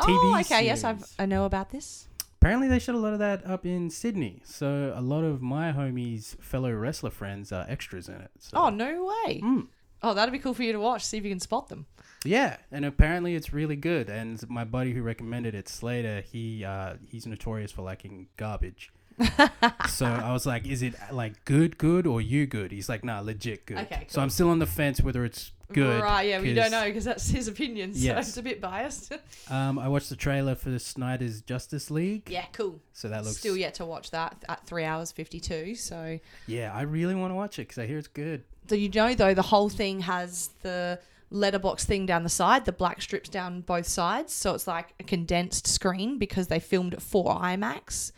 TV 0.00 0.06
Oh, 0.08 0.40
okay. 0.40 0.64
Yes, 0.66 0.82
I've. 0.82 1.04
I 1.16 1.26
know 1.26 1.44
about 1.44 1.70
this. 1.70 2.08
Apparently, 2.40 2.66
they 2.66 2.80
shot 2.80 2.96
a 2.96 2.98
lot 2.98 3.12
of 3.12 3.20
that 3.20 3.46
up 3.46 3.64
in 3.64 3.88
Sydney. 3.88 4.42
So 4.44 4.92
a 4.96 5.00
lot 5.00 5.22
of 5.22 5.42
my 5.42 5.70
homies' 5.70 6.40
fellow 6.42 6.72
wrestler 6.72 7.10
friends 7.10 7.52
are 7.52 7.66
extras 7.68 8.08
in 8.08 8.16
it. 8.16 8.30
So. 8.40 8.56
Oh, 8.56 8.70
no 8.70 9.12
way. 9.26 9.40
Mm. 9.40 9.68
Oh, 10.02 10.14
that'd 10.14 10.32
be 10.32 10.38
cool 10.40 10.54
for 10.54 10.64
you 10.64 10.72
to 10.72 10.80
watch. 10.80 11.04
See 11.04 11.18
if 11.18 11.24
you 11.24 11.30
can 11.30 11.38
spot 11.38 11.68
them. 11.68 11.86
Yeah, 12.24 12.56
and 12.72 12.84
apparently 12.84 13.36
it's 13.36 13.52
really 13.52 13.76
good. 13.76 14.08
And 14.08 14.42
my 14.50 14.64
buddy 14.64 14.92
who 14.92 15.02
recommended 15.02 15.54
it, 15.54 15.68
Slater, 15.68 16.22
he 16.22 16.64
uh, 16.64 16.94
he's 17.06 17.26
notorious 17.26 17.70
for 17.70 17.82
liking 17.82 18.26
garbage. 18.36 18.90
so 19.88 20.06
I 20.06 20.32
was 20.32 20.46
like, 20.46 20.66
"Is 20.66 20.82
it 20.82 20.94
like 21.12 21.44
good, 21.44 21.78
good, 21.78 22.06
or 22.06 22.20
you 22.20 22.46
good?" 22.46 22.72
He's 22.72 22.88
like, 22.88 23.04
"Nah, 23.04 23.20
legit 23.20 23.66
good." 23.66 23.78
Okay, 23.78 24.06
So. 24.08 24.20
I'm 24.20 24.30
still 24.30 24.48
on 24.50 24.58
the 24.58 24.66
fence 24.66 25.00
whether 25.02 25.24
it's 25.24 25.52
good. 25.72 26.02
Right, 26.02 26.28
yeah, 26.28 26.40
we 26.40 26.52
don't 26.54 26.70
know 26.72 26.84
because 26.84 27.04
that's 27.04 27.28
his 27.30 27.46
opinion, 27.46 27.94
so 27.94 28.00
Yes. 28.00 28.28
it's 28.28 28.36
a 28.36 28.42
bit 28.42 28.60
biased. 28.60 29.12
Um, 29.50 29.78
I 29.80 29.88
watched 29.88 30.10
the 30.10 30.16
trailer 30.16 30.54
for 30.54 30.78
Snyder's 30.78 31.40
Justice 31.42 31.90
League. 31.90 32.28
yeah, 32.30 32.44
cool. 32.52 32.80
So 32.92 33.08
that 33.08 33.24
looks. 33.24 33.38
Still 33.38 33.56
yet 33.56 33.74
to 33.74 33.84
watch 33.84 34.12
that 34.12 34.36
at 34.48 34.64
three 34.64 34.84
hours 34.84 35.10
fifty 35.12 35.40
two. 35.40 35.74
So, 35.74 36.18
Yeah, 36.46 36.72
I 36.72 36.82
really 36.82 37.14
want 37.16 37.32
to 37.32 37.34
watch 37.34 37.58
it 37.58 37.62
because 37.62 37.78
I 37.78 37.86
hear 37.86 37.98
it's 37.98 38.06
good. 38.08 38.44
so 38.68 38.74
you 38.76 38.88
know 38.88 39.14
though 39.14 39.34
the 39.34 39.42
whole 39.42 39.68
thing 39.68 40.00
has 40.00 40.50
the 40.62 41.00
letterbox 41.32 41.84
thing 41.84 42.06
down 42.06 42.22
the 42.24 42.28
side, 42.28 42.64
the 42.64 42.72
black 42.72 43.00
strips 43.02 43.28
down 43.28 43.60
both 43.62 43.86
sides. 43.86 44.32
So 44.32 44.54
it's 44.54 44.66
like 44.66 44.94
a 45.00 45.04
condensed 45.04 45.66
screen 45.66 46.18
because 46.18 46.46
they 46.48 46.58
filmed 46.60 46.92
it 46.94 47.02
for 47.02 47.36
IMAX. 47.40 48.12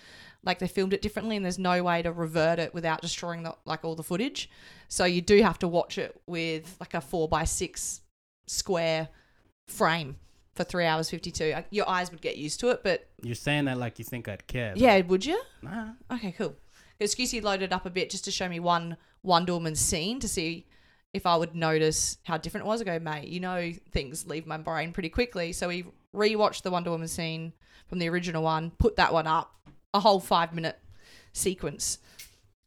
Like 0.45 0.59
they 0.59 0.67
filmed 0.69 0.93
it 0.93 1.03
differently, 1.03 1.37
and 1.37 1.45
there's 1.45 1.59
no 1.59 1.83
way 1.85 2.03
to 2.03 2.11
revert 2.13 2.59
it 2.59 2.75
without 2.75 3.01
destroying 3.01 3.43
the, 3.45 3.55
like 3.65 3.85
all 3.85 3.95
the 3.95 4.03
footage. 4.03 4.51
So 4.89 5.05
you 5.05 5.21
do 5.21 5.41
have 5.43 5.59
to 5.61 5.69
watch 5.69 5.99
it 5.99 6.21
with 6.27 6.77
like 6.81 6.95
a 6.95 7.01
four 7.01 7.29
by 7.29 7.45
six 7.45 8.01
square 8.47 9.09
frame 9.69 10.17
for 10.55 10.65
three 10.65 10.85
hours 10.85 11.09
fifty 11.11 11.31
two. 11.31 11.55
Your 11.71 11.89
eyes 11.89 12.11
would 12.11 12.21
get 12.21 12.37
used 12.37 12.61
to 12.61 12.71
it, 12.71 12.83
but 12.83 13.09
You're 13.23 13.35
saying 13.35 13.67
that 13.67 13.79
like 13.79 13.99
you 13.99 14.05
think 14.05 14.29
I'd 14.29 14.47
care. 14.47 14.73
yeah, 14.77 15.01
would 15.03 15.25
you? 15.25 15.41
Nah. 15.63 15.91
Okay, 16.13 16.33
cool. 16.33 16.57
Because 16.99 17.15
Scusi 17.15 17.43
loaded 17.43 17.73
up 17.73 17.87
a 17.87 17.91
bit 17.91 18.11
just 18.11 18.25
to 18.27 18.31
show 18.31 18.49
me 18.49 18.61
one 18.61 18.97
Wonder 19.23 19.53
Woman 19.55 19.75
scene 19.75 20.19
to 20.21 20.29
see 20.29 20.67
if 21.15 21.27
I 21.27 21.37
would 21.37 21.55
notice 21.55 22.19
how 22.25 22.37
different 22.37 22.67
it 22.67 22.69
was. 22.69 22.81
I 22.81 22.85
go, 22.85 22.99
mate, 22.99 23.29
you 23.29 23.41
know 23.41 23.73
things 23.93 24.27
leave 24.27 24.47
my 24.47 24.57
brain 24.57 24.93
pretty 24.93 25.09
quickly. 25.09 25.53
So 25.53 25.69
we 25.69 25.85
rewatched 26.15 26.63
the 26.63 26.71
Wonder 26.71 26.91
Woman 26.91 27.09
scene 27.09 27.53
from 27.87 27.99
the 27.99 28.09
original 28.09 28.43
one, 28.43 28.73
put 28.79 28.97
that 28.97 29.13
one 29.13 29.27
up, 29.27 29.55
a 29.95 30.01
whole 30.01 30.21
five 30.21 30.53
minute 30.55 30.79
sequence. 31.33 31.99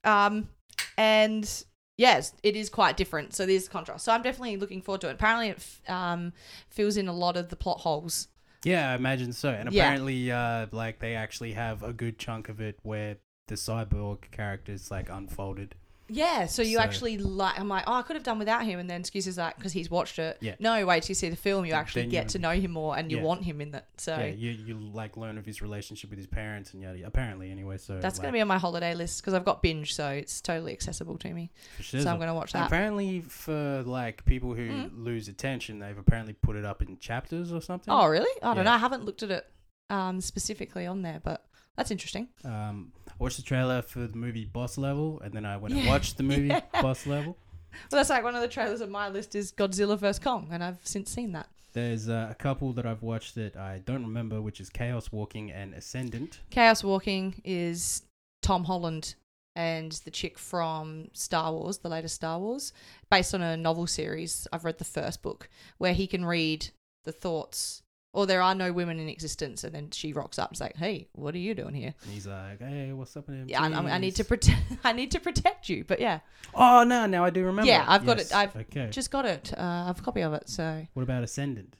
Um, 0.03 0.49
and 0.97 1.63
yes, 1.97 2.33
it 2.43 2.55
is 2.55 2.69
quite 2.69 2.97
different. 2.97 3.33
So 3.33 3.45
there's 3.45 3.67
contrast. 3.67 4.05
So 4.05 4.11
I'm 4.11 4.21
definitely 4.21 4.57
looking 4.57 4.81
forward 4.81 5.01
to 5.01 5.09
it. 5.09 5.13
Apparently, 5.13 5.49
it 5.49 5.57
f- 5.57 5.81
um, 5.89 6.33
fills 6.69 6.97
in 6.97 7.07
a 7.07 7.13
lot 7.13 7.37
of 7.37 7.49
the 7.49 7.55
plot 7.55 7.79
holes. 7.79 8.27
Yeah, 8.63 8.91
I 8.91 8.95
imagine 8.95 9.33
so. 9.33 9.49
And 9.49 9.71
Yeah. 9.71 9.83
apparently, 9.83 10.31
uh, 10.31 10.67
like 10.71 10.99
they 10.99 11.15
actually 11.15 11.53
have 11.53 11.83
a 11.83 11.93
good 11.93 12.17
chunk 12.17 12.49
of 12.49 12.59
it 12.59 12.79
where 12.83 13.17
the 13.47 13.55
cyborg 13.55 14.31
character 14.31 14.71
is 14.71 14.89
like 14.89 15.09
unfolded. 15.09 15.75
Yeah, 16.07 16.45
so 16.45 16.61
you 16.61 16.77
So- 16.77 16.83
actually 16.83 17.17
like. 17.17 17.59
I'm 17.59 17.67
like, 17.67 17.85
oh, 17.87 17.93
I 17.93 18.01
could 18.03 18.15
have 18.15 18.23
done 18.23 18.37
without 18.37 18.63
him, 18.63 18.79
and 18.79 18.87
then 18.87 19.01
Scusi 19.03 19.27
is 19.27 19.37
like 19.39 19.55
because 19.57 19.73
he's 19.73 19.89
watched 19.89 20.19
it. 20.19 20.37
Yeah. 20.39 20.53
No, 20.59 20.85
wait 20.85 21.01
till 21.03 21.09
you 21.09 21.15
see 21.15 21.29
the 21.29 21.35
film, 21.35 21.65
you 21.65 21.73
actually 21.73 22.03
Then 22.03 22.09
get 22.11 22.23
you- 22.25 22.29
to 22.31 22.39
know 22.39 22.51
him 22.51 22.71
more, 22.71 22.95
and 22.97 23.11
you 23.11 23.17
Yeah. 23.17 23.23
want 23.23 23.43
him 23.43 23.59
in 23.59 23.71
that. 23.71 23.87
So 23.97 24.15
Yeah, 24.15 24.25
you 24.27 24.51
you 24.51 24.77
like 24.77 25.17
learn 25.17 25.37
of 25.39 25.45
his 25.45 25.61
relationship 25.63 26.11
with 26.11 26.19
his 26.19 26.27
parents 26.27 26.73
and 26.73 26.83
yada. 26.83 26.99
Apparently, 27.05 27.49
anyway. 27.49 27.77
So 27.77 27.99
that's 27.99 28.19
gonna 28.19 28.33
be 28.33 28.41
on 28.41 28.47
my 28.47 28.59
holiday 28.59 28.93
list 28.93 29.21
because 29.21 29.33
I've 29.33 29.45
got 29.45 29.63
binge, 29.63 29.95
so 29.95 30.09
it's 30.09 30.41
totally 30.41 30.73
accessible 30.73 31.17
to 31.17 31.33
me. 31.33 31.49
for 31.77 31.83
So 31.83 31.97
I'm 31.99 32.19
gonna 32.19 32.35
watch 32.35 32.53
that. 32.53 32.67
Apparently, 32.67 33.21
for 33.21 33.81
like 33.83 34.25
people 34.25 34.53
who 34.53 34.69
Mm. 34.69 34.91
lose 35.03 35.27
attention, 35.27 35.79
they've 35.79 35.97
apparently 35.97 36.33
put 36.33 36.55
it 36.55 36.65
up 36.65 36.81
in 36.83 36.99
chapters 36.99 37.51
or 37.51 37.61
something. 37.61 37.91
Oh, 37.91 38.05
really? 38.05 38.29
I 38.43 38.47
don't 38.47 38.57
Yeah. 38.57 38.63
know. 38.63 38.71
I 38.73 38.77
haven't 38.77 39.05
looked 39.05 39.23
at 39.23 39.31
it 39.31 39.45
um, 39.89 40.19
specifically 40.21 40.85
on 40.87 41.03
there, 41.03 41.19
but 41.23 41.45
that's 41.75 41.91
interesting. 41.91 42.27
Um, 42.43 42.91
I 43.19 43.23
watched 43.23 43.37
the 43.37 43.43
trailer 43.43 43.81
for 43.81 44.07
the 44.07 44.17
movie 44.17 44.45
Boss 44.45 44.77
Level, 44.77 45.21
and 45.23 45.33
then 45.33 45.45
I 45.45 45.57
went 45.57 45.73
and 45.73 45.87
watched 45.87 46.17
the 46.17 46.23
movie 46.23 46.47
Yeah. 46.49 46.61
Boss 46.81 47.07
Level. 47.07 47.37
Well, 47.71 47.99
that's 47.99 48.09
like 48.09 48.23
one 48.23 48.35
of 48.35 48.41
the 48.41 48.47
trailers 48.47 48.81
on 48.81 48.89
my 48.89 49.09
list 49.09 49.35
is 49.35 49.51
Godzilla 49.51 49.97
vs 49.97 50.19
Kong, 50.19 50.47
and 50.51 50.63
I've 50.63 50.79
since 50.83 51.11
seen 51.11 51.31
that. 51.33 51.47
There's 51.73 52.07
uh, 52.09 52.27
a 52.31 52.35
couple 52.35 52.71
that 52.73 52.85
I've 52.85 53.01
watched 53.03 53.35
that 53.35 53.57
I 53.57 53.81
don't 53.85 54.03
remember, 54.03 54.41
which 54.41 54.61
is 54.61 54.69
Chaos 54.69 55.11
Walking 55.11 55.51
and 55.51 55.73
Ascendant. 55.73 56.39
Chaos 56.49 56.83
Walking 56.83 57.41
is 57.43 58.03
Tom 58.41 58.63
Holland 58.63 59.15
and 59.57 59.91
the 60.03 60.11
chick 60.11 60.37
from 60.37 61.09
Star 61.13 61.51
Wars, 61.51 61.77
the 61.79 61.89
latest 61.89 62.15
Star 62.15 62.39
Wars, 62.39 62.71
based 63.09 63.33
on 63.33 63.41
a 63.41 63.57
novel 63.57 63.87
series. 63.87 64.47
I've 64.53 64.63
read 64.65 64.77
the 64.77 64.83
first 64.85 65.21
book 65.21 65.49
where 65.77 65.93
he 65.93 66.07
can 66.07 66.25
read 66.25 66.69
the 67.03 67.11
thoughts, 67.11 67.81
or 68.15 68.25
there 68.25 68.41
are 68.41 68.55
no 68.55 68.71
women 68.71 68.97
in 68.99 69.09
existence, 69.09 69.63
and 69.65 69.75
then 69.75 69.91
she 69.91 70.13
rocks 70.13 70.39
up 70.39 70.53
is 70.53 70.61
like, 70.61 70.75
"Hey, 70.77 71.07
what 71.11 71.35
are 71.35 71.39
you 71.39 71.53
doing 71.53 71.73
here?" 71.75 71.93
And 72.03 72.11
he's 72.13 72.25
like, 72.25 72.59
"Hey, 72.59 72.93
what's 72.93 73.15
up 73.17 73.27
with 73.27 73.35
him?" 73.35 73.49
Yeah, 73.49 73.61
I, 73.61 73.67
I 73.67 73.97
need 73.97 74.15
to 74.15 74.23
protect. 74.23 74.61
I 74.85 74.93
need 74.93 75.11
to 75.11 75.19
protect 75.19 75.67
you, 75.69 75.83
but 75.83 75.99
yeah, 75.99 76.19
Oh 76.53 76.83
no, 76.83 77.05
now 77.05 77.25
I 77.25 77.29
do 77.29 77.43
remember. 77.43 77.67
Yeah, 77.69 77.83
I've 77.87 78.05
got 78.05 78.17
Yes, 78.17 78.31
it. 78.31 78.35
I've 78.35 78.55
okay. 78.55 78.87
just 78.89 79.11
got 79.11 79.25
it. 79.25 79.53
Uh, 79.57 79.61
I 79.61 79.87
have 79.87 79.99
a 79.99 80.01
copy 80.01 80.21
of 80.21 80.33
it. 80.33 80.47
So 80.49 80.87
What 80.93 81.03
about 81.03 81.23
Ascendant? 81.23 81.75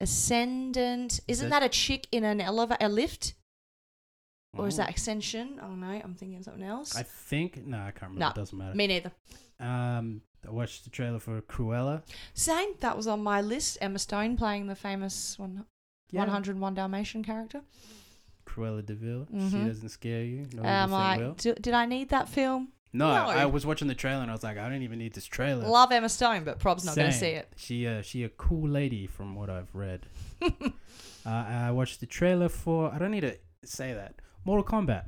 Ascendant, 0.00 1.20
isn't 1.26 1.50
that- 1.50 1.60
that 1.60 1.66
a 1.66 1.68
chick 1.68 2.06
in 2.12 2.22
an 2.22 2.40
elevator, 2.40 2.76
a 2.84 2.88
lift, 2.88 3.34
or 4.56 4.68
is 4.68 4.74
Oh. 4.78 4.84
that 4.84 4.96
Ascension? 4.96 5.58
Oh 5.60 5.74
no, 5.74 5.88
I'm 5.88 6.14
thinking 6.14 6.38
of 6.38 6.44
something 6.44 6.62
else. 6.62 6.94
I 6.94 7.02
think 7.02 7.66
no, 7.66 7.78
I 7.78 7.90
can't 7.90 8.12
remember. 8.12 8.20
No, 8.20 8.28
it 8.28 8.34
doesn't 8.34 8.56
matter. 8.58 8.74
Me 8.76 8.86
neither. 8.86 9.12
Um, 9.58 10.22
I 10.46 10.50
watched 10.50 10.84
the 10.84 10.90
trailer 10.90 11.18
for 11.18 11.40
Cruella. 11.42 12.02
Same. 12.34 12.74
That 12.80 12.96
was 12.96 13.06
on 13.06 13.22
my 13.22 13.40
list. 13.40 13.78
Emma 13.80 13.98
Stone 13.98 14.36
playing 14.36 14.66
the 14.66 14.76
famous 14.76 15.38
one, 15.38 15.64
Yeah. 16.10 16.20
101 16.20 16.74
Dalmatian 16.74 17.24
character. 17.24 17.62
Cruella 18.46 18.84
de 18.84 18.94
Vil. 18.94 19.26
She 19.30 19.36
Mhm. 19.36 19.66
doesn't 19.66 19.88
scare 19.88 20.22
you. 20.24 20.46
No 20.54 20.62
thing 20.62 20.66
I, 20.66 21.32
do, 21.36 21.54
did 21.54 21.74
I 21.74 21.84
need 21.86 22.10
that 22.10 22.28
film? 22.28 22.72
No, 22.92 23.08
No. 23.08 23.14
I 23.28 23.44
was 23.46 23.66
watching 23.66 23.88
the 23.88 23.94
trailer 23.94 24.22
and 24.22 24.30
I 24.30 24.34
was 24.34 24.42
like, 24.42 24.56
I 24.56 24.68
don't 24.70 24.82
even 24.82 24.98
need 24.98 25.12
this 25.14 25.26
trailer. 25.26 25.66
Love 25.66 25.92
Emma 25.92 26.08
Stone, 26.08 26.44
but 26.44 26.58
Prob's 26.58 26.84
not 26.84 26.94
going 26.96 27.10
to 27.10 27.16
see 27.16 27.30
it. 27.30 27.52
She 27.56 27.86
uh, 27.86 28.00
she 28.02 28.22
a 28.24 28.28
cool 28.30 28.68
lady 28.68 29.06
from 29.06 29.34
what 29.34 29.50
I've 29.50 29.74
read. 29.74 30.06
uh, 30.42 30.70
I 31.26 31.70
watched 31.72 32.00
the 32.00 32.06
trailer 32.06 32.48
for. 32.48 32.90
I 32.92 32.98
don't 32.98 33.10
need 33.10 33.20
to 33.22 33.36
say 33.64 33.92
that. 33.92 34.14
Mortal 34.44 34.64
Kombat. 34.64 35.06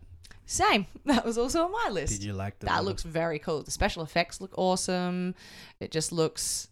Same. 0.50 0.86
That 1.04 1.24
was 1.24 1.38
also 1.38 1.64
on 1.64 1.72
my 1.72 1.88
list. 1.90 2.12
Did 2.14 2.24
you 2.24 2.32
like 2.32 2.58
the? 2.58 2.66
that 2.66 2.72
little- 2.76 2.86
looks 2.86 3.02
very 3.02 3.38
cool. 3.38 3.62
The 3.62 3.70
special 3.70 4.02
effects 4.02 4.40
look 4.40 4.52
awesome. 4.58 5.34
It 5.80 5.90
just 5.90 6.10
looks. 6.10 6.68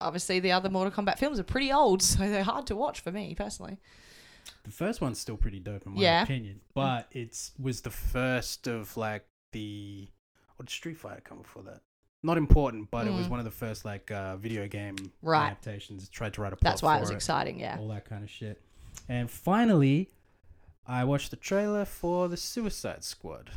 Obviously, 0.00 0.40
the 0.40 0.52
other 0.52 0.68
Mortal 0.68 0.92
Kombat 0.92 1.18
films 1.18 1.38
are 1.40 1.44
pretty 1.44 1.72
old, 1.72 2.02
so 2.10 2.18
they're 2.28 2.42
hard 2.44 2.66
to 2.66 2.76
watch 2.76 3.00
for 3.00 3.10
me 3.12 3.34
personally. 3.34 3.78
The 4.64 4.70
first 4.70 5.00
one's 5.00 5.18
still 5.18 5.36
pretty 5.36 5.58
dope 5.60 5.86
in 5.86 5.94
my 5.94 6.00
Yeah. 6.02 6.22
opinion, 6.22 6.60
but 6.74 7.08
it's 7.12 7.52
was 7.58 7.80
the 7.80 7.90
first 7.90 8.66
of 8.66 8.96
like 8.96 9.24
the. 9.52 10.08
Or 10.58 10.64
did 10.64 10.70
Street 10.70 10.96
Fighter 10.98 11.20
come 11.24 11.38
before 11.42 11.62
that? 11.64 11.80
Not 12.22 12.38
important, 12.38 12.90
but 12.90 13.06
it 13.06 13.12
was 13.12 13.26
Mm. 13.26 13.30
one 13.30 13.38
of 13.40 13.44
the 13.44 13.50
first 13.50 13.84
like 13.84 14.10
uh, 14.10 14.36
video 14.36 14.66
game 14.68 14.96
Right. 15.22 15.46
adaptations. 15.46 16.08
Tried 16.08 16.34
to 16.34 16.40
write 16.42 16.52
a 16.52 16.56
plot 16.56 16.72
That's 16.72 16.82
why 16.82 16.94
it 16.94 16.98
for 16.98 17.02
was 17.02 17.10
exciting. 17.10 17.60
Yeah. 17.60 17.76
all 17.78 17.88
that 17.88 18.04
kind 18.04 18.24
of 18.24 18.30
shit. 18.30 18.60
And 19.08 19.30
finally, 19.30 20.10
I 20.88 21.04
watched 21.04 21.30
the 21.30 21.36
trailer 21.36 21.84
for 21.84 22.28
the 22.28 22.36
Suicide 22.36 23.04
Squad. 23.04 23.50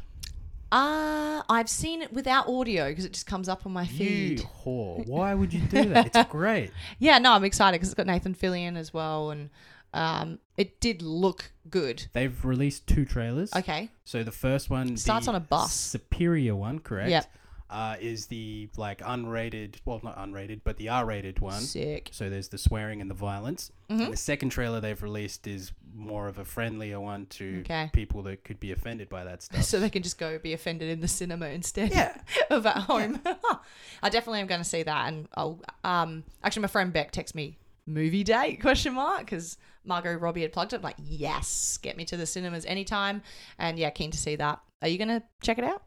Uh, 0.71 1.41
I've 1.49 1.69
seen 1.69 2.01
it 2.01 2.13
without 2.13 2.47
audio 2.47 2.89
because 2.89 3.05
it 3.05 3.13
just 3.13 3.25
comes 3.25 3.49
up 3.49 3.65
on 3.65 3.71
my 3.73 3.85
feed. 3.85 4.39
You 4.39 4.45
whore! 4.65 5.07
Why 5.07 5.33
would 5.33 5.51
you 5.53 5.61
do 5.61 5.85
that? 5.85 6.07
It's 6.15 6.29
great. 6.29 6.71
Yeah, 6.99 7.17
no, 7.17 7.33
I'm 7.33 7.43
excited 7.43 7.75
because 7.77 7.89
it's 7.89 7.95
got 7.95 8.05
Nathan 8.07 8.35
Fillion 8.35 8.77
as 8.77 8.93
well, 8.93 9.31
and 9.31 9.49
um, 9.93 10.39
it 10.57 10.79
did 10.79 11.01
look 11.01 11.51
good. 11.69 12.05
They've 12.13 12.45
released 12.45 12.85
two 12.87 13.05
trailers. 13.05 13.53
Okay. 13.55 13.89
So 14.05 14.23
the 14.23 14.31
first 14.31 14.69
one 14.69 14.97
Starts 14.97 15.27
on 15.27 15.35
a 15.35 15.39
bus. 15.39 15.73
Superior 15.73 16.55
one, 16.55 16.79
correct? 16.79 17.09
Yep. 17.09 17.25
Uh, 17.69 17.95
is 18.01 18.25
the 18.25 18.67
like 18.77 18.97
unrated, 19.01 19.75
well, 19.85 19.99
not 20.03 20.17
unrated, 20.17 20.61
but 20.63 20.77
the 20.77 20.89
R-rated 20.89 21.37
one. 21.39 21.61
Sick. 21.61 22.09
So 22.11 22.27
there's 22.27 22.47
the 22.47 22.57
swearing 22.57 22.99
and 22.99 23.11
the 23.11 23.15
violence. 23.15 23.71
Mhm. 23.91 24.05
And 24.05 24.13
the 24.13 24.17
second 24.17 24.49
trailer 24.49 24.79
they've 24.81 25.01
released 25.03 25.45
is 25.45 25.71
more 25.93 26.27
of 26.27 26.39
a 26.39 26.45
friendlier 26.45 26.99
one 26.99 27.27
to 27.27 27.59
Okay. 27.59 27.91
people 27.93 28.23
that 28.23 28.43
could 28.43 28.59
be 28.59 28.71
offended 28.71 29.07
by 29.07 29.23
that 29.23 29.43
stuff. 29.43 29.61
So 29.69 29.79
they 29.79 29.91
can 29.91 30.01
just 30.01 30.17
go 30.17 30.39
be 30.39 30.53
offended 30.53 30.89
in 30.89 30.99
the 31.01 31.07
cinema 31.07 31.45
instead 31.49 31.91
yeah. 31.91 32.19
of 32.49 32.65
at 32.65 32.77
home. 32.77 33.21
I 34.01 34.09
definitely 34.09 34.39
am 34.39 34.47
going 34.47 34.61
to 34.61 34.67
see 34.67 34.81
that, 34.81 35.07
and 35.07 35.27
I'll 35.35 35.61
um 35.83 36.23
actually 36.43 36.63
my 36.63 36.67
friend 36.69 36.91
Beck 36.91 37.11
texts 37.11 37.35
me 37.35 37.59
movie 37.85 38.23
date 38.23 38.61
question 38.61 38.93
mark 38.95 39.19
because 39.19 39.57
Margot 39.85 40.13
Robbie 40.15 40.41
had 40.41 40.53
plugged 40.53 40.73
it. 40.73 40.77
I'm 40.77 40.81
like 40.81 40.97
yes, 41.03 41.77
get 41.83 41.97
me 41.97 42.05
to 42.05 42.17
the 42.17 42.25
cinemas 42.25 42.65
anytime, 42.65 43.21
and 43.59 43.77
yeah, 43.77 43.91
keen 43.91 44.09
to 44.09 44.17
see 44.17 44.35
that. 44.37 44.59
Are 44.81 44.87
you 44.87 44.97
going 44.97 45.09
to 45.09 45.21
check 45.43 45.57
it 45.59 45.63
out? 45.63 45.83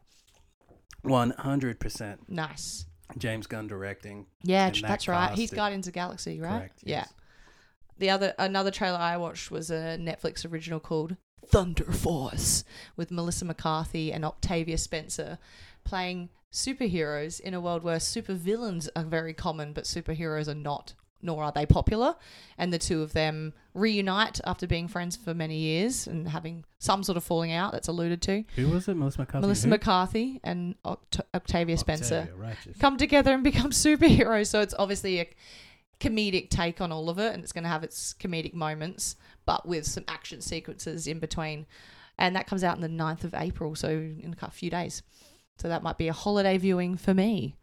One 1.03 1.31
hundred 1.31 1.79
percent. 1.79 2.29
Nice. 2.29 2.85
James 3.17 3.47
Gunn 3.47 3.67
directing. 3.67 4.25
Yeah, 4.41 4.69
that 4.69 4.81
that's 4.81 5.07
right. 5.07 5.33
He's 5.33 5.51
Guardians 5.51 5.87
of 5.87 5.93
Galaxy, 5.93 6.39
right? 6.39 6.59
Correct. 6.59 6.79
Yeah. 6.83 7.05
The 7.99 8.09
other 8.09 8.33
another 8.39 8.71
trailer 8.71 8.97
I 8.97 9.17
watched 9.17 9.51
was 9.51 9.69
a 9.69 9.97
Netflix 9.99 10.49
original 10.49 10.79
called 10.79 11.17
Thunder 11.45 11.91
Force 11.91 12.63
with 12.95 13.11
Melissa 13.11 13.45
McCarthy 13.45 14.11
and 14.11 14.25
Octavia 14.25 14.77
Spencer 14.77 15.37
playing 15.83 16.29
superheroes 16.51 17.39
in 17.39 17.53
a 17.53 17.61
world 17.61 17.83
where 17.83 17.97
supervillains 17.97 18.87
are 18.95 19.03
very 19.03 19.33
common 19.33 19.73
but 19.73 19.83
superheroes 19.83 20.47
are 20.47 20.55
not 20.55 20.93
nor 21.23 21.43
are 21.43 21.51
they 21.51 21.65
popular 21.65 22.15
and 22.57 22.71
the 22.71 22.77
two 22.77 23.01
of 23.01 23.13
them 23.13 23.53
reunite 23.73 24.39
after 24.45 24.67
being 24.67 24.87
friends 24.87 25.15
for 25.15 25.33
many 25.33 25.57
years 25.57 26.05
and 26.05 26.27
having 26.27 26.63
some 26.77 27.01
sort 27.01 27.17
of 27.17 27.23
falling 27.23 27.51
out 27.51 27.71
that's 27.71 27.87
alluded 27.87 28.21
to 28.21 28.43
Who 28.55 28.69
was 28.69 28.87
it? 28.87 28.95
Melissa 28.95 29.19
McCarthy. 29.21 29.41
Melissa 29.41 29.67
who? 29.67 29.69
McCarthy 29.71 30.39
and 30.43 30.75
Oct- 30.83 31.21
Octavia 31.33 31.77
Spencer 31.77 32.29
righteous. 32.37 32.77
come 32.77 32.97
together 32.97 33.33
and 33.33 33.43
become 33.43 33.71
superheroes. 33.71 34.47
So 34.47 34.61
it's 34.61 34.75
obviously 34.77 35.19
a 35.21 35.27
comedic 35.99 36.49
take 36.49 36.81
on 36.81 36.91
all 36.91 37.09
of 37.09 37.17
it, 37.17 37.33
and 37.33 37.41
it's 37.43 37.53
going 37.53 37.63
to 37.63 37.69
have 37.69 37.83
its 37.83 38.13
comedic 38.13 38.53
moments, 38.53 39.15
but 39.45 39.65
with 39.65 39.85
some 39.85 40.03
action 40.09 40.41
sequences 40.41 41.07
in 41.07 41.19
between. 41.19 41.65
And 42.17 42.35
that 42.35 42.45
comes 42.45 42.63
out 42.63 42.75
on 42.75 42.81
the 42.81 42.89
9th 42.89 43.23
of 43.23 43.33
April, 43.33 43.73
so 43.75 43.89
in 43.89 44.35
a 44.41 44.51
few 44.51 44.69
days. 44.69 45.01
So 45.57 45.69
that 45.69 45.81
might 45.81 45.97
be 45.97 46.09
a 46.09 46.13
holiday 46.13 46.57
viewing 46.57 46.97
for 46.97 47.13
me. 47.13 47.55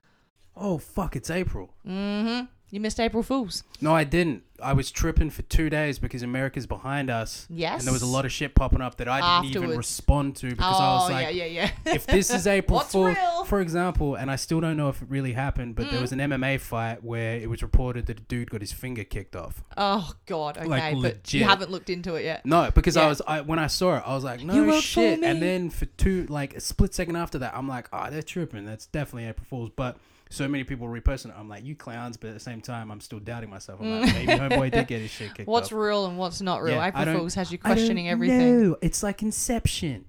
Oh 0.57 0.79
fuck! 0.79 1.16
It's 1.16 1.31
April. 1.31 1.75
Mm-hmm. 1.87 2.46
You 2.71 2.81
missed 2.81 3.01
April 3.01 3.23
Fools. 3.23 3.65
No, 3.81 3.95
I 3.95 4.05
didn't. 4.05 4.45
I 4.63 4.75
was 4.75 4.91
tripping 4.91 5.31
for 5.31 5.41
two 5.43 5.71
days 5.71 5.99
because 5.99 6.23
America's 6.23 6.67
behind 6.67 7.09
us. 7.09 7.47
Yes. 7.49 7.81
And 7.81 7.87
there 7.87 7.95
was 7.95 8.03
a 8.03 8.07
lot 8.07 8.27
of 8.27 8.31
shit 8.33 8.55
popping 8.55 8.83
up 8.83 8.97
that 8.99 9.09
I 9.09 9.41
didn't 9.41 9.57
even 9.65 9.77
respond 9.77 10.37
to 10.37 10.51
because 10.51 10.77
oh, 10.79 10.85
I 10.85 10.95
was 10.97 11.11
like, 11.11 11.35
yeah, 11.35 11.45
yeah, 11.47 11.71
yeah. 11.87 11.93
if 11.95 12.07
this 12.07 12.31
is 12.31 12.47
April 12.47 12.77
What's 12.77 12.93
Fool, 12.93 13.15
for 13.47 13.61
example, 13.63 14.17
and 14.17 14.31
I 14.31 14.37
still 14.37 14.61
don't 14.61 14.77
know 14.77 14.91
if 14.91 15.01
it 15.01 15.09
really 15.09 15.33
happened, 15.33 15.77
but 15.77 15.91
there 15.91 15.99
Mm. 15.99 16.03
was 16.03 16.13
an 16.13 16.19
MMA 16.21 16.61
fight 16.61 17.03
where 17.03 17.37
it 17.37 17.49
was 17.49 17.63
reported 17.63 18.05
that 18.07 18.21
a 18.21 18.23
dude 18.23 18.51
got 18.51 18.61
his 18.61 18.71
finger 18.73 19.03
kicked 19.03 19.35
off. 19.35 19.65
oh, 19.79 20.13
God. 20.27 20.59
Okay. 20.59 20.67
Like, 20.67 20.95
but 20.95 21.03
legit. 21.03 21.35
you 21.35 21.45
haven't 21.45 21.71
looked 21.71 21.89
into 21.91 22.15
it 22.17 22.25
yet. 22.25 22.45
No, 22.45 22.71
because 22.71 22.97
I 22.99 23.09
was 23.09 23.23
I 23.27 23.41
when 23.41 23.59
I 23.59 23.67
saw 23.67 23.97
it, 23.97 24.03
I 24.07 24.15
was 24.15 24.25
like, 24.25 24.43
no 24.45 24.79
shit. 24.81 25.23
And 25.23 25.41
then 25.43 25.71
for 25.71 25.87
two 25.87 26.27
like 26.29 26.55
a 26.55 26.61
split 26.61 26.95
second 26.95 27.17
after 27.17 27.39
that, 27.39 27.57
I'm 27.57 27.67
like, 27.67 27.89
oh, 27.95 28.11
they're 28.11 28.23
tripping. 28.23 28.67
That's 28.67 28.87
definitely 28.87 29.27
April 29.27 29.47
Fools. 29.49 29.71
But 29.75 29.97
so 30.31 30.49
many 30.49 30.64
people 30.64 30.87
reposting 30.87 31.27
it. 31.27 31.35
I'm 31.37 31.49
like, 31.49 31.64
you 31.64 31.75
clowns. 31.75 32.16
But 32.16 32.29
at 32.29 32.35
the 32.35 32.40
same 32.40 32.61
time, 32.61 32.90
I'm 32.90 33.01
still 33.01 33.19
doubting 33.19 33.51
myself. 33.51 33.81
I'm 33.81 33.87
mm. 33.87 34.01
like, 34.03 34.14
maybe 34.14 34.33
homeboy 34.40 34.73
did 34.73 34.87
get 34.87 35.03
his 35.03 35.11
shit 35.11 35.35
kicked 35.35 35.49
What's 35.49 35.73
real 35.73 36.07
and 36.07 36.16
what's 36.16 36.40
not 36.40 36.62
real? 36.62 36.77
Yeah, 36.77 36.90
I 36.95 37.03
April 37.03 37.19
Fools 37.19 37.35
has 37.35 37.53
you 37.53 37.59
questioning 37.59 38.09
everything. 38.09 38.71
know. 38.71 38.77
It's 38.81 39.03
like 39.03 39.23
Inception. 39.23 40.07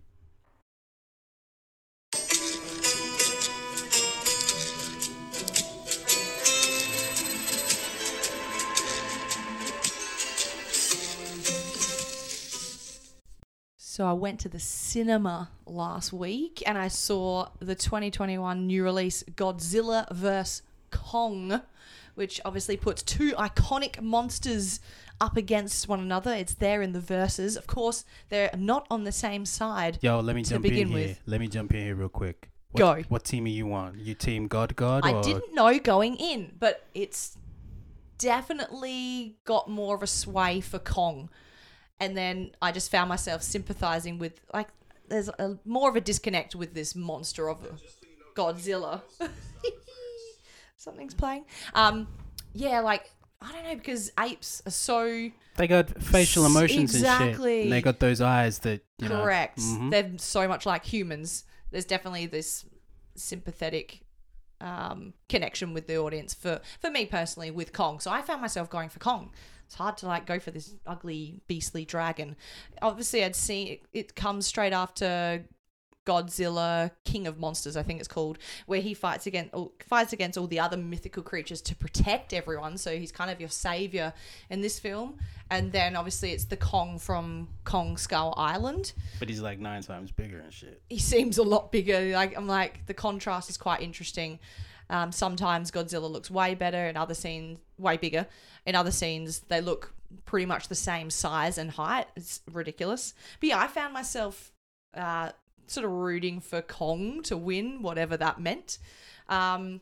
So 13.91 14.05
I 14.05 14.13
went 14.13 14.39
to 14.39 14.47
the 14.47 14.57
cinema 14.57 15.49
last 15.65 16.13
week 16.13 16.63
and 16.65 16.77
I 16.77 16.87
saw 16.87 17.49
the 17.59 17.75
2021 17.75 18.65
new 18.65 18.85
release 18.85 19.21
Godzilla 19.35 20.09
vs 20.13 20.61
Kong, 20.91 21.61
which 22.15 22.39
obviously 22.45 22.77
puts 22.77 23.03
two 23.03 23.33
iconic 23.33 24.01
monsters 24.01 24.79
up 25.19 25.35
against 25.35 25.89
one 25.89 25.99
another. 25.99 26.33
It's 26.33 26.53
there 26.53 26.81
in 26.81 26.93
the 26.93 27.01
verses. 27.01 27.57
Of 27.57 27.67
course, 27.67 28.05
they're 28.29 28.49
not 28.57 28.87
on 28.89 29.03
the 29.03 29.11
same 29.11 29.45
side. 29.45 29.97
Yo, 29.99 30.21
let 30.21 30.37
me 30.37 30.43
To 30.43 30.51
jump 30.51 30.63
begin 30.63 30.87
in 30.87 30.87
here. 30.87 31.07
with. 31.09 31.21
Let 31.25 31.41
me 31.41 31.49
jump 31.49 31.73
in 31.73 31.83
here 31.83 31.95
real 31.95 32.07
quick. 32.07 32.49
What, 32.71 32.79
Go. 32.79 33.03
What 33.09 33.25
team 33.25 33.43
are 33.43 33.49
you 33.49 33.73
on? 33.73 33.99
You 33.99 34.13
team 34.13 34.47
God 34.47 34.73
God 34.77 35.05
I 35.05 35.15
or 35.15 35.21
didn't 35.21 35.53
know 35.53 35.77
going 35.79 36.15
in, 36.15 36.53
but 36.57 36.87
it's 36.93 37.37
definitely 38.17 39.35
got 39.43 39.69
more 39.69 39.95
of 39.95 40.01
a 40.01 40.07
sway 40.07 40.61
for 40.61 40.79
Kong. 40.79 41.29
And 42.01 42.17
then 42.17 42.51
I 42.61 42.71
just 42.71 42.89
found 42.89 43.09
myself 43.09 43.43
sympathizing 43.43 44.17
with 44.17 44.41
like 44.53 44.69
there's 45.07 45.29
a, 45.29 45.59
more 45.65 45.87
of 45.87 45.95
a 45.95 46.01
disconnect 46.01 46.55
with 46.55 46.73
this 46.73 46.95
monster 46.95 47.47
of 47.47 47.59
Godzilla. 48.35 49.01
Something's 50.77 51.13
playing. 51.13 51.45
Um, 51.75 52.07
yeah, 52.53 52.79
like 52.79 53.11
I 53.39 53.51
don't 53.51 53.63
know 53.63 53.75
because 53.75 54.11
apes 54.19 54.63
are 54.65 54.71
so 54.71 55.29
they 55.57 55.67
got 55.67 56.01
facial 56.01 56.45
emotions 56.47 56.95
and 56.95 57.03
shit. 57.03 57.11
exactly. 57.11 57.61
And 57.63 57.71
they 57.71 57.81
got 57.81 57.99
those 57.99 58.19
eyes 58.19 58.59
that 58.59 58.81
you 58.97 59.07
know. 59.07 59.21
correct. 59.21 59.59
mhm. 59.59 59.91
They're 59.91 60.11
so 60.17 60.47
much 60.47 60.65
like 60.65 60.83
humans. 60.83 61.43
There's 61.69 61.85
definitely 61.85 62.25
this 62.25 62.65
sympathetic 63.15 64.01
um, 64.59 65.13
connection 65.29 65.73
with 65.73 65.85
the 65.85 65.97
audience 65.97 66.33
for 66.33 66.61
for 66.79 66.89
me 66.89 67.05
personally 67.05 67.51
with 67.51 67.73
Kong. 67.73 67.99
So 67.99 68.09
I 68.09 68.23
found 68.23 68.41
myself 68.41 68.71
going 68.71 68.89
for 68.89 68.97
Kong. 68.97 69.31
It's 69.71 69.77
hard 69.77 69.95
to 69.99 70.05
like 70.05 70.25
go 70.25 70.37
for 70.37 70.51
this 70.51 70.75
ugly 70.85 71.39
beastly 71.47 71.85
dragon. 71.85 72.35
Obviously, 72.81 73.23
I'd 73.23 73.37
seen 73.37 73.67
it, 73.69 73.81
it 73.93 74.15
comes 74.15 74.45
straight 74.45 74.73
after 74.73 75.45
Godzilla, 76.05 76.91
King 77.05 77.25
of 77.25 77.39
Monsters, 77.39 77.77
I 77.77 77.83
think 77.83 77.99
it's 77.99 78.07
called, 78.09 78.37
where 78.65 78.81
he 78.81 78.93
fights 78.93 79.27
against 79.27 79.53
all, 79.53 79.71
fights 79.87 80.11
against 80.11 80.37
all 80.37 80.47
the 80.47 80.59
other 80.59 80.75
mythical 80.75 81.23
creatures 81.23 81.61
to 81.61 81.75
protect 81.77 82.33
everyone. 82.33 82.77
So 82.77 82.97
he's 82.97 83.13
kind 83.13 83.31
of 83.31 83.39
your 83.39 83.47
savior 83.47 84.11
in 84.49 84.59
this 84.59 84.77
film. 84.77 85.19
And 85.49 85.71
then 85.71 85.95
obviously 85.95 86.33
it's 86.33 86.43
the 86.43 86.57
Kong 86.57 86.99
from 86.99 87.47
Kong 87.63 87.95
Skull 87.95 88.33
Island. 88.35 88.91
But 89.19 89.29
he's 89.29 89.39
like 89.39 89.59
nine 89.59 89.83
times 89.83 90.11
bigger 90.11 90.39
and 90.39 90.51
shit. 90.51 90.81
He 90.89 90.99
seems 90.99 91.37
a 91.37 91.43
lot 91.43 91.71
bigger. 91.71 92.11
Like 92.11 92.35
I'm 92.35 92.47
like 92.47 92.87
the 92.87 92.93
contrast 92.93 93.49
is 93.49 93.55
quite 93.55 93.79
interesting. 93.79 94.39
Um, 94.91 95.13
sometimes 95.13 95.71
Godzilla 95.71 96.11
looks 96.11 96.29
way 96.29 96.53
better, 96.53 96.85
in 96.87 96.97
other 96.97 97.13
scenes 97.13 97.57
way 97.77 97.95
bigger. 97.97 98.27
In 98.65 98.75
other 98.75 98.91
scenes, 98.91 99.39
they 99.47 99.61
look 99.61 99.93
pretty 100.25 100.45
much 100.45 100.67
the 100.67 100.75
same 100.75 101.09
size 101.09 101.57
and 101.57 101.71
height. 101.71 102.07
It's 102.17 102.41
ridiculous. 102.51 103.13
But 103.39 103.49
yeah, 103.49 103.59
I 103.59 103.67
found 103.67 103.93
myself 103.93 104.51
uh, 104.93 105.31
sort 105.67 105.85
of 105.85 105.91
rooting 105.91 106.41
for 106.41 106.61
Kong 106.61 107.23
to 107.23 107.37
win, 107.37 107.81
whatever 107.81 108.17
that 108.17 108.41
meant. 108.41 108.79
Um, 109.29 109.79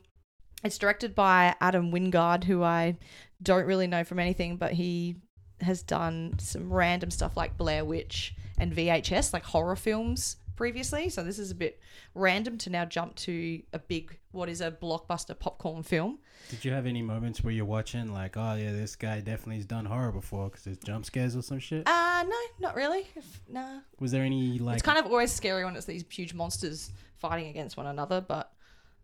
it's 0.62 0.78
directed 0.78 1.16
by 1.16 1.56
Adam 1.60 1.90
Wingard, 1.90 2.44
who 2.44 2.62
I 2.62 2.96
don't 3.42 3.66
really 3.66 3.88
know 3.88 4.04
from 4.04 4.20
anything, 4.20 4.56
but 4.56 4.74
he 4.74 5.16
has 5.60 5.82
done 5.82 6.38
some 6.38 6.72
random 6.72 7.10
stuff 7.10 7.36
like 7.36 7.58
Blair 7.58 7.84
Witch 7.84 8.34
and 8.58 8.72
VHS, 8.72 9.32
like 9.32 9.44
horror 9.44 9.76
films 9.76 10.36
previously. 10.60 11.08
So 11.08 11.24
this 11.24 11.38
is 11.38 11.50
a 11.50 11.54
bit 11.54 11.80
random 12.14 12.58
to 12.58 12.68
now 12.68 12.84
jump 12.84 13.14
to 13.16 13.62
a 13.72 13.78
big, 13.78 14.18
what 14.32 14.50
is 14.50 14.60
a 14.60 14.70
blockbuster 14.70 15.36
popcorn 15.36 15.82
film. 15.82 16.18
Did 16.50 16.66
you 16.66 16.72
have 16.72 16.84
any 16.84 17.00
moments 17.00 17.42
where 17.42 17.54
you're 17.54 17.64
watching 17.64 18.12
like, 18.12 18.36
oh 18.36 18.56
yeah, 18.56 18.70
this 18.70 18.94
guy 18.94 19.20
definitely 19.20 19.56
has 19.56 19.64
done 19.64 19.86
horror 19.86 20.12
before 20.12 20.50
because 20.50 20.64
there's 20.64 20.76
jump 20.76 21.06
scares 21.06 21.34
or 21.34 21.40
some 21.40 21.60
shit? 21.60 21.88
Uh, 21.88 22.24
no, 22.28 22.36
not 22.58 22.76
really. 22.76 23.08
If, 23.16 23.40
no. 23.48 23.80
Was 24.00 24.12
there 24.12 24.22
any 24.22 24.58
like? 24.58 24.74
it's 24.74 24.82
kind 24.82 24.98
of 24.98 25.06
always 25.06 25.32
scary 25.32 25.64
when 25.64 25.74
it's 25.76 25.86
these 25.86 26.04
huge 26.10 26.34
monsters 26.34 26.90
fighting 27.16 27.48
against 27.48 27.78
one 27.78 27.86
another, 27.86 28.20
but 28.20 28.52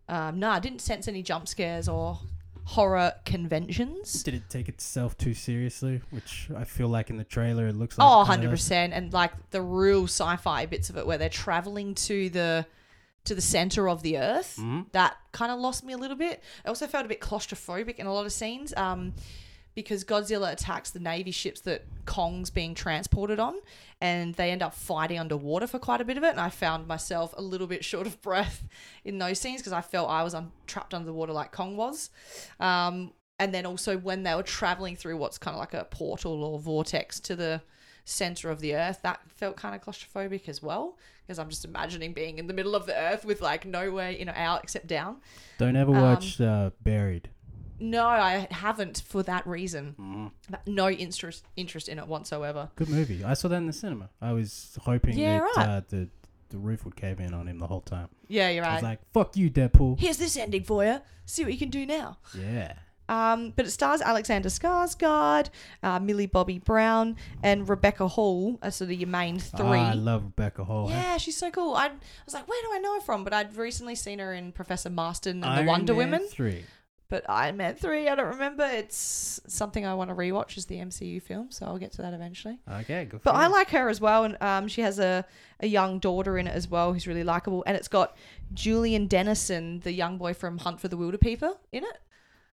um, 0.07 0.37
no, 0.37 0.51
I 0.51 0.59
didn't 0.59 0.81
sense 0.81 1.07
any 1.07 1.23
jump 1.23 1.47
scares 1.47 1.89
or 1.89 2.19
horror 2.67 3.13
conventions. 3.23 4.23
Did 4.23 4.33
it 4.33 4.49
take 4.49 4.67
itself 4.67 5.17
too 5.17 5.33
seriously? 5.33 6.01
Which 6.09 6.49
I 6.55 6.65
feel 6.65 6.89
like 6.89 7.09
in 7.09 7.15
the 7.15 7.23
trailer 7.23 7.67
it 7.67 7.75
looks 7.75 7.97
like. 7.97 8.05
Oh, 8.05 8.23
it 8.23 8.27
kinda 8.27 8.47
100%. 8.49 8.91
And 8.93 9.13
like 9.13 9.31
the 9.51 9.61
real 9.61 10.03
sci-fi 10.03 10.65
bits 10.65 10.89
of 10.89 10.97
it 10.97 11.07
where 11.07 11.17
they're 11.17 11.29
traveling 11.29 11.95
to 11.95 12.29
the 12.29 12.65
to 13.23 13.35
the 13.35 13.41
center 13.41 13.87
of 13.89 14.03
the 14.03 14.17
earth. 14.17 14.57
Mhm. 14.59 14.91
That 14.91 15.17
kind 15.31 15.51
of 15.51 15.59
lost 15.59 15.83
me 15.83 15.93
a 15.93 15.97
little 15.97 16.15
bit. 16.17 16.43
I 16.65 16.69
also 16.69 16.87
felt 16.87 17.05
a 17.05 17.09
bit 17.09 17.21
claustrophobic 17.21 17.95
in 17.95 18.05
a 18.05 18.13
lot 18.13 18.25
of 18.25 18.31
scenes. 18.33 18.73
Um 18.75 19.13
because 19.77 20.03
Godzilla 20.03 20.51
attacks 20.51 20.89
the 20.89 20.99
navy 20.99 21.29
ships 21.29 21.61
that 21.61 21.85
Kong's 22.07 22.49
being 22.49 22.73
transported 22.73 23.39
on, 23.39 23.53
and 24.01 24.33
they 24.33 24.49
end 24.49 24.63
up 24.63 24.73
fighting 24.73 25.19
underwater 25.19 25.67
for 25.67 25.77
quite 25.77 26.01
a 26.01 26.03
bit 26.03 26.17
of 26.17 26.23
it. 26.23 26.29
And 26.31 26.39
I 26.39 26.49
found 26.49 26.87
myself 26.87 27.31
a 27.37 27.43
little 27.43 27.67
bit 27.67 27.85
short 27.91 28.07
of 28.07 28.19
breath 28.23 28.67
in 29.05 29.19
those 29.19 29.39
scenes 29.39 29.61
because 29.61 29.73
I 29.73 29.81
felt 29.81 30.09
I 30.09 30.23
was 30.23 30.33
un- 30.33 30.51
trapped 30.65 30.95
under 30.95 31.05
the 31.05 31.13
water 31.13 31.31
like 31.31 31.51
Kong 31.51 31.77
was. 31.77 32.09
Um, 32.59 33.13
and 33.37 33.53
then 33.53 33.67
also 33.67 33.99
when 33.99 34.23
they 34.23 34.33
were 34.33 34.41
traveling 34.41 34.95
through 34.95 35.17
what's 35.17 35.37
kind 35.37 35.53
of 35.53 35.59
like 35.59 35.75
a 35.75 35.83
portal 35.85 36.43
or 36.43 36.57
vortex 36.57 37.19
to 37.19 37.35
the 37.35 37.61
center 38.03 38.49
of 38.49 38.61
the 38.61 38.73
earth, 38.73 39.01
that 39.03 39.19
felt 39.35 39.57
kind 39.57 39.75
of 39.75 39.81
claustrophobic 39.81 40.49
as 40.49 40.59
well. 40.63 40.97
Because 41.21 41.37
I'm 41.37 41.49
just 41.49 41.65
imagining 41.65 42.13
being 42.13 42.39
in 42.39 42.47
the 42.47 42.53
middle 42.55 42.73
of 42.73 42.87
the 42.87 42.95
earth 42.97 43.25
with 43.25 43.41
like 43.41 43.63
no 43.63 43.91
way 43.91 44.19
in 44.19 44.27
or 44.27 44.33
out 44.35 44.63
except 44.63 44.87
down. 44.87 45.17
Don't 45.59 45.75
ever 45.75 45.95
Um, 45.95 46.01
watch 46.01 46.41
uh, 46.41 46.71
Buried. 46.81 47.29
No, 47.79 48.07
I 48.07 48.47
haven't 48.51 49.03
for 49.05 49.23
that 49.23 49.45
reason. 49.47 50.31
But 50.49 50.67
No 50.67 50.89
interest 50.89 51.43
interest 51.55 51.89
in 51.89 51.99
it 51.99 52.07
whatsoever. 52.07 52.69
Good 52.75 52.89
movie. 52.89 53.23
I 53.23 53.33
saw 53.33 53.47
that 53.49 53.57
in 53.57 53.67
the 53.67 53.73
cinema. 53.73 54.09
I 54.21 54.33
was 54.33 54.77
hoping 54.83 55.17
Yeah, 55.17 55.39
that 55.39 55.55
right. 55.57 55.67
uh, 55.69 55.81
the 55.89 56.09
the 56.49 56.57
roof 56.57 56.85
would 56.85 56.95
cave 56.95 57.19
in 57.19 57.33
on 57.33 57.47
him 57.47 57.59
the 57.59 57.67
whole 57.67 57.81
time. 57.81 58.07
Yeah, 58.29 58.49
you're 58.49 58.63
I 58.63 58.67
right. 58.67 58.73
was 58.75 58.83
like, 58.83 58.99
"Fuck 59.13 59.35
you, 59.35 59.49
Deadpool." 59.49 59.99
Here's 59.99 60.17
this 60.17 60.37
ending 60.37 60.63
for 60.63 60.83
you. 60.85 61.01
See 61.25 61.43
what 61.43 61.51
you 61.51 61.59
can 61.59 61.69
do 61.69 61.85
now. 61.85 62.19
Yeah. 62.37 62.73
Um, 63.09 63.53
but 63.55 63.65
it 63.65 63.71
stars 63.71 64.01
Alexander 64.01 64.49
Skarsgård, 64.49 65.49
uh, 65.83 65.97
Millie 65.99 66.25
Bobby 66.25 66.59
Brown, 66.59 67.15
and 67.41 67.67
Rebecca 67.67 68.07
Hall 68.07 68.59
are 68.61 68.69
sort 68.71 68.91
of 68.91 68.97
your 68.99 69.07
main 69.07 69.39
three. 69.39 69.65
Oh, 69.65 69.71
I 69.71 69.93
love 69.93 70.23
Rebecca 70.25 70.63
Hall. 70.65 70.89
yeah, 70.89 71.15
she's 71.17 71.37
so 71.37 71.49
cool. 71.51 71.73
I 71.75 71.89
was 72.25 72.33
like, 72.33 72.47
where 72.49 72.61
do 72.63 72.69
I 72.73 72.79
know 72.79 72.95
her 72.95 73.01
from? 73.01 73.23
But 73.23 73.33
I'd 73.33 73.55
recently 73.55 73.95
seen 73.95 74.19
her 74.19 74.33
in 74.33 74.51
Professor 74.51 74.89
Marston 74.89 75.37
and 75.37 75.45
Iron 75.45 75.65
the 75.65 75.71
Wonder 75.71 75.93
Man 75.93 75.97
Women. 76.11 76.27
Three. 76.29 76.63
But 77.09 77.23
Iron 77.29 77.55
Man 77.55 77.75
3, 77.75 78.09
I 78.09 78.15
don't 78.15 78.27
remember. 78.27 78.65
It's 78.65 79.39
something 79.47 79.85
I 79.85 79.93
want 79.93 80.09
to 80.09 80.15
rewatch 80.15 80.57
is 80.57 80.65
the 80.65 80.75
MCU 80.75 81.21
film, 81.21 81.51
so 81.51 81.65
I'll 81.65 81.77
get 81.77 81.93
to 81.93 82.01
that 82.01 82.13
eventually. 82.13 82.59
Okay, 82.69 83.05
good. 83.05 83.21
But 83.23 83.35
I 83.35 83.47
like 83.47 83.69
her 83.69 83.87
as 83.87 84.01
well, 84.01 84.25
and 84.25 84.35
um, 84.41 84.67
she 84.67 84.81
has 84.81 84.99
a, 84.99 85.25
a 85.61 85.67
young 85.67 85.99
daughter 85.99 86.37
in 86.37 86.47
it 86.47 86.51
as 86.55 86.67
well 86.67 86.91
who's 86.91 87.07
really 87.07 87.23
likable. 87.23 87.63
And 87.65 87.77
it's 87.77 87.87
got 87.87 88.17
Julian 88.53 89.07
Dennison, 89.07 89.79
the 89.79 89.93
young 89.93 90.17
boy 90.17 90.33
from 90.33 90.57
Hunt 90.57 90.81
for 90.81 90.89
the 90.89 90.97
Wilderpeople, 90.97 91.57
in 91.71 91.85
it 91.85 92.01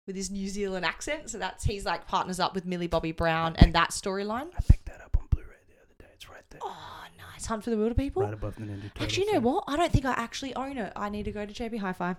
with 0.08 0.16
his 0.16 0.32
New 0.32 0.48
Zealand 0.48 0.84
accent. 0.84 1.30
So 1.30 1.38
that's 1.38 1.64
he's 1.66 1.86
like 1.86 2.08
partners 2.08 2.40
up 2.40 2.56
with 2.56 2.66
Millie 2.66 2.88
Bobby 2.88 3.12
Brown 3.12 3.56
and 3.58 3.74
that 3.74 3.92
storyline. 3.92 4.48
I 4.58 4.62
picked 4.68 4.88
that 4.88 5.00
up 5.02 5.16
on 5.20 5.28
Blu-ray 5.30 5.46
the 5.68 5.76
other 5.76 5.94
day. 6.00 6.08
It's 6.16 6.28
right 6.28 6.42
there, 6.50 6.60
Oh, 6.64 7.04
nice. 7.32 7.46
Hunt 7.46 7.64
for 7.64 7.70
the 7.70 7.76
Wilderpeople. 7.76 8.24
right 8.24 8.34
above 8.34 8.56
the 8.56 8.62
Ninja 8.64 8.82
Turtles. 8.82 9.04
Actually, 9.04 9.26
you 9.28 9.34
know 9.34 9.40
what? 9.42 9.66
I 9.68 9.76
don't 9.76 9.92
think 9.92 10.06
I 10.06 10.14
actually 10.14 10.56
own 10.56 10.80
it. 10.80 10.92
I 10.96 11.10
need 11.10 11.26
to 11.26 11.32
go 11.32 11.46
to 11.46 11.54
JB 11.54 11.78
Hi-Fi. 11.82 12.16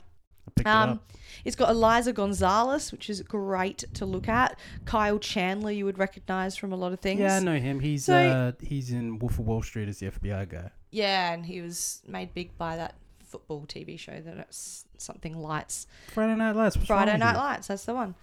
I 0.47 0.51
picked 0.55 0.68
it 0.68 0.70
Um, 0.70 0.91
up. 0.91 1.12
it's 1.45 1.57
got 1.57 1.70
Eliza 1.70 2.12
Gonzalez, 2.12 2.93
which 2.93 3.09
is 3.11 3.22
great 3.22 3.84
to 3.95 4.07
look 4.07 4.28
at. 4.28 4.59
Kyle 4.84 5.18
Chandler, 5.18 5.70
you 5.70 5.84
would 5.84 5.99
recognize 5.99 6.57
from 6.57 6.72
a 6.72 6.76
lot 6.76 6.93
of 6.93 7.01
things. 7.01 7.20
Yeah, 7.20 7.36
I 7.36 7.41
know 7.41 7.59
him. 7.59 7.80
He's 7.80 8.05
So- 8.05 8.16
uh 8.16 8.53
he's 8.64 8.91
in 8.91 9.18
Wolf 9.18 9.38
of 9.38 9.47
Wall 9.47 9.62
Street 9.62 9.88
as 9.88 9.99
the 9.99 10.07
FBI 10.07 10.45
guy. 10.45 10.70
Yeah, 10.91 11.32
and 11.32 11.47
he 11.47 11.61
was 11.61 12.03
made 12.07 12.34
big 12.34 12.57
by 12.59 12.76
that 12.76 12.95
football 13.24 13.64
TV 13.66 13.97
show 13.97 14.20
that 14.20 14.38
it's 14.38 14.84
something 14.99 15.38
lights. 15.38 15.86
Friday 16.12 16.34
Night 16.34 16.57
Lights. 16.57 16.76
What's 16.76 16.88
Friday 16.88 17.16
Night? 17.16 17.36
Lights, 17.36 17.68
that's 17.68 17.84
the 17.84 17.95
one. 17.95 18.16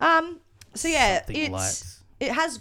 Um, 0.00 0.40
so 0.74 0.88
yeah, 0.88 1.18
Something 1.18 1.36
it's 1.36 1.50
lights. 1.52 2.00
it 2.20 2.32
has 2.32 2.60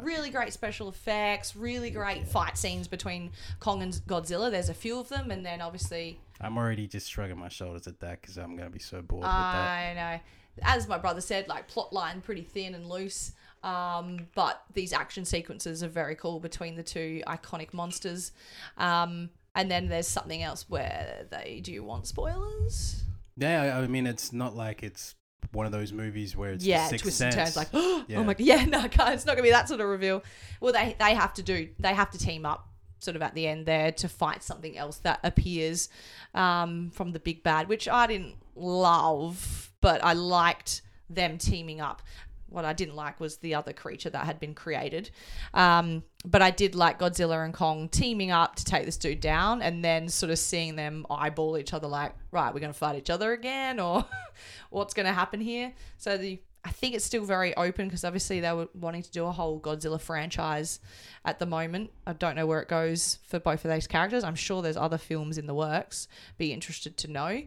really 0.00 0.30
great 0.30 0.52
special 0.52 0.88
effects, 0.88 1.54
really 1.56 1.90
great 1.90 2.18
Yeah. 2.18 2.24
fight 2.24 2.56
scenes 2.58 2.86
between 2.88 3.30
Kong 3.60 3.82
and 3.82 3.92
Godzilla. 4.06 4.50
There's 4.52 4.68
a 4.68 4.74
few 4.74 4.98
of 5.00 5.08
them, 5.08 5.30
and 5.32 5.44
then 5.44 5.60
obviously 5.60 6.20
I'm 6.42 6.58
already 6.58 6.86
just 6.86 7.10
shrugging 7.10 7.38
my 7.38 7.48
shoulders 7.48 7.86
at 7.86 8.00
that 8.00 8.20
because 8.20 8.36
I'm 8.36 8.56
gonna 8.56 8.70
be 8.70 8.78
so 8.78 9.00
bored 9.02 9.22
with 9.22 9.30
that. 9.30 9.34
I 9.36 9.94
know, 9.94 10.20
as 10.62 10.88
my 10.88 10.98
brother 10.98 11.20
said, 11.20 11.48
like 11.48 11.68
plot 11.68 11.92
line 11.92 12.20
pretty 12.20 12.42
thin 12.42 12.74
and 12.74 12.88
loose. 12.88 13.32
Um, 13.62 14.26
but 14.34 14.60
these 14.74 14.92
action 14.92 15.24
sequences 15.24 15.84
are 15.84 15.88
very 15.88 16.16
cool 16.16 16.40
between 16.40 16.74
the 16.74 16.82
two 16.82 17.22
iconic 17.28 17.72
monsters. 17.72 18.32
Um, 18.76 19.30
and 19.54 19.70
then 19.70 19.88
there's 19.88 20.08
something 20.08 20.42
else 20.42 20.68
where 20.68 21.26
they 21.30 21.60
do 21.62 21.72
you 21.72 21.84
want 21.84 22.06
spoilers? 22.06 23.04
Yeah, 23.36 23.78
I 23.78 23.86
mean 23.86 24.06
it's 24.06 24.32
not 24.32 24.56
like 24.56 24.82
it's 24.82 25.14
one 25.52 25.66
of 25.66 25.72
those 25.72 25.92
movies 25.92 26.36
where 26.36 26.52
it's 26.52 26.64
yeah, 26.64 26.88
twists 26.88 27.20
and 27.20 27.32
turns 27.32 27.56
like 27.56 27.68
oh 27.74 28.04
Yeah. 28.08 28.22
my 28.22 28.34
god, 28.34 28.40
yeah, 28.40 28.64
no, 28.66 28.88
God, 28.88 29.12
it's 29.14 29.26
not 29.26 29.32
gonna 29.36 29.42
be 29.42 29.50
that 29.50 29.68
sort 29.68 29.80
of 29.80 29.88
reveal. 29.88 30.22
Well, 30.60 30.72
they 30.72 30.96
they 30.98 31.14
have 31.14 31.34
to 31.34 31.42
do 31.42 31.68
they 31.78 31.94
have 31.94 32.10
to 32.10 32.18
team 32.18 32.44
up 32.46 32.68
sort 33.02 33.16
of 33.16 33.22
at 33.22 33.34
the 33.34 33.46
end 33.46 33.66
there 33.66 33.92
to 33.92 34.08
fight 34.08 34.42
something 34.42 34.76
else 34.78 34.98
that 34.98 35.20
appears 35.22 35.88
um, 36.34 36.90
from 36.90 37.12
the 37.12 37.20
big 37.20 37.42
bad, 37.42 37.68
which 37.68 37.88
I 37.88 38.06
didn't 38.06 38.36
love, 38.54 39.72
but 39.80 40.02
I 40.04 40.12
liked 40.12 40.82
them 41.10 41.38
teaming 41.38 41.80
up. 41.80 42.02
What 42.48 42.64
I 42.66 42.74
didn't 42.74 42.96
like 42.96 43.18
was 43.18 43.38
the 43.38 43.54
other 43.54 43.72
creature 43.72 44.10
that 44.10 44.26
had 44.26 44.38
been 44.38 44.54
created. 44.54 45.10
Um, 45.54 46.02
but 46.24 46.42
I 46.42 46.50
did 46.50 46.74
like 46.74 46.98
Godzilla 46.98 47.42
and 47.44 47.54
Kong 47.54 47.88
teaming 47.88 48.30
up 48.30 48.56
to 48.56 48.64
take 48.64 48.84
this 48.84 48.98
dude 48.98 49.20
down 49.20 49.62
and 49.62 49.82
then 49.82 50.08
sort 50.08 50.30
of 50.30 50.38
seeing 50.38 50.76
them 50.76 51.06
eyeball 51.10 51.56
each 51.56 51.72
other 51.72 51.88
like, 51.88 52.12
right, 52.30 52.52
we're 52.52 52.60
going 52.60 52.72
to 52.72 52.78
fight 52.78 52.96
each 52.96 53.08
other 53.08 53.32
again 53.32 53.80
or 53.80 54.04
what's 54.70 54.92
going 54.92 55.06
to 55.06 55.14
happen 55.14 55.40
here. 55.40 55.72
So 55.96 56.18
the 56.18 56.40
I 56.64 56.70
think 56.70 56.94
it's 56.94 57.04
still 57.04 57.24
very 57.24 57.56
open 57.56 57.86
because 57.88 58.04
obviously 58.04 58.38
they 58.40 58.52
were 58.52 58.68
wanting 58.72 59.02
to 59.02 59.10
do 59.10 59.24
a 59.26 59.32
whole 59.32 59.58
Godzilla 59.60 60.00
franchise 60.00 60.78
at 61.24 61.38
the 61.40 61.46
moment. 61.46 61.90
I 62.06 62.12
don't 62.12 62.36
know 62.36 62.46
where 62.46 62.60
it 62.60 62.68
goes 62.68 63.18
for 63.26 63.40
both 63.40 63.64
of 63.64 63.70
those 63.70 63.88
characters. 63.88 64.22
I'm 64.22 64.36
sure 64.36 64.62
there's 64.62 64.76
other 64.76 64.98
films 64.98 65.38
in 65.38 65.46
the 65.46 65.54
works. 65.54 66.06
Be 66.38 66.52
interested 66.52 66.96
to 66.98 67.08
know. 67.08 67.42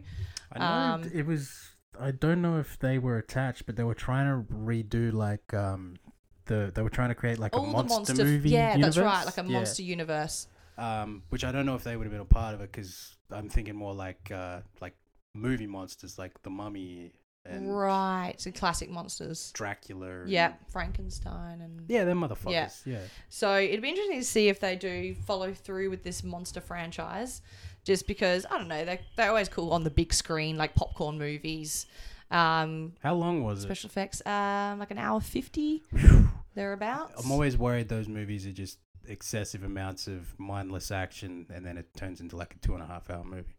I 0.52 0.58
know 0.58 0.64
Um, 0.64 1.10
it, 1.14 1.24
was. 1.26 1.70
I 1.98 2.10
don't 2.10 2.42
know 2.42 2.58
if 2.58 2.78
they 2.78 2.98
were 2.98 3.16
attached, 3.16 3.64
but 3.64 3.76
they 3.76 3.84
were 3.84 3.94
trying 3.94 4.26
to 4.26 4.52
redo 4.52 5.12
like 5.12 5.54
um 5.54 5.96
the 6.44 6.70
they 6.74 6.82
were 6.82 6.90
trying 6.90 7.08
to 7.08 7.14
create 7.14 7.38
like 7.38 7.56
a 7.56 7.60
monster, 7.60 8.12
monster, 8.14 8.24
movie. 8.24 8.50
yeah, 8.50 8.76
that's 8.76 8.98
right, 8.98 9.24
like 9.24 9.38
a 9.38 9.42
Yeah. 9.42 9.48
monster 9.48 9.82
universe. 9.82 10.46
Um, 10.78 11.22
which 11.30 11.42
I 11.42 11.52
don't 11.52 11.64
know 11.64 11.74
if 11.74 11.84
they 11.84 11.96
would 11.96 12.04
have 12.04 12.12
been 12.12 12.20
a 12.20 12.24
part 12.26 12.54
of 12.54 12.60
it 12.60 12.70
because 12.70 13.16
I'm 13.30 13.48
thinking 13.48 13.74
more 13.76 13.94
like 13.94 14.30
uh 14.30 14.60
like 14.82 14.94
movie 15.34 15.66
monsters 15.66 16.18
like 16.18 16.42
the 16.42 16.50
Mummy 16.50 17.12
and 17.48 17.76
Right, 17.76 18.34
so 18.38 18.50
classic 18.50 18.90
monsters. 18.90 19.50
Dracula. 19.52 20.24
Yeah, 20.26 20.54
Frankenstein 20.70 21.60
and 21.60 21.84
Yeah, 21.88 22.04
they're 22.04 22.14
motherfuckers. 22.14 22.84
Yeah. 22.86 22.98
So 23.28 23.56
it'd 23.58 23.82
be 23.82 23.88
interesting 23.90 24.18
to 24.20 24.24
see 24.24 24.48
if 24.48 24.60
they 24.60 24.76
do 24.76 25.14
follow 25.26 25.52
through 25.52 25.90
with 25.90 26.02
this 26.02 26.22
monster 26.24 26.60
franchise, 26.60 27.42
just 27.84 28.06
because 28.06 28.46
I 28.50 28.58
don't 28.58 28.68
know 28.68 28.84
they 28.84 29.00
they're 29.16 29.28
always 29.28 29.48
cool 29.48 29.72
on 29.72 29.84
the 29.84 29.90
big 29.90 30.12
screen 30.12 30.56
like 30.56 30.74
popcorn 30.74 31.18
movies, 31.18 31.86
um, 32.30 32.92
How 33.02 33.14
long 33.14 33.44
was 33.44 33.60
it? 33.60 33.62
special 33.62 33.88
effects, 33.88 34.20
um, 34.26 34.78
like 34.78 34.90
an 34.90 34.98
hour 34.98 35.20
fifty 35.20 35.82
thereabouts. 36.54 37.24
I'm 37.24 37.30
always 37.30 37.56
worried 37.56 37.88
those 37.88 38.08
movies 38.08 38.46
are 38.46 38.52
just 38.52 38.78
excessive 39.08 39.62
amounts 39.64 40.06
of 40.06 40.38
mindless 40.38 40.90
action, 40.90 41.46
and 41.52 41.64
then 41.64 41.76
it 41.78 41.86
turns 41.96 42.20
into 42.20 42.36
like 42.36 42.54
a 42.54 42.58
two 42.66 42.74
and 42.74 42.82
a 42.82 42.86
half 42.86 43.10
hour 43.10 43.24
movie. 43.24 43.54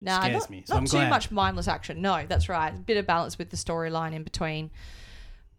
nah, 0.00 0.20
scares 0.20 0.34
not, 0.42 0.50
me, 0.50 0.62
so 0.66 0.74
not 0.74 0.86
too 0.86 0.96
glad. 0.96 1.10
much 1.10 1.30
mindless 1.30 1.68
action. 1.68 2.00
No, 2.02 2.24
that's 2.28 2.48
right. 2.48 2.74
A 2.74 2.78
bit 2.78 2.96
of 2.96 3.06
balance 3.06 3.38
with 3.38 3.50
the 3.50 3.56
storyline 3.56 4.12
in 4.12 4.22
between. 4.22 4.70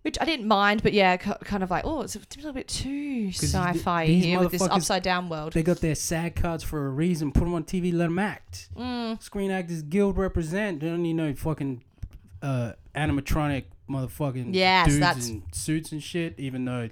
Which 0.04 0.18
I 0.20 0.26
didn't 0.26 0.48
mind, 0.48 0.82
but 0.82 0.94
yeah, 0.94 1.16
kind 1.16 1.62
of 1.62 1.70
like, 1.70 1.86
oh, 1.86 2.02
it's 2.02 2.16
a 2.16 2.20
little 2.38 2.54
bit 2.54 2.68
too 2.68 3.32
sci-fi 3.32 4.06
here 4.08 4.40
with 4.40 4.52
this 4.52 4.64
upside 4.64 5.04
down 5.04 5.30
world. 5.30 5.54
They 5.54 5.62
got 5.62 5.78
their 5.78 5.94
SAG 5.94 6.36
cards 6.36 6.64
for 6.64 6.88
a 6.88 6.90
reason. 6.90 7.32
Put 7.32 7.42
them 7.42 7.54
on 7.54 7.66
TV, 7.66 7.94
let 7.94 8.06
them 8.06 8.18
act. 8.18 8.70
Mm, 8.76 9.22
Screen 9.22 9.52
Actors 9.52 9.84
Guild 9.84 10.18
represent. 10.18 10.80
They 10.80 10.88
don't 10.88 11.04
need 11.04 11.14
no 11.14 11.36
fucking 11.36 11.84
uh, 12.42 12.72
animatronic 12.96 13.66
motherfucking 13.88 14.56
Yes, 14.56 14.88
dudes 14.88 15.00
that's- 15.00 15.30
in 15.30 15.44
suits 15.52 15.92
and 15.92 16.02
shit. 16.02 16.34
Even 16.40 16.66
though 16.66 16.90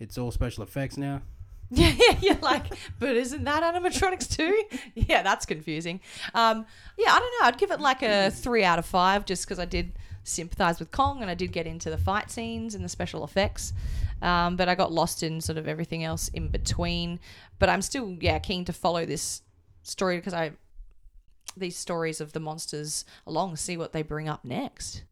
it's 0.00 0.18
all 0.18 0.32
special 0.32 0.64
effects 0.64 0.96
now. 0.96 1.22
Yeah, 1.76 2.16
you're 2.20 2.34
like, 2.36 2.64
but 2.98 3.16
isn't 3.16 3.44
that 3.44 3.62
animatronics 3.62 4.36
too? 4.36 4.64
Yeah, 4.94 5.22
that's 5.22 5.46
confusing. 5.46 6.00
Um, 6.34 6.66
yeah, 6.98 7.12
I 7.12 7.18
don't 7.20 7.32
know. 7.40 7.46
I'd 7.46 7.58
give 7.58 7.70
it 7.70 7.80
like 7.80 8.02
a 8.02 8.30
three 8.30 8.64
out 8.64 8.78
of 8.80 8.86
five 8.86 9.24
just 9.24 9.46
because 9.46 9.60
I 9.60 9.66
did 9.66 9.92
sympathize 10.24 10.80
with 10.80 10.90
Kong 10.90 11.22
and 11.22 11.30
I 11.30 11.34
did 11.34 11.52
get 11.52 11.66
into 11.66 11.88
the 11.88 11.96
fight 11.96 12.30
scenes 12.30 12.74
and 12.74 12.84
the 12.84 12.88
special 12.88 13.22
effects. 13.24 13.72
Um, 14.20 14.56
but 14.56 14.68
I 14.68 14.74
got 14.74 14.92
lost 14.92 15.22
in 15.22 15.40
sort 15.40 15.58
of 15.58 15.68
everything 15.68 16.02
else 16.04 16.28
in 16.28 16.48
between. 16.48 17.20
But 17.58 17.68
I'm 17.68 17.82
still, 17.82 18.16
yeah, 18.20 18.38
keen 18.40 18.64
to 18.64 18.72
follow 18.72 19.06
this 19.06 19.42
story 19.82 20.16
because 20.16 20.34
I 20.34 20.52
these 21.56 21.76
stories 21.76 22.20
of 22.20 22.32
the 22.32 22.40
monsters 22.40 23.04
along, 23.26 23.56
see 23.56 23.76
what 23.76 23.92
they 23.92 24.02
bring 24.02 24.28
up 24.28 24.44
next. 24.44 25.02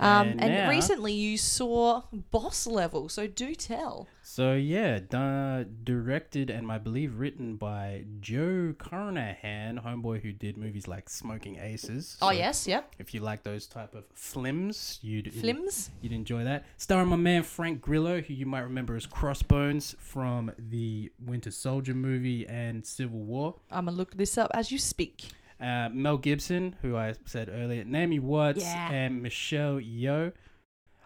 Um, 0.00 0.28
And 0.28 0.40
and 0.42 0.54
now- 0.54 0.68
recently 0.70 1.12
you 1.12 1.36
saw 1.36 2.02
Boss 2.30 2.66
Level, 2.66 3.08
so 3.08 3.26
do 3.26 3.54
tell. 3.54 4.08
So 4.22 4.54
yeah, 4.54 5.00
di- 5.00 5.64
directed 5.84 6.50
and 6.50 6.70
I 6.70 6.78
believe 6.78 7.18
written 7.18 7.56
by 7.56 8.04
Joe 8.20 8.74
Carnahan, 8.78 9.80
homeboy 9.84 10.22
who 10.22 10.32
did 10.32 10.56
movies 10.56 10.86
like 10.88 11.10
Smoking 11.10 11.56
Aces. 11.58 12.16
Oh 12.22 12.30
yes, 12.30 12.66
yep. 12.66 12.94
If 12.98 13.12
you 13.12 13.20
like 13.20 13.42
those 13.42 13.66
type 13.66 13.94
of 13.94 14.04
flims, 14.14 14.98
you'd 15.02 15.26
Flims. 15.34 15.90
You'd 16.00 16.12
enjoy 16.12 16.44
that. 16.44 16.64
Starring 16.76 17.08
my 17.08 17.16
man 17.16 17.42
Frank 17.42 17.80
Grillo, 17.82 18.20
who 18.20 18.32
you 18.32 18.46
might 18.46 18.60
remember 18.60 18.94
as 18.96 19.04
Crossbones 19.04 19.96
from 19.98 20.52
the 20.58 21.10
Winter 21.24 21.50
Soldier 21.50 21.94
movie 21.94 22.46
and 22.46 22.86
Civil 22.86 23.20
War. 23.20 23.56
I'm 23.70 23.86
gonna 23.86 23.96
look 23.96 24.16
this 24.16 24.38
up 24.38 24.50
as 24.54 24.70
you 24.72 24.78
speak. 24.78 25.28
Uh, 25.60 25.88
Mel 25.92 26.16
Gibson, 26.16 26.76
who 26.82 26.96
I 26.96 27.14
said 27.26 27.50
earlier, 27.52 27.84
Naomi 27.84 28.18
Watts, 28.18 28.62
Yeah. 28.62 28.90
and 28.90 29.22
Michelle 29.22 29.74
Yeoh. 29.76 30.32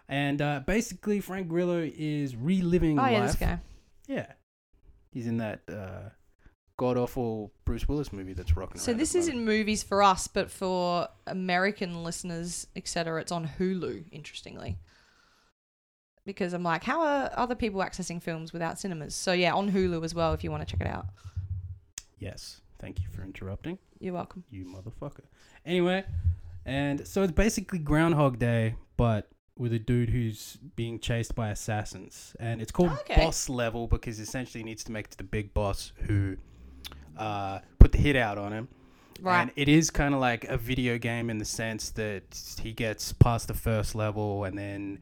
And 0.09 0.41
uh, 0.41 0.61
basically, 0.67 1.21
Frank 1.21 1.49
Grillo 1.49 1.81
is 1.97 2.37
reliving 2.37 2.99
Oh 2.99 3.03
life. 3.03 3.13
yeah, 3.13 3.27
this 3.27 3.35
guy. 3.37 3.59
Yeah, 4.07 4.27
he's 5.13 5.27
in 5.27 5.39
that 5.39 5.63
uh, 5.69 6.11
god 6.77 6.97
awful 6.99 7.53
Bruce 7.65 7.89
Willis 7.89 8.13
movie 8.13 8.33
that's 8.35 8.55
rocking. 8.57 8.81
So 8.81 8.93
this 8.93 9.15
isn't 9.15 9.45
movies 9.45 9.83
for 9.83 10.03
us, 10.03 10.29
but 10.29 10.51
for 10.51 11.09
American 11.27 12.05
listeners, 12.05 12.67
etc., 12.77 13.21
it's 13.23 13.33
on 13.33 13.49
Hulu. 13.59 14.05
Interestingly, 14.13 14.77
because 16.27 16.53
I'm 16.53 16.63
like, 16.63 16.85
how 16.85 17.01
are 17.01 17.31
other 17.35 17.55
people 17.55 17.81
accessing 17.81 18.23
films 18.23 18.53
without 18.53 18.79
cinemas? 18.79 19.15
So 19.15 19.33
yeah, 19.33 19.55
on 19.55 19.73
Hulu 19.73 20.05
as 20.05 20.15
well. 20.15 20.33
If 20.35 20.45
you 20.45 20.51
want 20.51 20.67
to 20.69 20.71
check 20.71 20.81
it 20.87 20.87
out, 20.91 21.07
Yes, 22.19 22.61
thank 22.85 23.01
you 23.01 23.07
for 23.11 23.23
interrupting. 23.23 23.79
you're 23.99 24.13
welcome. 24.13 24.45
you 24.51 24.67
motherfucker. 24.67 25.25
Anyway, 25.65 26.05
and 26.67 27.07
so 27.07 27.23
it's 27.23 27.33
basically 27.33 27.79
Groundhog 27.79 28.39
Day, 28.39 28.75
but 28.99 29.31
with 29.57 29.73
a 29.73 29.79
dude 29.79 30.11
who's 30.11 30.59
being 30.77 30.99
chased 30.99 31.35
by 31.35 31.49
assassins, 31.49 32.37
and 32.39 32.61
it's 32.61 32.71
called 32.73 32.91
Okay. 33.01 33.17
boss 33.17 33.49
level 33.49 33.87
because 33.87 34.21
essentially 34.21 34.61
he 34.61 34.65
needs 34.65 34.85
to 34.85 34.93
make 34.93 35.07
it 35.07 35.13
to 35.13 35.17
the 35.17 35.25
big 35.25 35.55
boss 35.55 35.93
who 36.07 36.37
uh, 37.17 37.61
put 37.79 37.93
the 37.93 37.99
hit 37.99 38.17
out 38.17 38.37
on 38.37 38.53
him. 38.53 38.69
Right. 39.23 39.43
And 39.43 39.53
it 39.57 39.69
is 39.69 39.91
kind 39.91 40.13
of 40.13 40.21
like 40.21 40.45
a 40.45 40.59
video 40.59 40.99
game 40.99 41.31
in 41.31 41.39
the 41.39 41.45
sense 41.47 41.89
that 41.91 42.59
he 42.61 42.73
gets 42.73 43.13
past 43.15 43.49
the 43.49 43.55
first 43.55 43.95
level 43.95 44.45
and 44.45 44.59
then 44.59 44.99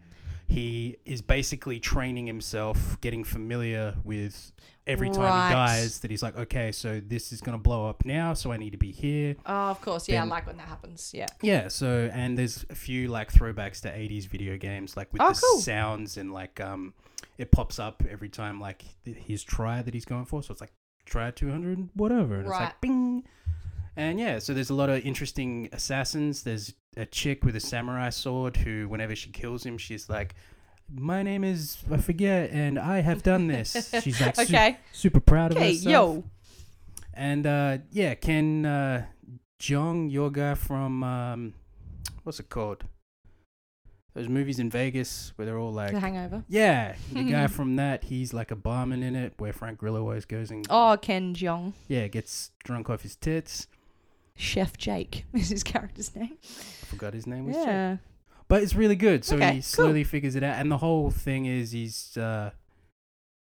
he 0.46 0.98
is 1.06 1.22
basically 1.22 1.80
training 1.80 2.26
himself, 2.26 3.00
getting 3.00 3.24
familiar 3.24 3.96
with 4.04 4.52
every 4.86 5.10
time 5.10 5.20
Right. 5.22 5.48
he 5.48 5.54
dies 5.54 6.00
that 6.00 6.10
he's 6.10 6.22
like, 6.22 6.36
okay, 6.36 6.72
so 6.72 7.00
this 7.00 7.32
is 7.32 7.40
going 7.40 7.56
to 7.56 7.62
blow 7.62 7.88
up 7.88 8.04
now, 8.04 8.34
so 8.34 8.50
I 8.52 8.56
need 8.56 8.70
to 8.70 8.78
be 8.78 8.90
here. 8.90 9.36
Oh, 9.46 9.70
of 9.70 9.80
course. 9.80 10.08
Yeah, 10.08 10.16
I 10.16 10.20
Then- 10.22 10.28
like 10.30 10.46
when 10.46 10.56
that 10.56 10.66
happens. 10.68 11.12
Yeah. 11.14 11.26
Yeah, 11.40 11.68
so 11.68 12.10
and 12.12 12.36
there's 12.36 12.64
a 12.70 12.74
few 12.74 13.08
like 13.08 13.32
throwbacks 13.32 13.80
to 13.82 13.88
80s 13.88 14.26
video 14.26 14.56
games 14.56 14.96
like 14.96 15.12
with 15.12 15.22
Oh, 15.22 15.32
the 15.32 15.40
cool. 15.40 15.60
sounds 15.60 16.16
and 16.16 16.32
like 16.32 16.60
um 16.60 16.94
it 17.38 17.50
pops 17.52 17.78
up 17.78 18.02
every 18.10 18.28
time 18.28 18.60
like 18.60 18.84
th- 19.04 19.16
his 19.16 19.42
try 19.44 19.82
that 19.82 19.94
he's 19.94 20.04
going 20.04 20.24
for, 20.24 20.42
so 20.42 20.52
it's 20.52 20.60
like 20.60 20.72
try 21.06 21.30
200 21.30 21.88
whatever 21.94 22.34
and 22.34 22.42
it's 22.42 22.50
Right. 22.50 22.64
like 22.66 22.80
bing. 22.80 23.24
And 23.96 24.18
yeah, 24.18 24.38
so 24.38 24.54
there's 24.54 24.70
a 24.70 24.74
lot 24.74 24.88
of 24.88 25.04
interesting 25.04 25.68
assassins. 25.72 26.42
There's 26.44 26.72
a 26.96 27.04
chick 27.06 27.44
with 27.44 27.54
a 27.56 27.60
samurai 27.60 28.08
sword 28.10 28.56
who 28.56 28.88
whenever 28.88 29.14
she 29.14 29.30
kills 29.30 29.64
him, 29.64 29.76
she's 29.78 30.08
like 30.08 30.34
my 30.94 31.22
name 31.22 31.44
is 31.44 31.78
I 31.90 31.96
forget 31.98 32.50
and 32.50 32.78
I 32.78 33.00
have 33.00 33.22
done 33.22 33.46
this. 33.46 33.72
She's 34.02 34.20
like 34.20 34.36
su- 34.36 34.42
okay. 34.42 34.78
super 34.92 35.20
proud 35.20 35.52
of 35.52 35.56
Okay. 35.58 35.74
herself. 35.74 36.16
Yo. 36.16 36.24
And 37.14 37.46
uh, 37.46 37.78
yeah, 37.90 38.14
Ken 38.14 38.64
uh, 38.66 39.06
Jeong, 39.60 40.10
your 40.10 40.30
guy 40.30 40.54
from 40.54 41.02
um, 41.04 41.54
what's 42.24 42.40
it 42.40 42.48
called? 42.48 42.84
Those 44.14 44.28
movies 44.28 44.58
in 44.58 44.68
Vegas 44.68 45.32
where 45.36 45.46
they're 45.46 45.58
all 45.58 45.72
like, 45.72 45.92
The 45.92 46.00
Hangover. 46.00 46.44
yeah, 46.48 46.96
the 47.12 47.22
guy 47.30 47.46
from 47.46 47.76
that. 47.76 48.04
He's 48.04 48.34
like 48.34 48.50
a 48.50 48.56
barman 48.56 49.02
in 49.02 49.16
it, 49.16 49.32
where 49.38 49.54
Frank 49.54 49.78
Grillo 49.78 50.00
always 50.00 50.26
goes 50.26 50.50
and 50.50 50.66
Oh, 50.68 50.98
Ken 51.00 51.34
Jeong. 51.34 51.72
yeah, 51.88 52.08
gets 52.08 52.50
drunk 52.62 52.90
off 52.90 53.02
his 53.02 53.16
tits. 53.16 53.68
Chef 54.36 54.76
Jake 54.76 55.24
is 55.32 55.48
his 55.48 55.62
character's 55.62 56.14
name. 56.14 56.36
I 56.42 56.86
forgot 56.86 57.14
his 57.14 57.26
name 57.26 57.46
was. 57.46 57.56
Jake. 57.56 57.66
Yeah. 57.66 57.96
But 58.52 58.62
it's 58.62 58.74
really 58.74 58.96
good. 58.96 59.24
So 59.24 59.36
Okay, 59.36 59.54
he 59.54 59.60
slowly 59.62 60.04
figures 60.04 60.36
it 60.36 60.42
out, 60.42 60.58
and 60.58 60.70
the 60.70 60.76
whole 60.76 61.10
thing 61.10 61.46
is 61.46 61.72
he's 61.72 62.18
uh, 62.18 62.50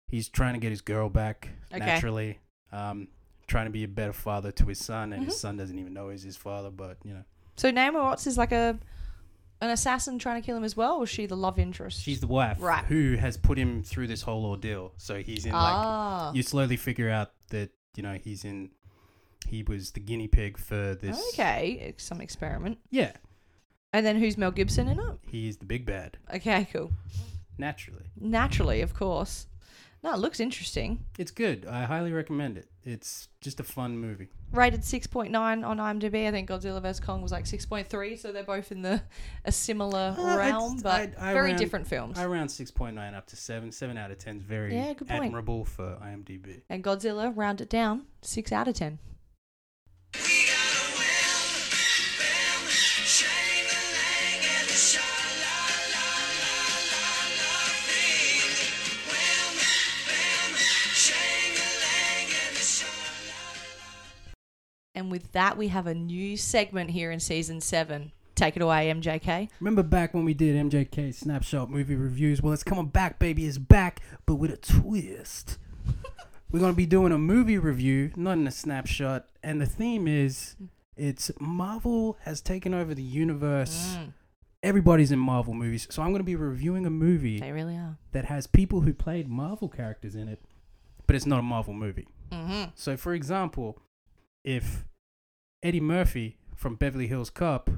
he's 0.08 0.30
trying 0.30 0.54
to 0.54 0.60
get 0.62 0.70
his 0.70 0.80
girl 0.80 1.10
back 1.10 1.50
Okay. 1.70 1.86
naturally. 1.86 2.40
Um, 2.72 3.10
trying 3.46 3.66
to 3.66 3.72
be 3.72 3.84
a 3.84 3.90
better 3.90 4.14
father 4.14 4.54
to 4.54 4.68
his 4.68 4.80
son, 4.80 5.12
and 5.12 5.22
Mhm. 5.22 5.26
his 5.26 5.38
son 5.38 5.58
doesn't 5.58 5.78
even 5.78 5.94
know 5.94 6.08
he's 6.08 6.24
his 6.24 6.38
father. 6.38 6.70
But 6.70 6.96
you 7.04 7.14
know. 7.14 7.26
So 7.58 7.72
Naomi 7.72 7.98
Watts 7.98 8.26
is 8.26 8.38
like 8.38 8.54
a 8.54 8.80
an 9.60 9.70
assassin 9.70 10.18
trying 10.18 10.42
to 10.42 10.46
kill 10.46 10.56
him 10.56 10.64
as 10.64 10.78
well, 10.78 11.00
or 11.00 11.04
is 11.04 11.10
she 11.10 11.26
the 11.26 11.36
love 11.36 11.60
interest? 11.60 12.02
She's 12.02 12.22
the 12.22 12.28
wife 12.28 12.56
Right. 12.62 12.86
who 12.86 13.18
has 13.18 13.36
put 13.36 13.58
him 13.58 13.84
through 13.84 14.08
this 14.08 14.22
whole 14.22 14.46
ordeal. 14.46 14.94
So 14.96 15.22
he's 15.22 15.46
in 15.46 15.52
like 15.52 15.76
ah. 15.76 16.32
you 16.32 16.42
slowly 16.42 16.78
figure 16.78 17.10
out 17.10 17.34
that 17.50 17.72
you 17.98 18.04
know 18.04 18.14
he's 18.14 18.46
in 18.46 18.70
he 19.46 19.62
was 19.62 19.92
the 19.92 20.00
guinea 20.00 20.30
pig 20.30 20.58
for 20.58 20.96
this. 20.96 21.22
Okay, 21.34 21.94
some 21.98 22.22
experiment. 22.22 22.78
Yeah, 22.90 23.12
And 23.94 24.06
then 24.06 24.18
who's 24.18 24.38
Mel 24.38 24.52
Gibson 24.52 24.88
in 24.88 25.00
it? 25.00 25.18
he's 25.28 25.58
the 25.58 25.66
big 25.66 25.86
bad 25.86 26.18
Okay, 26.34 26.68
cool. 26.72 26.92
naturally. 27.58 28.06
Naturally, 28.20 28.82
of 28.82 28.94
course. 28.94 29.48
No, 30.04 30.14
it 30.14 30.18
looks 30.18 30.40
interesting. 30.40 31.06
It's 31.20 31.30
good. 31.30 31.68
I 31.68 31.84
highly 31.84 32.12
recommend 32.12 32.58
it. 32.58 32.68
It's 32.84 33.28
just 33.40 33.60
a 33.60 33.64
fun 33.64 34.00
movie. 34.00 34.30
Rated 34.52 34.82
6.9 34.82 35.30
on 35.64 35.78
IMDb. 35.78 36.28
I 36.28 36.32
think 36.32 36.50
Godzilla 36.50 36.82
vs 36.82 37.00
Kong 37.00 37.22
was 37.22 37.32
like 37.32 37.46
6.3, 37.46 38.18
so 38.18 38.32
they're 38.32 38.44
both 38.44 38.72
in 38.72 38.82
the 38.82 39.04
a 39.46 39.52
similar 39.52 40.16
Uh, 40.18 40.38
realm, 40.38 40.78
it's- 40.78 40.82
but 40.82 41.14
I- 41.22 41.30
I 41.30 41.34
very 41.34 41.50
ran- 41.52 41.60
different 41.60 41.86
films. 41.86 42.18
I 42.18 42.26
round 42.26 42.50
six 42.50 42.72
point 42.72 42.96
nine 42.96 43.14
up 43.14 43.28
to 43.28 43.36
seven. 43.36 43.72
Seven 43.72 43.96
out 43.98 44.10
of 44.10 44.18
ten 44.18 44.38
is 44.38 44.44
very 44.44 44.74
Yeah, 44.76 44.94
good 44.94 45.08
point. 45.08 45.26
admirable 45.26 45.66
for 45.66 45.98
IMDb. 46.02 46.62
and 46.70 46.84
Godzilla, 46.84 47.32
round 47.36 47.62
it 47.62 47.70
down, 47.70 48.08
6 48.24 48.52
out 48.52 48.68
of 48.68 48.74
10. 48.74 48.98
With 64.96 65.32
that, 65.34 65.58
we 65.58 65.70
have 65.70 65.88
a 65.88 65.94
new 65.94 66.38
segment 66.38 66.92
here 66.92 67.12
in 67.12 67.20
season 67.20 67.62
seven. 67.62 68.12
Take 68.36 68.56
it 68.56 68.62
away, 68.62 68.92
MJK. 68.92 69.50
Remember 69.60 69.84
back 69.84 70.14
when 70.14 70.26
we 70.26 70.34
did 70.34 70.56
MJK 70.56 71.14
snapshot 71.14 71.70
movie 71.70 71.96
reviews? 71.96 72.42
Well, 72.42 72.54
it's 72.54 72.64
coming 72.64 72.88
back, 72.88 73.20
baby. 73.20 73.46
It's 73.46 73.58
back, 73.58 74.02
but 74.26 74.36
with 74.36 74.52
a 74.52 74.58
twist. 74.58 75.58
We're 76.52 76.60
gonna 76.60 76.74
be 76.74 76.86
doing 76.86 77.12
a 77.12 77.18
movie 77.18 77.58
review, 77.58 78.12
not 78.16 78.34
in 78.34 78.48
a 78.48 78.52
snapshot, 78.52 79.28
and 79.44 79.62
the 79.62 79.66
theme 79.66 80.08
is 80.08 80.56
it's 80.98 81.32
Marvel 81.40 82.18
has 82.24 82.42
taken 82.42 82.74
over 82.74 82.94
the 82.94 83.04
universe. 83.04 83.96
Mm, 83.98 84.14
Everybody's 84.64 85.12
in 85.12 85.20
Marvel 85.20 85.54
movies, 85.54 85.88
so 85.90 86.02
I'm 86.02 86.12
gonna 86.12 86.24
be 86.24 86.36
reviewing 86.36 86.86
a 86.86 86.90
movie 86.90 87.40
they 87.40 87.52
really 87.52 87.76
are. 87.76 87.98
that 88.12 88.26
has 88.26 88.48
people 88.48 88.82
who 88.82 88.94
played 88.94 89.28
Marvel 89.28 89.70
characters 89.70 90.14
in 90.16 90.28
it, 90.28 90.42
but 91.08 91.16
it's 91.16 91.26
not 91.26 91.40
a 91.40 91.44
Marvel 91.44 91.74
movie. 91.74 92.08
Mm-hmm. 92.32 92.72
So, 92.76 92.96
for 92.98 93.14
example, 93.14 93.80
if 94.44 94.86
Eddie 95.64 95.80
Murphy 95.80 96.38
from 96.56 96.76
Beverly 96.76 97.08
Hills 97.08 97.30
Cop 97.30 97.70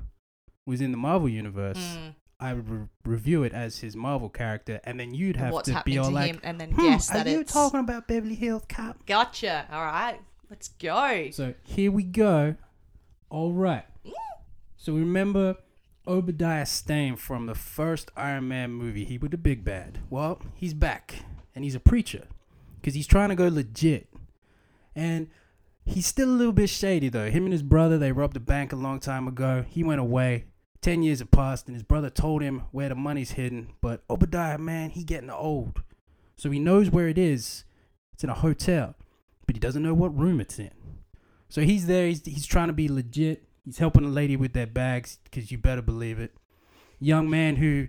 was 0.65 0.81
in 0.81 0.91
the 0.91 0.97
Marvel 0.97 1.29
universe, 1.29 1.77
Mm. 1.77 2.15
I 2.39 2.53
would 2.53 2.69
re- 2.69 2.87
review 3.05 3.43
it 3.43 3.53
as 3.53 3.79
his 3.79 3.95
Marvel 3.95 4.27
character, 4.29 4.81
and 4.83 4.99
then 4.99 5.13
you'd 5.13 5.37
have 5.37 5.53
What's 5.53 5.69
to 5.69 5.81
be 5.85 5.97
all 5.97 6.09
to 6.09 6.11
like, 6.13 6.31
him, 6.33 6.41
and 6.43 6.59
then 6.59 6.71
"Hmm, 6.71 6.81
are 6.81 7.27
you 7.29 7.39
it's 7.39 7.53
talking 7.53 7.79
about 7.79 8.07
Beverly 8.07 8.35
Hills 8.35 8.63
Cop?" 8.67 9.05
gotcha. 9.05 9.65
All 9.71 9.85
right, 9.85 10.19
let's 10.49 10.67
go. 10.67 11.29
So 11.31 11.53
here 11.63 11.91
we 11.91 12.03
go. 12.03 12.55
All 13.29 13.53
right. 13.53 13.85
So 14.75 14.93
remember 14.93 15.55
Obadiah 16.05 16.65
Stane 16.65 17.15
from 17.15 17.45
the 17.45 17.55
first 17.55 18.11
Iron 18.17 18.49
Man 18.49 18.71
movie. 18.73 19.05
He 19.05 19.17
was 19.17 19.29
the 19.31 19.37
big 19.37 19.63
bad. 19.63 19.99
Well, 20.09 20.41
he's 20.53 20.73
back, 20.73 21.23
and 21.55 21.63
he's 21.63 21.75
a 21.75 21.79
preacher, 21.79 22.27
because 22.81 22.93
he's 22.93 23.07
trying 23.07 23.29
to 23.29 23.35
go 23.35 23.47
legit, 23.47 24.09
and 24.93 25.29
he's 25.85 26.07
still 26.07 26.29
a 26.29 26.31
little 26.31 26.53
bit 26.53 26.69
shady 26.69 27.09
though. 27.09 27.29
Him 27.29 27.45
and 27.45 27.53
his 27.53 27.63
brother 27.63 27.97
they 27.97 28.11
robbed 28.11 28.37
a 28.37 28.41
bank 28.41 28.73
a 28.73 28.77
long 28.77 28.99
time 28.99 29.27
ago. 29.27 29.65
He 29.67 29.83
went 29.83 30.01
away. 30.01 30.45
Ten 30.81 31.01
years 31.01 31.19
have 31.19 31.31
passed, 31.31 31.67
and 31.67 31.75
his 31.75 31.83
brother 31.83 32.09
told 32.09 32.41
him 32.41 32.63
where 32.71 32.89
the 32.89 32.95
money's 32.95 33.31
hidden. 33.31 33.69
But 33.79 34.03
Obadiah, 34.09 34.57
man, 34.57 34.89
he 34.89 35.03
getting 35.05 35.29
old, 35.29 35.81
so 36.35 36.51
he 36.51 36.59
knows 36.59 36.89
where 36.89 37.07
it 37.07 37.17
is. 37.17 37.63
It's 38.11 38.23
in 38.23 38.29
a 38.29 38.35
hotel, 38.35 38.95
but 39.45 39.55
he 39.55 39.59
doesn't 39.61 39.81
know 39.81 39.93
what 39.93 40.17
room 40.17 40.41
it's 40.41 40.59
in. 40.59 40.71
So 41.47 41.61
he's 41.61 41.87
there. 41.87 42.07
He's, 42.07 42.25
he's 42.25 42.45
trying 42.45 42.67
to 42.67 42.73
be 42.73 42.89
legit. 42.89 43.43
He's 43.63 43.77
helping 43.77 44.03
a 44.03 44.09
lady 44.09 44.35
with 44.35 44.53
their 44.53 44.67
bags 44.67 45.19
because 45.23 45.51
you 45.51 45.57
better 45.57 45.81
believe 45.81 46.19
it. 46.19 46.33
Young 46.99 47.29
man 47.29 47.55
who 47.57 47.87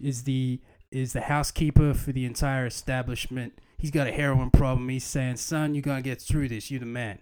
is 0.00 0.24
the 0.24 0.60
is 0.90 1.12
the 1.12 1.22
housekeeper 1.22 1.94
for 1.94 2.12
the 2.12 2.24
entire 2.24 2.66
establishment. 2.66 3.58
He's 3.78 3.90
got 3.90 4.06
a 4.06 4.12
heroin 4.12 4.50
problem. 4.50 4.88
He's 4.88 5.04
saying, 5.04 5.36
"Son, 5.36 5.74
you're 5.74 5.82
gonna 5.82 6.02
get 6.02 6.20
through 6.20 6.48
this. 6.48 6.70
You're 6.70 6.80
the 6.80 6.86
man." 6.86 7.18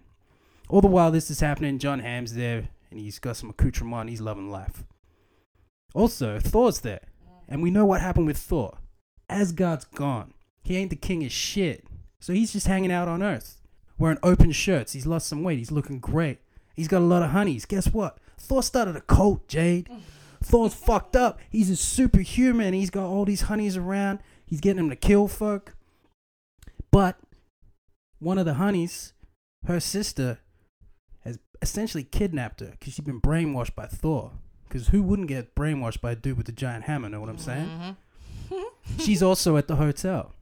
All 0.71 0.79
the 0.79 0.87
while 0.87 1.11
this 1.11 1.29
is 1.29 1.41
happening, 1.41 1.79
John 1.79 1.99
Hamm's 1.99 2.33
there 2.33 2.69
and 2.89 2.97
he's 2.97 3.19
got 3.19 3.35
some 3.35 3.49
accoutrement. 3.49 4.09
He's 4.09 4.21
loving 4.21 4.49
life. 4.49 4.85
Also, 5.93 6.39
Thor's 6.39 6.79
there, 6.79 7.01
and 7.49 7.61
we 7.61 7.69
know 7.69 7.85
what 7.85 7.99
happened 7.99 8.25
with 8.25 8.37
Thor. 8.37 8.77
Asgard's 9.29 9.83
gone. 9.83 10.33
He 10.63 10.77
ain't 10.77 10.89
the 10.89 10.95
king 10.95 11.25
of 11.25 11.31
shit, 11.31 11.85
so 12.21 12.31
he's 12.31 12.53
just 12.53 12.67
hanging 12.67 12.91
out 12.91 13.09
on 13.09 13.21
Earth 13.21 13.57
wearing 13.97 14.17
open 14.23 14.53
shirts. 14.53 14.93
He's 14.93 15.05
lost 15.05 15.27
some 15.27 15.43
weight. 15.43 15.59
He's 15.59 15.71
looking 15.71 15.99
great. 15.99 16.39
He's 16.73 16.87
got 16.87 17.01
a 17.01 17.05
lot 17.05 17.21
of 17.21 17.31
honeys. 17.31 17.65
Guess 17.65 17.93
what? 17.93 18.17
Thor 18.39 18.63
started 18.63 18.95
a 18.95 19.01
cult, 19.01 19.49
Jade. 19.49 19.89
Thor's 20.43 20.73
fucked 20.73 21.17
up. 21.17 21.37
He's 21.49 21.69
a 21.69 21.75
superhuman. 21.75 22.73
He's 22.73 22.89
got 22.89 23.07
all 23.07 23.25
these 23.25 23.41
honeys 23.41 23.75
around. 23.75 24.19
He's 24.45 24.61
getting 24.61 24.77
them 24.77 24.89
to 24.89 24.95
kill 24.95 25.27
folk. 25.27 25.75
But 26.91 27.19
one 28.19 28.37
of 28.37 28.45
the 28.45 28.55
honeys, 28.55 29.11
her 29.65 29.81
sister, 29.81 30.39
essentially 31.61 32.03
kidnapped 32.03 32.59
her 32.59 32.71
because 32.79 32.93
she'd 32.93 33.05
been 33.05 33.21
brainwashed 33.21 33.75
by 33.75 33.85
Thor. 33.85 34.31
Because 34.67 34.87
who 34.89 35.03
wouldn't 35.03 35.27
get 35.27 35.53
brainwashed 35.55 36.01
by 36.01 36.11
a 36.11 36.15
dude 36.15 36.37
with 36.37 36.47
a 36.49 36.53
giant 36.53 36.85
hammer? 36.85 37.09
Know 37.09 37.19
what 37.19 37.29
I'm 37.29 37.37
saying? 37.37 37.95
Mhm. 38.49 38.63
She's 38.99 39.21
also 39.21 39.57
at 39.57 39.67
the 39.67 39.75
hotel. 39.75 40.33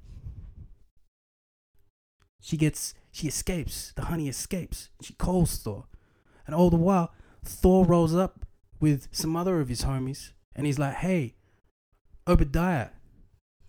She 2.42 2.58
gets, 2.58 2.94
she 3.12 3.28
escapes. 3.28 3.92
The 3.96 4.04
honey 4.06 4.28
escapes. 4.30 4.90
She 5.02 5.14
calls 5.14 5.58
Thor. 5.58 5.86
And 6.46 6.56
all 6.56 6.70
the 6.70 6.78
while, 6.78 7.14
Thor 7.44 7.86
rolls 7.86 8.16
up 8.16 8.46
with 8.80 9.08
some 9.12 9.36
other 9.36 9.60
of 9.60 9.68
his 9.68 9.84
homies. 9.84 10.32
And 10.56 10.66
he's 10.66 10.80
like, 10.80 10.96
hey, 10.96 11.36
Obadiah, 12.28 12.90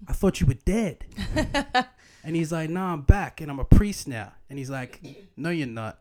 I 0.09 0.13
thought 0.13 0.41
you 0.41 0.47
were 0.47 0.55
dead. 0.55 1.05
And 2.23 2.37
he's 2.37 2.53
like, 2.53 2.69
nah, 2.69 2.93
I'm 2.93 3.01
back 3.01 3.41
and 3.41 3.51
I'm 3.51 3.59
a 3.59 3.65
priest 3.65 4.07
now. 4.07 4.35
And 4.51 4.59
he's 4.59 4.69
like, 4.69 5.01
no, 5.39 5.49
you're 5.49 5.67
not. 5.67 6.01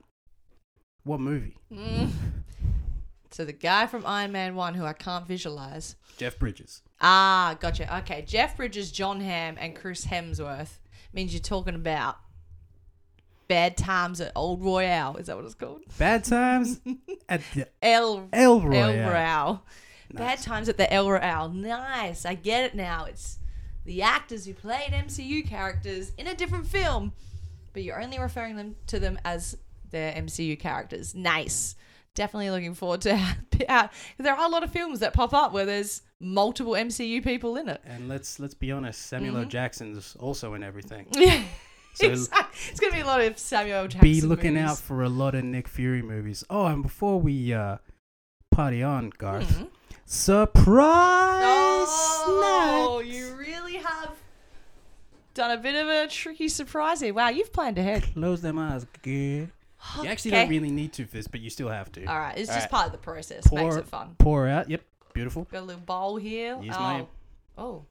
What 1.03 1.19
movie? 1.19 1.55
Mm. 1.71 2.09
So 3.31 3.45
the 3.45 3.53
guy 3.53 3.87
from 3.87 4.05
Iron 4.05 4.31
Man 4.31 4.55
One, 4.55 4.73
who 4.73 4.85
I 4.85 4.93
can't 4.93 5.27
visualize. 5.27 5.95
Jeff 6.17 6.37
Bridges. 6.39 6.81
Ah, 6.99 7.55
gotcha. 7.59 7.97
Okay, 7.99 8.23
Jeff 8.27 8.57
Bridges, 8.57 8.91
John 8.91 9.21
Hamm, 9.21 9.55
and 9.59 9.75
Chris 9.75 10.05
Hemsworth 10.05 10.79
means 11.13 11.33
you're 11.33 11.41
talking 11.41 11.75
about 11.75 12.17
Bad 13.47 13.77
Times 13.77 14.19
at 14.19 14.31
Old 14.35 14.63
Royale. 14.63 15.17
Is 15.17 15.27
that 15.27 15.35
what 15.35 15.45
it's 15.45 15.55
called? 15.55 15.81
Bad 15.97 16.23
Times 16.23 16.81
at 17.29 17.41
the 17.53 17.67
El 17.81 18.29
El 18.33 18.61
El 18.61 18.61
Royale. 18.61 19.09
Royale. 19.09 19.65
Nice. 20.11 20.19
Bad 20.19 20.41
Times 20.41 20.69
at 20.69 20.77
the 20.77 20.91
El 20.91 21.09
Royale. 21.09 21.49
Nice. 21.49 22.25
I 22.25 22.33
get 22.33 22.63
it 22.65 22.75
now. 22.75 23.05
It's 23.05 23.39
the 23.85 24.01
actors 24.01 24.45
who 24.45 24.53
played 24.53 24.91
MCU 24.91 25.47
characters 25.47 26.11
in 26.17 26.27
a 26.27 26.35
different 26.35 26.67
film, 26.67 27.13
but 27.73 27.83
you're 27.83 28.01
only 28.01 28.19
referring 28.19 28.55
them 28.55 28.75
to 28.87 28.99
them 28.99 29.17
as 29.23 29.57
their 29.91 30.13
MCU 30.13 30.59
characters. 30.59 31.13
Nice. 31.15 31.75
Definitely 32.15 32.49
looking 32.51 32.73
forward 32.73 33.01
to 33.01 33.17
out. 33.69 33.91
There 34.17 34.33
are 34.33 34.45
a 34.45 34.49
lot 34.49 34.63
of 34.63 34.71
films 34.71 34.99
that 34.99 35.13
pop 35.13 35.33
up 35.33 35.53
where 35.53 35.65
there's 35.65 36.01
multiple 36.19 36.73
MCU 36.73 37.23
people 37.23 37.55
in 37.55 37.69
it. 37.69 37.81
And 37.85 38.07
let's 38.09 38.39
let's 38.39 38.53
be 38.55 38.71
honest, 38.71 39.05
Samuel 39.07 39.37
L. 39.37 39.45
Mhm. 39.45 39.49
Jackson's 39.49 40.15
also 40.19 40.53
in 40.53 40.63
everything. 40.63 41.07
Yeah. 41.15 41.43
So 41.93 42.07
exactly. 42.11 42.59
It's 42.71 42.79
gonna 42.79 42.93
be 42.93 42.99
a 43.01 43.05
lot 43.05 43.19
of 43.21 43.37
Samuel. 43.37 43.83
Jackson. 43.87 44.01
be 44.01 44.21
looking 44.21 44.53
movies. 44.53 44.69
out 44.69 44.77
for 44.77 45.03
a 45.03 45.09
lot 45.09 45.33
of 45.35 45.43
Nick 45.43 45.67
Fury 45.67 46.01
movies. 46.01 46.43
Oh, 46.49 46.65
and 46.67 46.81
before 46.83 47.19
we 47.19 47.51
uh 47.53 47.77
party 48.51 48.83
on, 48.83 49.09
Garth, 49.17 49.59
Mhm. 49.59 49.67
surprise 50.05 51.43
Oh, 51.91 53.01
snacks. 53.01 53.15
you 53.15 53.35
really 53.35 53.75
have 53.77 54.11
done 55.33 55.51
a 55.51 55.57
bit 55.57 55.75
of 55.75 55.87
a 55.87 56.07
tricky 56.07 56.47
surprise 56.47 57.01
here. 57.01 57.13
Wow, 57.13 57.29
you've 57.29 57.51
planned 57.53 57.77
ahead. 57.77 58.03
Close 58.13 58.41
them 58.41 58.59
eyes, 58.59 58.85
girl. 59.01 59.47
You 60.03 60.09
actually 60.09 60.31
Okay. 60.31 60.41
don't 60.41 60.49
really 60.49 60.71
need 60.71 60.93
to 60.93 61.05
for 61.05 61.13
this, 61.13 61.27
but 61.27 61.39
you 61.39 61.49
still 61.49 61.69
have 61.69 61.91
to. 61.93 62.05
All 62.05 62.17
right, 62.19 62.37
it's 62.37 62.49
All 62.49 62.55
just 62.55 62.65
right. 62.65 62.71
part 62.71 62.85
of 62.87 62.91
the 62.91 62.97
process. 62.97 63.51
Makes 63.51 63.61
Pour- 63.61 63.77
it 63.79 63.87
fun. 63.87 64.15
Pour 64.17 64.47
out. 64.47 64.69
Yep, 64.69 64.81
beautiful. 65.13 65.47
Got 65.51 65.59
a 65.59 65.65
little 65.65 65.81
bowl 65.81 66.17
here. 66.17 66.59
Use 66.61 66.75
oh. 66.77 66.79
my- 66.79 67.05
oh, 67.57 67.85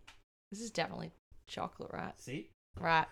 this 0.51 0.61
is 0.61 0.71
definitely 0.71 1.13
chocolate, 1.47 1.91
right? 1.93 2.19
See. 2.21 2.51
Right. 2.79 3.07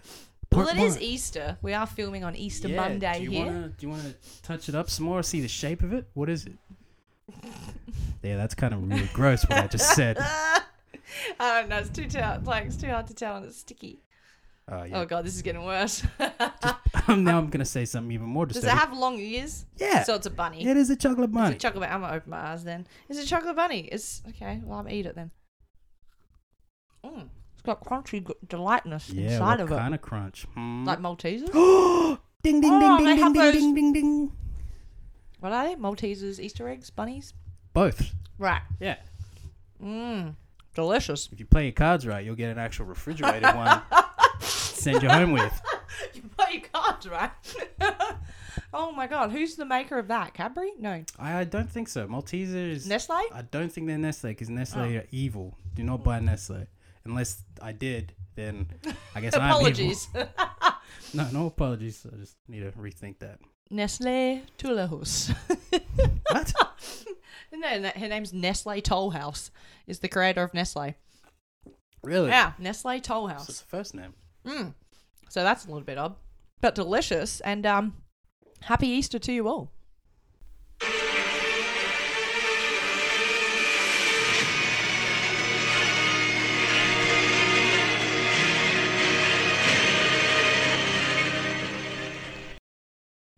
Pour 0.50 0.64
Well, 0.64 0.74
it 0.74 0.76
more. 0.76 0.96
Easter. 1.00 1.58
We 1.62 1.72
are 1.74 1.86
filming 1.86 2.22
on 2.22 2.36
Easter 2.36 2.68
Yeah, 2.68 2.76
Monday 2.76 3.14
do 3.18 3.24
you 3.24 3.30
here. 3.30 3.46
Wanna, 3.46 3.68
do 3.68 3.86
you 3.86 3.88
want 3.90 4.02
to 4.02 4.42
touch 4.42 4.68
it 4.68 4.74
up 4.74 4.88
some 4.88 5.06
more? 5.06 5.22
See 5.22 5.40
the 5.40 5.48
shape 5.48 5.82
of 5.82 5.92
it? 5.92 6.08
What 6.14 6.28
is 6.28 6.46
it? 6.46 6.52
yeah, 8.22 8.36
that's 8.36 8.54
kind 8.54 8.72
of 8.72 8.88
really 8.88 9.10
gross 9.12 9.42
what 9.42 9.58
I 9.58 9.66
just 9.66 9.92
said. 9.94 10.18
I 10.20 10.62
don't 11.40 11.68
know. 11.68 11.78
It's 11.78 11.90
too 11.90 12.06
tell. 12.06 12.40
Like 12.44 12.66
it's 12.66 12.76
too 12.76 12.88
hard 12.88 13.08
to 13.08 13.14
tell, 13.14 13.36
and 13.36 13.46
it's 13.46 13.58
sticky. 13.58 14.00
Oh, 14.68 14.82
yeah. 14.84 15.00
Oh 15.00 15.04
god, 15.06 15.24
this 15.24 15.34
is 15.34 15.42
getting 15.42 15.64
worse. 15.64 16.04
now 17.24 17.38
I'm 17.38 17.48
gonna 17.48 17.64
say 17.64 17.84
something 17.84 18.12
even 18.12 18.26
more 18.26 18.46
Does 18.46 18.64
it 18.64 18.70
have 18.70 18.92
long 18.92 19.18
ears? 19.18 19.64
yeah, 19.76 20.02
So 20.04 20.14
it's 20.14 20.26
a 20.26 20.30
bunny. 20.30 20.66
it 20.66 20.76
is 20.76 20.90
a 20.90 20.96
chocolate 20.96 21.30
bunny. 21.32 21.54
it 21.54 21.60
chocolate? 21.60 21.90
I'm 21.90 22.00
gonna 22.00 22.14
open 22.16 22.30
my 22.30 22.38
eyes 22.52 22.64
then. 22.64 22.86
Is 23.08 23.18
it 23.18 23.26
chocolate 23.26 23.56
bunny? 23.56 23.80
It's 23.92 24.22
okay. 24.30 24.60
Well, 24.64 24.78
I'm 24.78 24.84
gonna 24.86 24.94
eat 24.96 25.06
it 25.06 25.14
then. 25.14 25.30
Mm, 27.04 27.28
it's 27.52 27.62
got 27.62 27.84
crunchy 27.84 28.26
g- 28.26 28.34
delightness 28.48 29.10
yeah, 29.10 29.32
inside 29.32 29.58
what 29.58 29.60
of 29.60 29.72
it, 29.72 29.76
kind 29.76 29.94
of 29.94 30.02
crunch? 30.02 30.46
Hmm. 30.54 30.84
like 30.84 30.98
Maltesers. 31.00 31.52
ding 32.42 32.60
ding 32.60 32.70
Oh, 32.72 32.80
ding 32.96 33.04
they 33.06 33.14
ding 33.14 33.22
have 33.22 33.32
ding 33.32 33.42
those- 33.42 33.54
ding 33.54 33.74
ding 33.74 33.92
ding. 33.92 34.32
What 35.40 35.52
are 35.52 35.66
they? 35.68 35.74
Maltesers, 35.76 36.40
Easter 36.40 36.68
eggs, 36.68 36.90
bunnies. 36.90 37.34
Both. 37.72 38.12
Right. 38.38 38.62
Yeah. 38.80 38.96
Mmm. 39.82 40.34
Delicious. 40.74 41.28
If 41.30 41.38
you 41.40 41.46
play 41.46 41.64
your 41.64 41.72
cards 41.72 42.06
right, 42.06 42.24
you'll 42.24 42.34
get 42.34 42.50
an 42.50 42.58
actual 42.58 42.86
refrigerated 42.86 43.54
one. 43.54 43.82
to 44.40 44.46
Send 44.46 45.02
you 45.02 45.08
home 45.10 45.32
with. 45.32 45.60
You 46.52 46.60
can't, 46.72 47.04
right? 47.10 47.30
oh 48.72 48.92
my 48.92 49.06
god, 49.06 49.30
who's 49.32 49.56
the 49.56 49.64
maker 49.64 49.98
of 49.98 50.08
that? 50.08 50.32
Cadbury? 50.34 50.72
No. 50.78 51.04
I, 51.18 51.38
I 51.40 51.44
don't 51.44 51.70
think 51.70 51.88
so. 51.88 52.06
Maltesers. 52.06 52.86
Nestle? 52.86 53.16
I 53.32 53.42
don't 53.50 53.70
think 53.70 53.86
they're 53.88 53.98
Nestle 53.98 54.30
because 54.30 54.48
Nestle 54.48 54.80
Oh. 54.82 54.98
are 54.98 55.04
evil. 55.10 55.56
Do 55.74 55.82
not 55.82 56.04
buy 56.04 56.20
Nestle 56.20 56.66
unless 57.04 57.42
I 57.60 57.72
did. 57.72 58.12
Then 58.36 58.68
I 59.14 59.20
guess 59.20 59.34
I'm 59.36 59.42
evil. 59.42 59.56
Apologies. 59.56 60.08
No, 61.14 61.28
no 61.32 61.46
apologies. 61.46 62.06
I 62.12 62.16
just 62.16 62.36
need 62.48 62.60
to 62.60 62.72
rethink 62.72 63.18
that. 63.18 63.40
Nestle 63.70 64.42
Tollhouse. 64.58 65.34
What? 66.30 66.54
no, 67.52 67.90
her 67.90 68.08
name's 68.08 68.32
Nestle 68.32 68.80
Tollhouse. 68.82 69.50
Is 69.86 69.98
the 70.00 70.08
creator 70.08 70.42
of 70.42 70.54
Nestle. 70.54 70.94
really? 72.02 72.28
Yeah, 72.28 72.52
Nestle 72.58 73.00
What's 73.00 73.60
the 73.60 73.66
first 73.66 73.94
name? 73.94 74.14
Mm. 74.46 74.74
So 75.28 75.42
that's 75.42 75.64
a 75.64 75.68
little 75.68 75.82
bit 75.82 75.98
odd, 75.98 76.16
but 76.60 76.74
delicious. 76.74 77.40
And 77.40 77.66
um, 77.66 77.96
happy 78.62 78.88
Easter 78.88 79.18
to 79.18 79.32
you 79.32 79.48
all. 79.48 79.72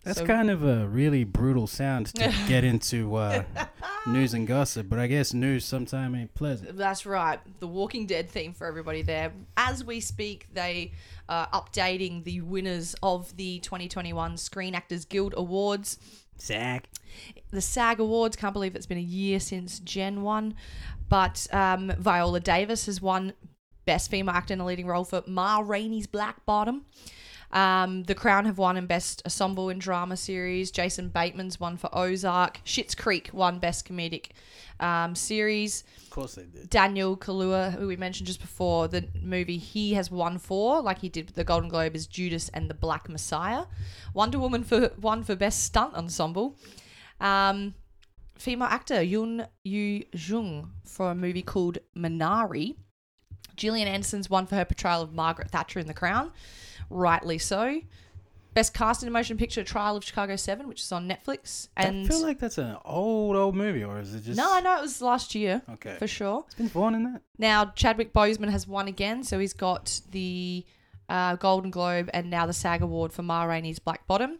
That's 0.05 0.19
So- 0.21 0.27
kind 0.27 0.51
of 0.51 0.63
a 0.65 0.87
really 0.89 1.25
brutal 1.25 1.67
sound 1.67 2.07
to 2.15 2.33
get 2.49 2.65
into 2.65 3.15
uh, 3.17 3.45
news 4.07 4.35
and 4.35 4.47
gossip, 4.47 4.89
but 4.89 4.99
I 4.99 5.07
guess 5.07 5.35
news 5.35 5.65
sometime 5.65 6.15
ain't 6.15 6.35
pleasant. 6.35 6.77
That's 6.77 7.07
right. 7.07 7.41
The 7.61 7.67
Walking 7.67 8.07
Dead 8.07 8.31
theme 8.31 8.53
for 8.53 8.67
everybody 8.67 9.03
there. 9.03 9.33
As 9.57 9.85
we 9.85 10.01
speak, 10.01 10.47
they 10.53 10.93
are 11.29 11.49
updating 11.49 12.25
the 12.25 12.41
winners 12.41 12.95
of 13.03 13.37
the 13.37 13.59
2021 13.61 14.37
Screen 14.37 14.75
Actors 14.75 15.05
Guild 15.05 15.35
Awards. 15.37 15.99
SAG. 16.39 16.89
The 17.51 17.61
SAG 17.61 18.01
Awards, 18.01 18.37
can't 18.37 18.53
believe 18.53 18.77
it's 18.77 18.87
been 18.87 18.99
a 18.99 19.01
year 19.01 19.41
since 19.41 19.81
Jen 19.81 20.23
won. 20.23 20.55
But 21.09 21.47
um, 21.53 21.93
Viola 21.99 22.41
Davis 22.41 22.87
has 22.87 23.01
won 23.01 23.33
Best 23.87 24.11
Female 24.11 24.35
Actor 24.35 24.55
in 24.55 24.61
a 24.61 24.67
Leading 24.67 24.87
Role 24.87 25.05
for 25.05 25.23
Ma 25.27 25.63
Rainey's 25.65 26.07
Black 26.07 26.45
Bottom. 26.45 26.85
Um, 27.51 28.03
the 28.03 28.15
Crown 28.15 28.45
have 28.45 28.59
won 28.59 28.77
in 28.77 28.87
Best 28.87 29.23
Ensemble 29.25 29.71
in 29.71 29.79
Drama 29.79 30.17
Series. 30.17 30.71
Jason 30.71 31.09
Bateman's 31.09 31.59
won 31.59 31.77
for 31.77 31.89
Ozark. 31.97 32.61
Schitt's 32.65 32.95
Creek 32.95 33.31
won 33.33 33.59
Best 33.59 33.89
Comedic 33.89 34.29
um, 34.81 35.15
Series. 35.15 35.85
Of 36.03 36.11
course 36.11 36.35
they 36.35 36.45
did. 36.45 36.69
Daniel 36.69 37.17
Kaluuya, 37.17 37.73
who 37.73 37.87
we 37.87 37.97
mentioned 37.97 38.27
just 38.27 38.41
before, 38.41 38.87
the 38.89 39.09
movie 39.23 39.57
he 39.59 39.95
has 39.95 40.11
won 40.11 40.39
for, 40.39 40.83
like 40.83 40.99
he 40.99 41.09
did 41.09 41.27
with 41.27 41.37
the 41.37 41.45
Golden 41.45 41.71
Globe, 41.71 41.97
is 41.97 42.07
Judas 42.07 42.51
and 42.51 42.69
the 42.69 42.75
Black 42.75 43.09
Messiah. 43.09 43.65
Wonder 44.13 44.39
Woman 44.39 44.63
for 44.63 44.89
one 45.01 45.25
for 45.25 45.35
Best 45.35 45.65
Stunt 45.65 45.95
Ensemble. 45.95 46.59
Um, 47.21 47.75
female 48.37 48.69
actor 48.69 48.97
Yoon 48.97 49.49
Yu 49.65 50.05
Jung 50.13 50.73
for 50.85 51.11
a 51.11 51.15
movie 51.15 51.43
called 51.43 51.79
Minari. 51.97 52.77
Gillian 53.57 53.89
Anderson's 53.89 54.31
won 54.31 54.47
for 54.47 54.55
her 54.55 54.65
portrayal 54.65 55.03
of 55.03 55.13
Margaret 55.13 55.51
Thatcher 55.51 55.81
in 55.81 55.89
The 55.89 55.95
Crown, 55.95 56.31
rightly 56.91 57.39
so. 57.39 57.81
Best 58.55 58.75
cast 58.75 59.03
in 59.03 59.09
a 59.09 59.13
motion 59.13 59.37
picture, 59.37 59.63
Trial 59.63 59.97
of 59.97 60.03
Chicago 60.05 60.35
Seven, 60.35 60.67
which 60.67 60.81
is 60.81 60.91
on 60.91 61.09
Netflix. 61.09 61.69
And 61.77 62.07
I 62.07 62.09
feel 62.09 62.23
like 62.23 62.41
that's 62.41 62.59
an 62.59 62.77
old, 62.85 63.37
old 63.37 63.55
movie, 63.55 63.85
or 63.85 64.01
is 64.01 64.15
it 64.15 64.23
just. 64.25 64.37
no, 64.37 64.49
I 64.53 64.61
know 64.61 64.79
it 64.79 64.83
was 64.83 65.01
last 65.01 65.35
year 65.35 65.63
Okay. 65.69 65.95
for 65.99 66.07
sure. 66.09 66.45
It's 66.47 66.55
been 66.57 66.69
born 66.69 66.95
in 66.95 67.05
that. 67.05 67.23
Now 67.39 67.67
Chadwick 67.77 68.13
Boseman 68.13 68.49
has 68.51 68.67
won 68.67 68.89
again, 68.89 69.23
so 69.23 69.39
he's 69.39 69.53
got 69.53 70.01
the 70.11 70.65
uh, 71.09 71.37
Golden 71.37 71.71
Globe 71.71 72.11
and 72.13 72.31
now 72.31 72.47
the 72.47 72.53
SAG 72.53 72.83
Award 72.83 73.13
for 73.13 73.23
Ma 73.23 73.45
Rainey's 73.45 73.79
Black 73.79 74.07
Bottom. 74.09 74.39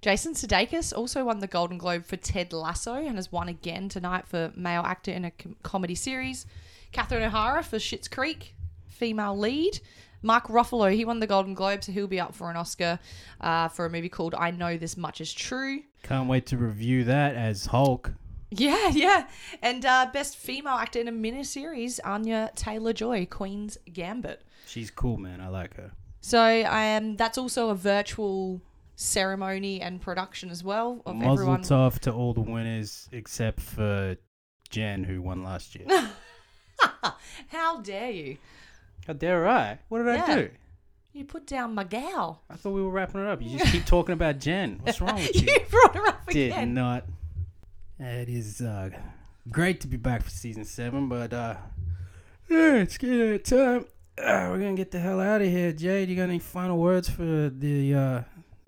Jason 0.00 0.32
Sudeikis 0.32 0.96
also 0.96 1.24
won 1.24 1.40
the 1.40 1.46
Golden 1.48 1.76
Globe 1.76 2.06
for 2.06 2.16
Ted 2.16 2.52
Lasso 2.52 2.94
and 2.94 3.16
has 3.16 3.30
won 3.32 3.48
again 3.48 3.88
tonight 3.88 4.26
for 4.28 4.52
male 4.56 4.82
actor 4.82 5.10
in 5.10 5.24
a 5.26 5.32
com- 5.32 5.56
comedy 5.62 5.96
series. 5.96 6.46
Catherine 6.92 7.24
O'Hara 7.24 7.62
for 7.62 7.76
Schitt's 7.76 8.08
Creek, 8.08 8.54
female 8.86 9.36
lead. 9.36 9.80
Mark 10.22 10.48
Ruffalo, 10.48 10.92
he 10.94 11.04
won 11.04 11.20
the 11.20 11.26
Golden 11.26 11.54
Globe, 11.54 11.84
so 11.84 11.92
he'll 11.92 12.06
be 12.06 12.20
up 12.20 12.34
for 12.34 12.50
an 12.50 12.56
Oscar 12.56 12.98
uh, 13.40 13.68
for 13.68 13.86
a 13.86 13.90
movie 13.90 14.08
called 14.08 14.34
I 14.34 14.50
Know 14.50 14.76
This 14.76 14.96
Much 14.96 15.20
Is 15.20 15.32
True. 15.32 15.82
Can't 16.02 16.28
wait 16.28 16.46
to 16.46 16.56
review 16.56 17.04
that 17.04 17.34
as 17.34 17.66
Hulk. 17.66 18.12
Yeah, 18.50 18.88
yeah. 18.92 19.28
And 19.62 19.84
uh, 19.84 20.08
best 20.12 20.36
female 20.36 20.74
actor 20.74 21.00
in 21.00 21.08
a 21.08 21.12
miniseries, 21.12 22.00
Anya 22.04 22.50
Taylor 22.56 22.92
Joy, 22.92 23.26
Queen's 23.26 23.78
Gambit. 23.92 24.42
She's 24.66 24.90
cool, 24.90 25.16
man. 25.18 25.40
I 25.40 25.48
like 25.48 25.76
her. 25.76 25.92
So 26.20 26.64
um, 26.66 27.16
that's 27.16 27.38
also 27.38 27.70
a 27.70 27.74
virtual 27.74 28.60
ceremony 28.96 29.80
and 29.80 30.00
production 30.00 30.50
as 30.50 30.64
well 30.64 31.02
of 31.06 31.14
Muzzle 31.14 31.32
everyone. 31.34 31.62
tough 31.62 32.00
to 32.00 32.12
all 32.12 32.34
the 32.34 32.40
winners 32.40 33.08
except 33.12 33.60
for 33.60 34.16
Jen, 34.70 35.04
who 35.04 35.22
won 35.22 35.44
last 35.44 35.76
year. 35.76 35.86
How 37.48 37.80
dare 37.80 38.10
you? 38.10 38.38
How 39.08 39.14
dare 39.14 39.48
I? 39.48 39.78
What 39.88 39.98
did 39.98 40.08
I 40.08 40.14
Yeah. 40.16 40.34
do? 40.36 40.50
You 41.14 41.24
put 41.24 41.46
down 41.46 41.74
my 41.74 41.82
gal. 41.84 42.42
I 42.50 42.54
thought 42.56 42.72
we 42.72 42.82
were 42.82 42.90
wrapping 42.90 43.22
it 43.22 43.26
up. 43.26 43.40
You 43.42 43.58
just 43.58 43.72
keep 43.72 43.86
talking 43.86 44.12
about 44.12 44.38
Jen. 44.38 44.78
What's 44.82 45.00
wrong 45.00 45.14
with 45.16 45.34
you? 45.42 45.50
you 45.50 45.60
brought 45.70 45.96
her 45.96 46.06
up 46.06 46.26
Did 46.28 46.52
again. 46.52 46.74
not. 46.74 47.04
It 47.98 48.28
is 48.28 48.60
uh, 48.60 48.90
great 49.50 49.80
to 49.80 49.88
be 49.88 49.96
back 49.96 50.22
for 50.22 50.30
season 50.30 50.64
seven, 50.66 51.08
but 51.08 51.32
uh, 51.32 51.56
yeah, 52.50 52.74
it's 52.74 52.98
getting 52.98 53.18
that 53.32 53.44
time. 53.46 53.86
Uh, 54.18 54.48
we're 54.50 54.58
gonna 54.58 54.74
get 54.74 54.90
the 54.90 54.98
hell 55.00 55.20
out 55.20 55.40
of 55.40 55.48
here. 55.48 55.72
Jade, 55.72 56.10
you 56.10 56.14
got 56.16 56.24
any 56.24 56.38
final 56.38 56.76
words 56.78 57.08
for 57.08 57.48
the 57.48 57.94
uh, 57.94 58.22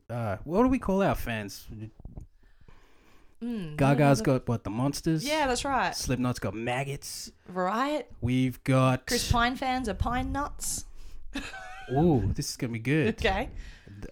uh, 0.08 0.36
what 0.44 0.62
do 0.62 0.68
we 0.68 0.78
call 0.78 1.02
our 1.02 1.14
fans? 1.14 1.68
Mm, 3.42 3.76
Gaga's 3.76 4.20
got 4.20 4.46
what 4.48 4.64
the 4.64 4.70
monsters. 4.70 5.24
Yeah, 5.26 5.46
that's 5.46 5.64
right. 5.64 5.94
Slipknot's 5.96 6.38
got 6.38 6.54
maggots. 6.54 7.32
Right? 7.48 8.06
We've 8.20 8.62
got. 8.64 9.06
Chris 9.06 9.30
Pine 9.32 9.56
fans 9.56 9.88
are 9.88 9.94
pine 9.94 10.30
nuts. 10.32 10.84
Ooh, 11.92 12.30
this 12.34 12.50
is 12.50 12.56
gonna 12.56 12.72
be 12.74 12.78
good. 12.78 13.08
Okay. 13.18 13.48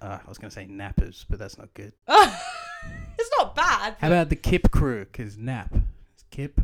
Uh, 0.01 0.19
I 0.25 0.29
was 0.29 0.39
gonna 0.39 0.51
say 0.51 0.67
nappers, 0.67 1.25
but 1.29 1.39
that's 1.39 1.59
not 1.59 1.73
good. 1.75 1.93
it's 2.09 3.31
not 3.39 3.55
bad. 3.55 3.97
How 4.01 4.09
about 4.09 4.29
the 4.31 4.37
Kip 4.37 4.71
crew? 4.71 5.05
Cause 5.13 5.37
nap, 5.37 5.75
Kip. 6.31 6.61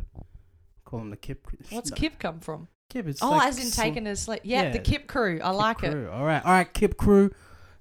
Call 0.84 1.00
them 1.00 1.10
the 1.10 1.16
Kip. 1.16 1.42
crew. 1.44 1.58
What's 1.70 1.90
No, 1.90 1.96
Kip 1.96 2.18
come 2.18 2.40
from? 2.40 2.68
Kip? 2.90 3.06
It's 3.06 3.22
Oh, 3.22 3.30
like 3.30 3.48
as 3.48 3.58
in 3.58 3.66
some- 3.66 3.84
taking 3.84 4.06
a 4.06 4.16
sleep. 4.16 4.40
Yeah, 4.44 4.70
the. 4.70 4.78
Kip 4.78 5.06
crew. 5.06 5.40
I 5.42 5.50
like 5.50 5.80
Kip 5.80 5.94
it. 5.94 6.08
All 6.08 6.24
right, 6.24 6.44
all 6.44 6.52
right, 6.52 6.72
Kip 6.72 6.96
crew. 6.96 7.30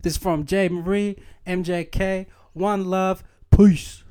This 0.02 0.14
is 0.14 0.18
from 0.18 0.46
J 0.46 0.68
Marie, 0.70 1.18
MJK. 1.48 2.26
One 2.54 2.86
love, 2.86 3.24
peace. 3.56 4.03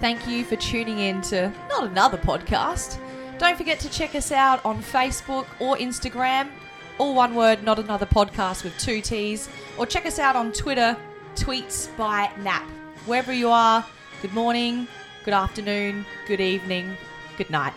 Thank 0.00 0.26
you 0.26 0.44
for 0.44 0.56
tuning 0.56 0.98
in 0.98 1.20
to 1.22 1.52
not 1.68 1.84
another 1.84 2.16
podcast. 2.16 2.98
Don't 3.38 3.56
forget 3.56 3.78
to 3.80 3.90
check 3.90 4.14
us 4.14 4.32
out 4.32 4.64
on 4.64 4.82
Facebook 4.82 5.46
or 5.60 5.76
Instagram, 5.76 6.48
all 6.96 7.14
one 7.14 7.34
word, 7.34 7.62
not 7.62 7.78
another 7.78 8.06
podcast 8.06 8.64
with 8.64 8.76
two 8.78 9.02
T's, 9.02 9.50
or 9.76 9.84
check 9.84 10.06
us 10.06 10.18
out 10.18 10.36
on 10.36 10.52
Twitter, 10.52 10.96
tweets 11.34 11.94
by 11.98 12.30
Nap. 12.40 12.62
Wherever 13.04 13.32
you 13.32 13.50
are, 13.50 13.84
good 14.22 14.32
morning, 14.32 14.88
good 15.24 15.34
afternoon, 15.34 16.06
good 16.26 16.40
evening, 16.40 16.96
good 17.36 17.50
night. 17.50 17.74